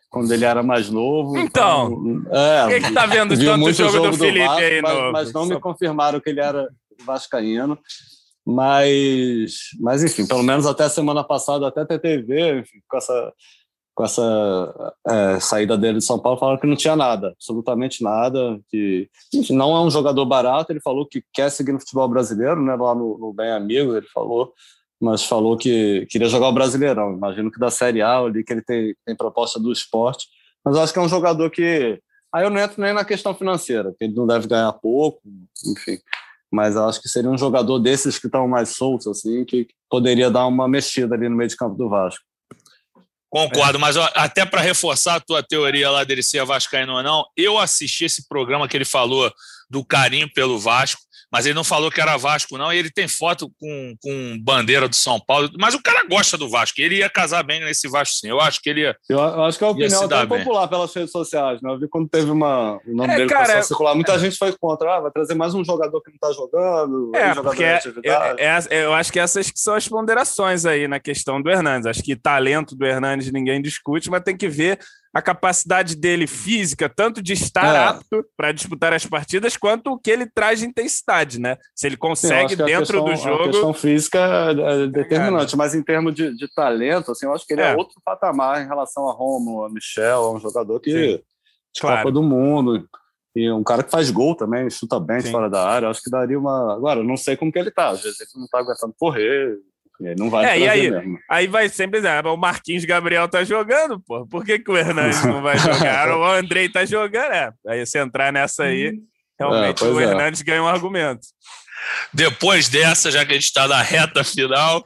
quando 0.09 0.33
ele 0.33 0.45
era 0.45 0.63
mais 0.63 0.89
novo. 0.89 1.37
Então, 1.39 1.93
então 1.93 2.37
é, 2.37 2.69
quem 2.69 2.83
que 2.83 2.95
tá 2.95 3.07
vendo 3.07 3.31
tanto 3.31 3.43
jogo, 3.43 3.73
jogo 3.73 4.07
do, 4.07 4.11
do 4.13 4.19
Felipe 4.19 4.47
Vasco, 4.47 4.63
aí? 4.63 4.83
Mas, 4.83 4.95
no... 4.95 5.13
mas 5.13 5.33
não 5.33 5.47
me 5.47 5.61
confirmaram 5.61 6.21
que 6.21 6.31
ele 6.31 6.41
era 6.41 6.69
vascaíno. 7.05 7.79
Mas, 8.45 9.55
mas, 9.79 10.03
enfim, 10.03 10.27
pelo 10.27 10.43
menos 10.43 10.67
até 10.67 10.89
semana 10.89 11.23
passada, 11.23 11.69
até 11.69 11.85
TTV, 11.85 12.61
enfim, 12.61 12.81
com 12.89 12.97
essa 12.97 13.33
com 13.95 14.05
essa 14.05 14.95
é, 15.07 15.41
saída 15.41 15.77
dele 15.77 15.99
de 15.99 16.05
São 16.05 16.19
Paulo, 16.19 16.39
falaram 16.39 16.59
que 16.59 16.67
não 16.67 16.77
tinha 16.77 16.97
nada, 16.97 17.29
absolutamente 17.29 18.03
nada, 18.03 18.59
que 18.71 19.09
enfim, 19.35 19.55
não 19.55 19.77
é 19.77 19.81
um 19.81 19.91
jogador 19.91 20.25
barato, 20.25 20.73
ele 20.73 20.81
falou 20.81 21.07
que 21.07 21.23
quer 21.33 21.51
seguir 21.51 21.73
no 21.73 21.81
futebol 21.81 22.09
brasileiro, 22.09 22.63
né, 22.63 22.75
lá 22.75 22.95
no, 22.95 23.19
no 23.19 23.33
Bem 23.33 23.51
Amigo, 23.51 23.95
ele 23.95 24.07
falou, 24.07 24.53
mas 25.01 25.25
falou 25.25 25.57
que 25.57 26.07
queria 26.09 26.29
jogar 26.29 26.49
o 26.49 26.53
Brasileirão, 26.53 27.13
imagino 27.13 27.51
que 27.51 27.59
da 27.59 27.71
Série 27.71 28.01
A, 28.01 28.19
ali 28.19 28.43
que 28.45 28.53
ele 28.53 28.63
tem, 28.63 28.95
tem 29.05 29.17
proposta 29.17 29.61
do 29.61 29.73
esporte, 29.73 30.27
mas 30.65 30.77
acho 30.77 30.93
que 30.93 30.99
é 30.99 31.03
um 31.03 31.09
jogador 31.09 31.51
que, 31.51 32.01
aí 32.33 32.45
eu 32.45 32.51
não 32.51 32.61
entro 32.61 32.81
nem 32.81 32.95
na 32.95 33.05
questão 33.05 33.35
financeira, 33.35 33.93
que 33.99 34.05
ele 34.05 34.15
não 34.15 34.27
deve 34.27 34.47
ganhar 34.47 34.73
pouco, 34.73 35.21
enfim, 35.67 35.99
mas 36.51 36.77
acho 36.77 37.03
que 37.03 37.09
seria 37.09 37.31
um 37.31 37.37
jogador 37.37 37.79
desses 37.79 38.19
que 38.19 38.27
estão 38.27 38.49
mais 38.49 38.71
soltos, 38.71 39.07
assim, 39.07 39.45
que 39.45 39.67
poderia 39.91 40.31
dar 40.31 40.47
uma 40.47 40.69
mexida 40.69 41.15
ali 41.15 41.29
no 41.29 41.37
meio 41.37 41.49
de 41.49 41.57
campo 41.57 41.75
do 41.75 41.89
Vasco. 41.89 42.25
Concordo, 43.33 43.79
mas 43.79 43.97
ó, 43.97 44.11
até 44.15 44.45
para 44.45 44.61
reforçar 44.61 45.15
a 45.15 45.21
tua 45.21 45.43
teoria 45.43 45.91
lá 45.91 46.05
dele 46.05 46.23
ser 46.23 46.45
vascaíno 46.45 46.93
ou 46.93 47.03
não, 47.03 47.25
eu 47.35 47.59
assisti 47.59 48.05
esse 48.05 48.29
programa 48.29 48.69
que 48.69 48.77
ele 48.77 48.85
falou 48.85 49.33
do 49.71 49.83
carinho 49.83 50.31
pelo 50.31 50.59
Vasco 50.59 51.01
mas 51.33 51.47
ele 51.47 51.55
não 51.55 51.65
falou 51.65 51.91
que 51.91 51.99
era 51.99 52.19
Vasco, 52.19 52.59
não. 52.59 52.71
E 52.71 52.77
ele 52.77 52.91
tem 52.91 53.09
foto 53.09 53.51
com, 53.59 53.95
com 54.03 54.39
bandeira 54.39 54.87
do 54.87 54.95
São 54.95 55.19
Paulo. 55.19 55.49
Mas 55.59 55.75
o 55.75 55.83
cara 55.83 56.07
gosta 56.07 56.37
do 56.37 56.47
Vasco. 56.47 56.79
Ele 56.79 56.97
ia 56.97 57.09
casar 57.09 57.43
bem 57.43 57.59
nesse 57.61 57.89
Vasco, 57.89 58.17
sim. 58.17 58.29
Eu 58.29 58.39
acho 58.39 58.61
que 58.61 58.69
ele 58.69 58.83
ia. 58.83 58.95
Eu, 59.09 59.19
eu 59.19 59.45
acho 59.45 59.57
que 59.57 59.65
é 59.65 59.67
a 59.67 59.71
opinião 59.71 60.05
até 60.05 60.27
popular 60.27 60.69
pelas 60.69 60.95
redes 60.95 61.11
sociais. 61.11 61.63
Né? 61.63 61.71
Eu 61.71 61.79
vi 61.79 61.89
quando 61.89 62.07
teve 62.07 62.31
uma, 62.31 62.79
o 62.87 62.95
nome 62.95 63.15
é, 63.15 63.17
dele 63.17 63.31
cara, 63.31 63.59
a 63.59 63.63
circular. 63.63 63.95
Muita 63.95 64.13
é... 64.13 64.19
gente 64.19 64.37
foi 64.37 64.53
contra. 64.53 64.97
Ah, 64.97 65.01
vai 65.01 65.11
trazer 65.11 65.35
mais 65.35 65.55
um 65.55 65.65
jogador 65.65 66.03
que 66.03 66.11
não 66.11 66.17
está 66.17 66.33
jogando. 66.33 67.11
É, 67.15 67.35
porque 67.35 67.65
é, 67.65 67.81
é, 68.05 68.59
é, 68.69 68.85
eu 68.85 68.93
acho 68.93 69.11
que 69.11 69.19
essas 69.19 69.51
são 69.55 69.75
as 69.75 69.89
ponderações 69.89 70.67
aí 70.67 70.87
na 70.87 71.01
questão 71.01 71.41
do 71.41 71.49
Hernandes. 71.49 71.87
Acho 71.87 72.03
que 72.03 72.15
talento 72.15 72.77
do 72.77 72.85
Hernandes 72.85 73.33
ninguém 73.33 73.63
discute, 73.63 74.11
mas 74.11 74.23
tem 74.23 74.37
que 74.37 74.49
ver 74.49 74.79
a 75.15 75.21
capacidade 75.21 75.95
dele 75.95 76.27
física, 76.27 76.89
tanto 76.89 77.23
de 77.23 77.35
estar 77.35 77.75
é. 77.75 77.79
apto 77.79 78.25
para 78.37 78.51
disputar 78.51 78.95
as 78.95 79.05
partidas, 79.05 79.57
quanto 79.57 79.93
o 79.93 79.99
que 79.99 80.11
ele 80.11 80.27
traz 80.27 80.61
de 80.61 80.67
intensidade, 80.67 81.39
né? 81.39 81.59
Se 81.75 81.87
ele 81.87 81.97
consegue 81.97 82.57
Sim, 82.57 82.65
dentro 82.65 83.05
questão, 83.05 83.05
do 83.05 83.17
jogo. 83.17 83.43
A 83.43 83.47
questão 83.49 83.75
física 83.75 84.19
é, 84.19 84.85
é 84.85 84.87
determinante, 84.87 85.57
mas 85.57 85.75
em 85.75 85.83
termos 85.83 86.15
de, 86.15 86.35
de, 86.35 86.49
talento, 86.55 87.13
assim, 87.13 87.27
eu 87.27 87.35
acho 87.35 87.47
que 87.47 87.53
ele 87.53 87.61
é. 87.61 87.73
é. 87.73 87.77
outro 87.77 88.01
patamar 88.03 88.63
em 88.63 88.67
relação 88.67 89.07
a 89.09 89.13
Romo, 89.13 89.65
a 89.65 89.71
Michel, 89.71 90.23
a 90.23 90.33
um 90.33 90.41
jogador 90.41 90.81
que 90.81 90.91
Sim. 90.91 91.23
de 91.75 91.81
claro. 91.81 91.99
Copa 91.99 92.13
do 92.13 92.23
Mundo. 92.23 92.89
E 93.35 93.51
um 93.51 93.65
cara 93.65 93.83
que 93.83 93.91
faz 93.91 94.11
gol 94.11 94.35
também, 94.35 94.69
chuta 94.69 95.01
bem 95.01 95.21
Sim. 95.21 95.31
fora 95.31 95.49
da 95.49 95.67
área. 95.67 95.89
Acho 95.89 96.03
que 96.03 96.11
daria 96.11 96.39
uma. 96.39 96.75
Agora, 96.75 97.01
eu 97.01 97.05
não 97.05 97.17
sei 97.17 97.35
como 97.37 97.51
que 97.51 97.59
ele 97.59 97.71
tá. 97.71 97.89
Às 97.89 98.03
vezes 98.03 98.21
ele 98.21 98.43
não 98.43 98.47
tá 98.47 98.59
aguentando 98.59 98.95
correr, 98.99 99.59
não 100.19 100.31
vai 100.31 100.45
é, 100.45 100.59
e 100.59 100.69
aí, 100.69 100.91
mesmo. 100.91 101.19
aí 101.29 101.47
vai 101.47 101.69
sempre 101.69 102.01
dizer, 102.01 102.09
ah, 102.09 102.33
o 102.33 102.37
Marquinhos 102.37 102.85
Gabriel 102.85 103.29
tá 103.29 103.45
jogando, 103.45 104.01
pô. 104.01 104.27
Por 104.27 104.45
que, 104.45 104.59
que 104.59 104.71
o 104.71 104.77
Hernandes 104.77 105.23
não 105.27 105.43
vai 105.43 105.59
jogar? 105.59 106.09
o 106.17 106.25
Andrei 106.25 106.69
tá 106.69 106.85
jogando, 106.85 107.33
é. 107.33 107.53
Aí 107.67 107.87
se 107.87 107.99
entrar 107.99 108.33
nessa 108.33 108.65
aí, 108.65 108.99
realmente 109.39 109.83
é, 109.83 109.87
o 109.87 110.01
é. 110.01 110.05
Hernandes 110.05 110.43
ganha 110.43 110.63
um 110.63 110.69
argumento. 110.69 111.27
Depois 112.13 112.69
dessa, 112.69 113.11
já 113.11 113.25
que 113.25 113.33
a 113.33 113.35
gente 113.35 113.45
está 113.45 113.67
na 113.67 113.83
reta 113.83 114.23
final, 114.23 114.85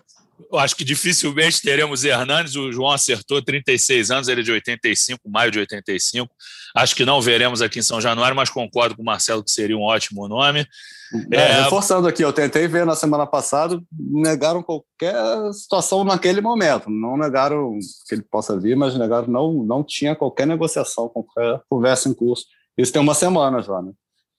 Eu 0.52 0.58
acho 0.58 0.76
que 0.76 0.84
dificilmente 0.84 1.62
teremos 1.62 2.04
Hernandes. 2.04 2.56
O 2.56 2.70
João 2.70 2.92
acertou 2.92 3.42
36 3.42 4.10
anos, 4.10 4.28
ele 4.28 4.42
é 4.42 4.44
de 4.44 4.52
85, 4.52 5.20
maio 5.28 5.50
de 5.50 5.58
85. 5.60 6.30
Acho 6.74 6.94
que 6.94 7.04
não 7.06 7.20
veremos 7.20 7.62
aqui 7.62 7.78
em 7.78 7.82
São 7.82 8.00
Januário, 8.00 8.36
mas 8.36 8.50
concordo 8.50 8.94
com 8.94 9.02
o 9.02 9.04
Marcelo 9.04 9.42
que 9.42 9.50
seria 9.50 9.76
um 9.76 9.82
ótimo 9.82 10.28
nome. 10.28 10.66
É, 11.32 11.36
é... 11.36 11.62
Reforçando 11.62 12.08
aqui, 12.08 12.22
eu 12.22 12.32
tentei 12.32 12.66
ver 12.66 12.84
na 12.84 12.96
semana 12.96 13.26
passada, 13.26 13.80
negaram 13.92 14.62
qualquer 14.62 15.14
situação 15.52 16.04
naquele 16.04 16.40
momento. 16.40 16.90
Não 16.90 17.16
negaram 17.16 17.78
que 18.08 18.14
ele 18.14 18.22
possa 18.22 18.58
vir, 18.58 18.76
mas 18.76 18.96
negaram 18.96 19.28
não, 19.28 19.52
não 19.64 19.84
tinha 19.84 20.16
qualquer 20.16 20.46
negociação, 20.46 21.08
qualquer 21.08 21.60
conversa 21.68 22.08
em 22.08 22.14
curso. 22.14 22.44
Isso 22.76 22.92
tem 22.92 23.00
uma 23.00 23.14
semana 23.14 23.62
já, 23.62 23.80
né? 23.80 23.92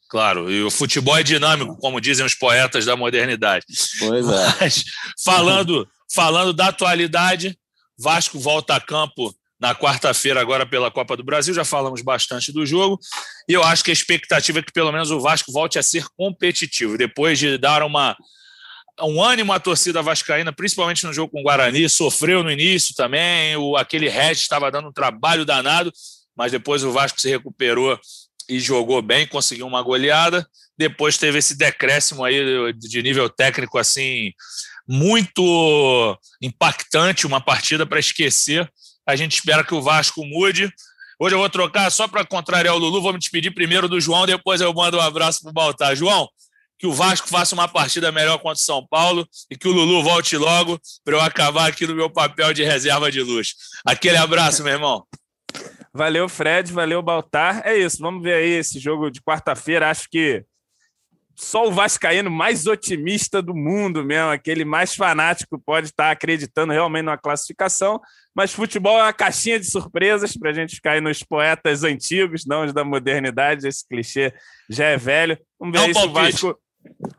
Claro, 0.10 0.50
e 0.50 0.64
o 0.64 0.72
futebol 0.72 1.18
é 1.18 1.24
dinâmico, 1.24 1.78
como 1.78 2.00
dizem 2.00 2.26
os 2.26 2.34
poetas 2.34 2.86
da 2.86 2.96
modernidade. 2.96 3.66
Pois 4.00 4.28
é. 4.28 4.56
Mas, 4.62 4.86
falando, 5.24 5.86
falando 6.14 6.54
da 6.54 6.68
atualidade, 6.68 7.58
Vasco 8.00 8.40
volta 8.40 8.76
a 8.76 8.80
campo 8.80 9.34
na 9.60 9.74
quarta-feira, 9.74 10.40
agora 10.40 10.66
pela 10.66 10.92
Copa 10.92 11.18
do 11.18 11.24
Brasil. 11.24 11.54
Já 11.54 11.66
falamos 11.66 12.02
bastante 12.02 12.52
do 12.52 12.66
jogo. 12.66 13.00
E 13.48 13.54
eu 13.54 13.64
acho 13.64 13.84
que 13.84 13.92
a 13.92 13.94
expectativa 13.94 14.60
é 14.60 14.62
que 14.62 14.72
pelo 14.72 14.92
menos 14.92 15.12
o 15.12 15.20
Vasco 15.20 15.52
volte 15.52 15.80
a 15.80 15.84
ser 15.84 16.06
competitivo. 16.16 16.98
Depois 16.98 17.40
de 17.40 17.58
dar 17.58 17.82
uma, 17.84 18.16
um 19.02 19.22
ânimo 19.22 19.52
à 19.52 19.60
torcida 19.60 20.02
vascaína, 20.02 20.54
principalmente 20.54 21.06
no 21.06 21.14
jogo 21.14 21.32
com 21.32 21.40
o 21.40 21.44
Guarani, 21.44 21.90
sofreu 21.90 22.44
no 22.44 22.52
início 22.52 22.94
também. 22.96 23.56
O, 23.56 23.76
aquele 23.76 24.10
Red 24.10 24.34
estava 24.34 24.72
dando 24.72 24.90
um 24.90 24.94
trabalho 24.94 25.46
danado, 25.46 25.92
mas 26.36 26.52
depois 26.52 26.84
o 26.84 26.92
Vasco 26.92 27.20
se 27.20 27.30
recuperou 27.30 28.00
e 28.48 28.60
jogou 28.60 29.02
bem, 29.02 29.28
conseguiu 29.28 29.68
uma 29.68 29.82
goleada. 29.82 30.48
Depois 30.78 31.18
teve 31.18 31.40
esse 31.40 31.58
decréscimo 31.58 32.24
aí 32.24 32.72
de 32.74 33.02
nível 33.02 33.28
técnico 33.28 33.80
assim 33.80 34.32
muito 34.88 36.18
impactante, 36.42 37.28
uma 37.28 37.42
partida 37.42 37.86
para 37.86 38.00
esquecer. 38.00 38.72
A 39.08 39.16
gente 39.16 39.36
espera 39.36 39.64
que 39.64 39.74
o 39.74 39.82
Vasco 39.82 40.26
mude. 40.26 40.70
Hoje 41.18 41.34
eu 41.34 41.40
vou 41.40 41.50
trocar 41.50 41.90
só 41.90 42.08
para 42.10 42.26
contrariar 42.26 42.76
o 42.76 42.78
Lulu. 42.78 43.02
Vou 43.02 43.14
me 43.14 43.20
despedir 43.20 43.54
primeiro 43.54 43.88
do 43.88 44.02
João, 44.02 44.26
depois 44.26 44.60
eu 44.60 44.74
mando 44.74 44.98
um 44.98 45.02
abraço 45.02 45.42
para 45.42 45.50
o 45.50 45.54
Baltar. 45.54 45.96
João, 45.96 46.28
que 46.78 46.86
o 46.86 46.92
Vasco 46.92 47.30
faça 47.30 47.56
uma 47.56 47.70
partida 47.70 48.12
melhor 48.12 48.38
contra 48.38 48.58
o 48.58 48.66
São 48.66 48.86
Paulo 48.86 49.26
e 49.50 49.58
que 49.58 49.68
o 49.68 49.72
Lulu 49.72 50.04
volte 50.04 50.36
logo 50.36 50.78
para 51.06 51.16
eu 51.16 51.22
acabar 51.22 51.70
aqui 51.70 51.88
no 51.88 51.96
meu 51.96 52.10
papel 52.10 52.54
de 52.54 52.64
reserva 52.64 53.10
de 53.10 53.22
luxo. 53.22 53.56
Aquele 53.86 54.18
abraço, 54.18 54.62
meu 54.62 54.74
irmão. 54.74 55.06
Valeu, 55.94 56.28
Fred. 56.28 56.72
Valeu, 56.74 57.02
Baltar. 57.02 57.62
É 57.66 57.78
isso. 57.78 58.00
Vamos 58.00 58.22
ver 58.22 58.34
aí 58.34 58.50
esse 58.50 58.78
jogo 58.78 59.10
de 59.10 59.22
quarta-feira. 59.22 59.90
Acho 59.90 60.08
que 60.10 60.44
só 61.38 61.68
o 61.68 61.72
Vascaíno 61.72 62.32
mais 62.32 62.66
otimista 62.66 63.42
do 63.42 63.56
mundo 63.56 64.04
mesmo, 64.04 64.32
aquele 64.32 64.66
mais 64.66 64.96
fanático, 64.96 65.60
pode 65.60 65.88
estar 65.88 66.10
acreditando 66.10 66.74
realmente 66.74 67.06
na 67.06 67.18
classificação. 67.18 68.02
Mas 68.38 68.54
futebol 68.54 69.00
é 69.00 69.02
uma 69.02 69.14
caixinha 69.14 69.60
de 69.60 69.66
surpresas 69.66 70.38
para 70.38 70.52
a 70.52 70.54
gente 70.54 70.76
ficar 70.76 70.92
aí 70.92 71.02
nos 71.02 71.24
poetas 71.24 71.84
antigos, 71.84 72.46
não 72.46 72.66
os 72.66 72.72
da 72.72 72.84
modernidade. 72.84 73.68
Esse 73.68 73.84
clichê 73.88 74.32
já 74.70 74.86
é 74.86 74.96
velho. 74.96 75.40
Vamos 75.60 75.80
ver 75.80 75.88
aí 75.88 75.94
se 75.96 76.06
o 76.06 76.14
Vasco. 76.14 76.60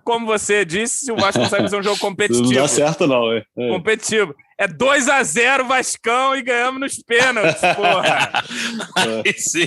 Como 0.05 0.27
você 0.27 0.65
disse, 0.65 1.07
se 1.07 1.13
o 1.13 1.17
Vasco 1.17 1.41
consegue 1.41 1.65
fazer 1.65 1.79
um 1.79 1.83
jogo 1.83 1.99
competitivo. 1.99 2.49
Não 2.53 2.63
dá 2.63 2.69
certo, 2.69 3.07
não. 3.07 3.33
É. 3.33 3.45
Competitivo. 3.55 4.35
É 4.61 4.67
2 4.67 5.09
a 5.09 5.23
0 5.23 5.69
Vascão 5.69 6.35
e 6.35 6.43
ganhamos 6.43 6.81
nos 6.81 6.97
pênaltis, 6.97 7.61
porra. 7.77 8.43
Aí 9.25 9.33
sim. 9.35 9.67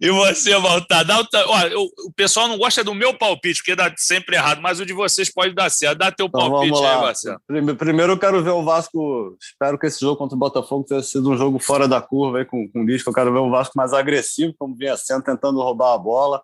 E 0.00 0.10
você, 0.10 0.58
Valtar? 0.58 1.04
Dá 1.04 1.20
o, 1.20 1.26
Olha, 1.46 1.78
o, 1.78 2.12
pessoal 2.16 2.48
não 2.48 2.58
gosta 2.58 2.82
do 2.82 2.92
meu 2.92 3.16
palpite, 3.16 3.58
porque 3.58 3.76
dá 3.76 3.92
sempre 3.96 4.34
errado, 4.34 4.60
mas 4.60 4.80
o 4.80 4.86
de 4.86 4.92
vocês 4.92 5.32
pode 5.32 5.54
dar 5.54 5.70
certo. 5.70 5.98
Dá 5.98 6.10
teu 6.10 6.26
então, 6.26 6.40
palpite 6.40 6.84
aí, 6.84 7.00
Marcelo. 7.00 7.40
Primeiro 7.78 8.14
eu 8.14 8.18
quero 8.18 8.42
ver 8.42 8.50
o 8.50 8.64
Vasco. 8.64 9.36
Espero 9.40 9.78
que 9.78 9.86
esse 9.86 10.00
jogo 10.00 10.16
contra 10.16 10.34
o 10.34 10.38
Botafogo 10.38 10.84
tenha 10.84 11.02
sido 11.04 11.30
um 11.30 11.36
jogo 11.36 11.60
fora 11.60 11.86
da 11.86 12.00
curva 12.00 12.38
aí 12.38 12.44
com, 12.44 12.68
com 12.68 12.80
o 12.80 12.84
Lisca. 12.84 13.10
Eu 13.10 13.14
quero 13.14 13.32
ver 13.32 13.38
o 13.38 13.50
Vasco 13.50 13.74
mais 13.76 13.92
agressivo, 13.92 14.52
como 14.58 14.74
vinha 14.74 14.96
sendo, 14.96 15.22
tentando 15.22 15.62
roubar 15.62 15.94
a 15.94 15.98
bola. 15.98 16.42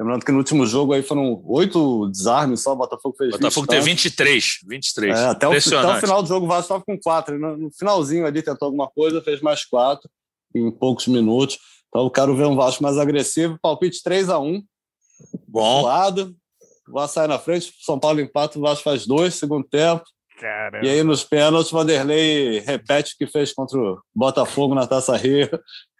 Lembrando 0.00 0.24
que 0.24 0.32
no 0.32 0.38
último 0.38 0.64
jogo 0.64 0.94
aí 0.94 1.02
foram 1.02 1.42
oito 1.44 2.08
desarmes 2.08 2.62
só, 2.62 2.72
o 2.72 2.76
Botafogo 2.76 3.14
fez 3.18 3.32
Botafogo 3.32 3.66
teve 3.66 3.84
23, 3.84 4.60
23. 4.66 5.18
É, 5.18 5.24
até, 5.26 5.46
o, 5.46 5.50
até 5.50 5.58
o 5.58 6.00
final 6.00 6.22
do 6.22 6.28
jogo 6.28 6.46
o 6.46 6.48
Vasco 6.48 6.62
estava 6.62 6.82
com 6.82 6.98
quatro. 6.98 7.38
No, 7.38 7.54
no, 7.54 7.70
finalzinho 7.70 8.24
ali 8.24 8.40
tentou 8.40 8.64
alguma 8.64 8.88
coisa, 8.88 9.20
fez 9.20 9.42
mais 9.42 9.66
quatro 9.66 10.08
em 10.54 10.70
poucos 10.70 11.06
minutos. 11.06 11.58
Então 11.88 12.04
eu 12.04 12.10
quero 12.10 12.34
ver 12.34 12.46
um 12.46 12.56
Vasco 12.56 12.82
mais 12.82 12.96
agressivo. 12.96 13.58
Palpite 13.60 14.02
3 14.02 14.30
a 14.30 14.38
1 14.38 14.62
Bom. 15.46 15.82
Lado. 15.82 16.34
O 16.88 16.92
Vasco 16.94 17.16
sai 17.16 17.26
na 17.26 17.38
frente, 17.38 17.70
São 17.80 18.00
Paulo 18.00 18.22
empata, 18.22 18.58
o 18.58 18.62
Vasco 18.62 18.84
faz 18.84 19.06
dois, 19.06 19.34
segundo 19.34 19.68
tempo. 19.68 20.02
Caramba. 20.40 20.86
E 20.86 20.88
aí 20.88 21.02
nos 21.02 21.22
pênaltis, 21.22 21.70
o 21.70 21.76
Vanderlei 21.76 22.60
repete 22.60 23.12
o 23.12 23.18
que 23.18 23.26
fez 23.26 23.52
contra 23.52 23.78
o 23.78 24.00
Botafogo 24.14 24.74
na 24.74 24.86
Taça 24.86 25.14
Rio. 25.14 25.50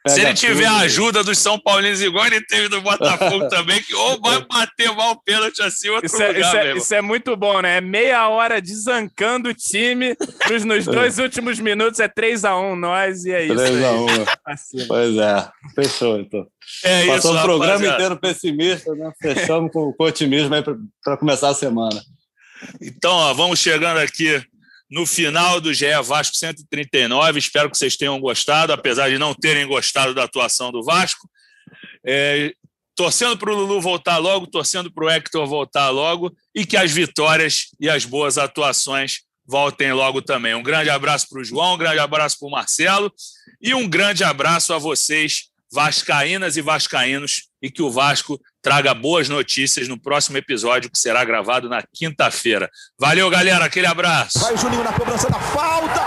Se 0.09 0.20
ele 0.20 0.32
tiver 0.32 0.66
a 0.66 0.78
ajuda 0.78 1.22
dos 1.22 1.38
São 1.38 1.59
Paulinos, 1.59 2.01
igual 2.01 2.26
ele 2.26 2.40
teve 2.46 2.68
do 2.68 2.80
Botafogo 2.80 3.48
também, 3.51 3.82
que 3.82 3.94
ou 3.94 4.18
vai 4.18 4.42
bater 4.46 4.90
mal 4.94 5.12
o 5.12 5.22
pênalti 5.22 5.61
assim, 5.61 5.90
outro 5.90 6.07
isso 6.07 6.22
é, 6.22 6.28
lugar, 6.28 6.40
isso, 6.40 6.57
é, 6.57 6.76
isso 6.76 6.94
é, 6.94 7.03
muito 7.03 7.36
bom, 7.36 7.61
né? 7.61 7.76
É 7.76 7.80
meia 7.82 8.26
hora 8.28 8.62
desancando 8.62 9.51
o 9.51 9.55
time, 9.55 10.16
nos, 10.48 10.64
nos 10.64 10.84
dois 10.88 11.18
últimos 11.18 11.59
minutos 11.59 12.01
é 12.01 12.09
3x1 12.09 12.74
nós, 12.76 13.24
e 13.26 13.32
é 13.32 13.44
isso. 13.44 13.55
3x1. 13.55 14.86
pois 14.88 15.16
é, 15.16 15.48
fechou 15.74 16.18
então. 16.18 16.46
É 16.82 17.07
Passou 17.07 17.32
isso, 17.32 17.40
o 17.40 17.42
programa 17.42 17.72
rapaziada. 17.74 17.96
inteiro 17.96 18.16
pessimista, 18.16 18.94
né? 18.94 19.12
Fechamos 19.20 19.70
com, 19.70 19.92
com 19.92 20.05
otimismo 20.05 20.55
aí 20.55 20.62
para 21.05 21.16
começar 21.18 21.51
a 21.51 21.55
semana. 21.55 22.01
Então, 22.80 23.12
ó, 23.12 23.34
vamos 23.34 23.59
chegando 23.59 23.98
aqui 23.98 24.42
no 24.91 25.07
final 25.07 25.61
do 25.61 25.72
GE 25.72 25.86
Vasco 26.03 26.36
139. 26.36 27.38
Espero 27.38 27.70
que 27.70 27.78
vocês 27.78 27.97
tenham 27.97 28.18
gostado, 28.20 28.72
apesar 28.72 29.09
de 29.09 29.18
não 29.18 29.32
terem 29.32 29.66
gostado 29.66 30.12
da 30.12 30.24
atuação 30.24 30.72
do 30.72 30.82
Vasco. 30.82 31.28
É, 32.05 32.53
torcendo 32.97 33.38
para 33.38 33.53
o 33.53 33.55
Lulu 33.55 33.80
voltar 33.80 34.18
logo, 34.18 34.47
torcendo 34.47 34.93
para 34.93 35.05
o 35.05 35.09
Hector 35.09 35.47
voltar 35.47 35.91
logo 35.91 36.34
e 36.55 36.66
que 36.66 36.76
as 36.76 36.91
vitórias 36.91 37.68
e 37.78 37.88
as 37.88 38.05
boas 38.05 38.36
atuações 38.36 39.20
voltem 39.47 39.93
logo 39.93 40.20
também. 40.20 40.55
Um 40.55 40.62
grande 40.62 40.91
abraço 40.91 41.28
para 41.28 41.41
o 41.41 41.45
João, 41.45 41.74
um 41.74 41.78
grande 41.78 41.99
abraço 41.99 42.38
para 42.38 42.49
o 42.49 42.51
Marcelo 42.51 43.12
e 43.61 43.74
um 43.74 43.88
grande 43.88 44.24
abraço 44.24 44.72
a 44.72 44.78
vocês, 44.78 45.49
vascaínas 45.73 46.57
e 46.57 46.62
vascaínos, 46.62 47.49
e 47.62 47.71
que 47.71 47.83
o 47.83 47.91
Vasco 47.91 48.41
traga 48.62 48.93
boas 48.95 49.29
notícias 49.29 49.87
no 49.89 50.01
próximo 50.01 50.37
episódio, 50.37 50.91
que 50.91 50.99
será 50.99 51.25
gravado 51.25 51.68
na 51.68 51.83
quinta-feira. 51.95 52.71
Valeu, 52.99 53.31
galera. 53.31 53.64
Aquele 53.64 53.87
abraço. 53.87 54.39
Vai 54.41 54.57
Juninho 54.57 54.83
na 54.83 54.93
cobrança 54.93 55.31
da 55.31 55.39
falta. 55.39 56.01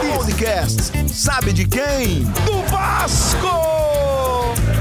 Gol! 0.00 0.16
Podcast. 0.16 0.92
Sabe 1.12 1.52
de 1.52 1.66
quem? 1.66 2.24
Do 2.46 2.62
Vasco! 2.70 3.70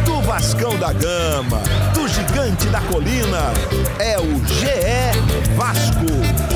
Do 0.06 0.22
Vascão 0.22 0.78
da 0.80 0.94
Gama. 0.94 1.62
Do 1.94 2.08
Gigante 2.08 2.68
da 2.68 2.80
Colina. 2.82 3.52
É 4.00 4.18
o 4.18 4.46
GE 4.46 5.12
Vasco. 5.56 6.49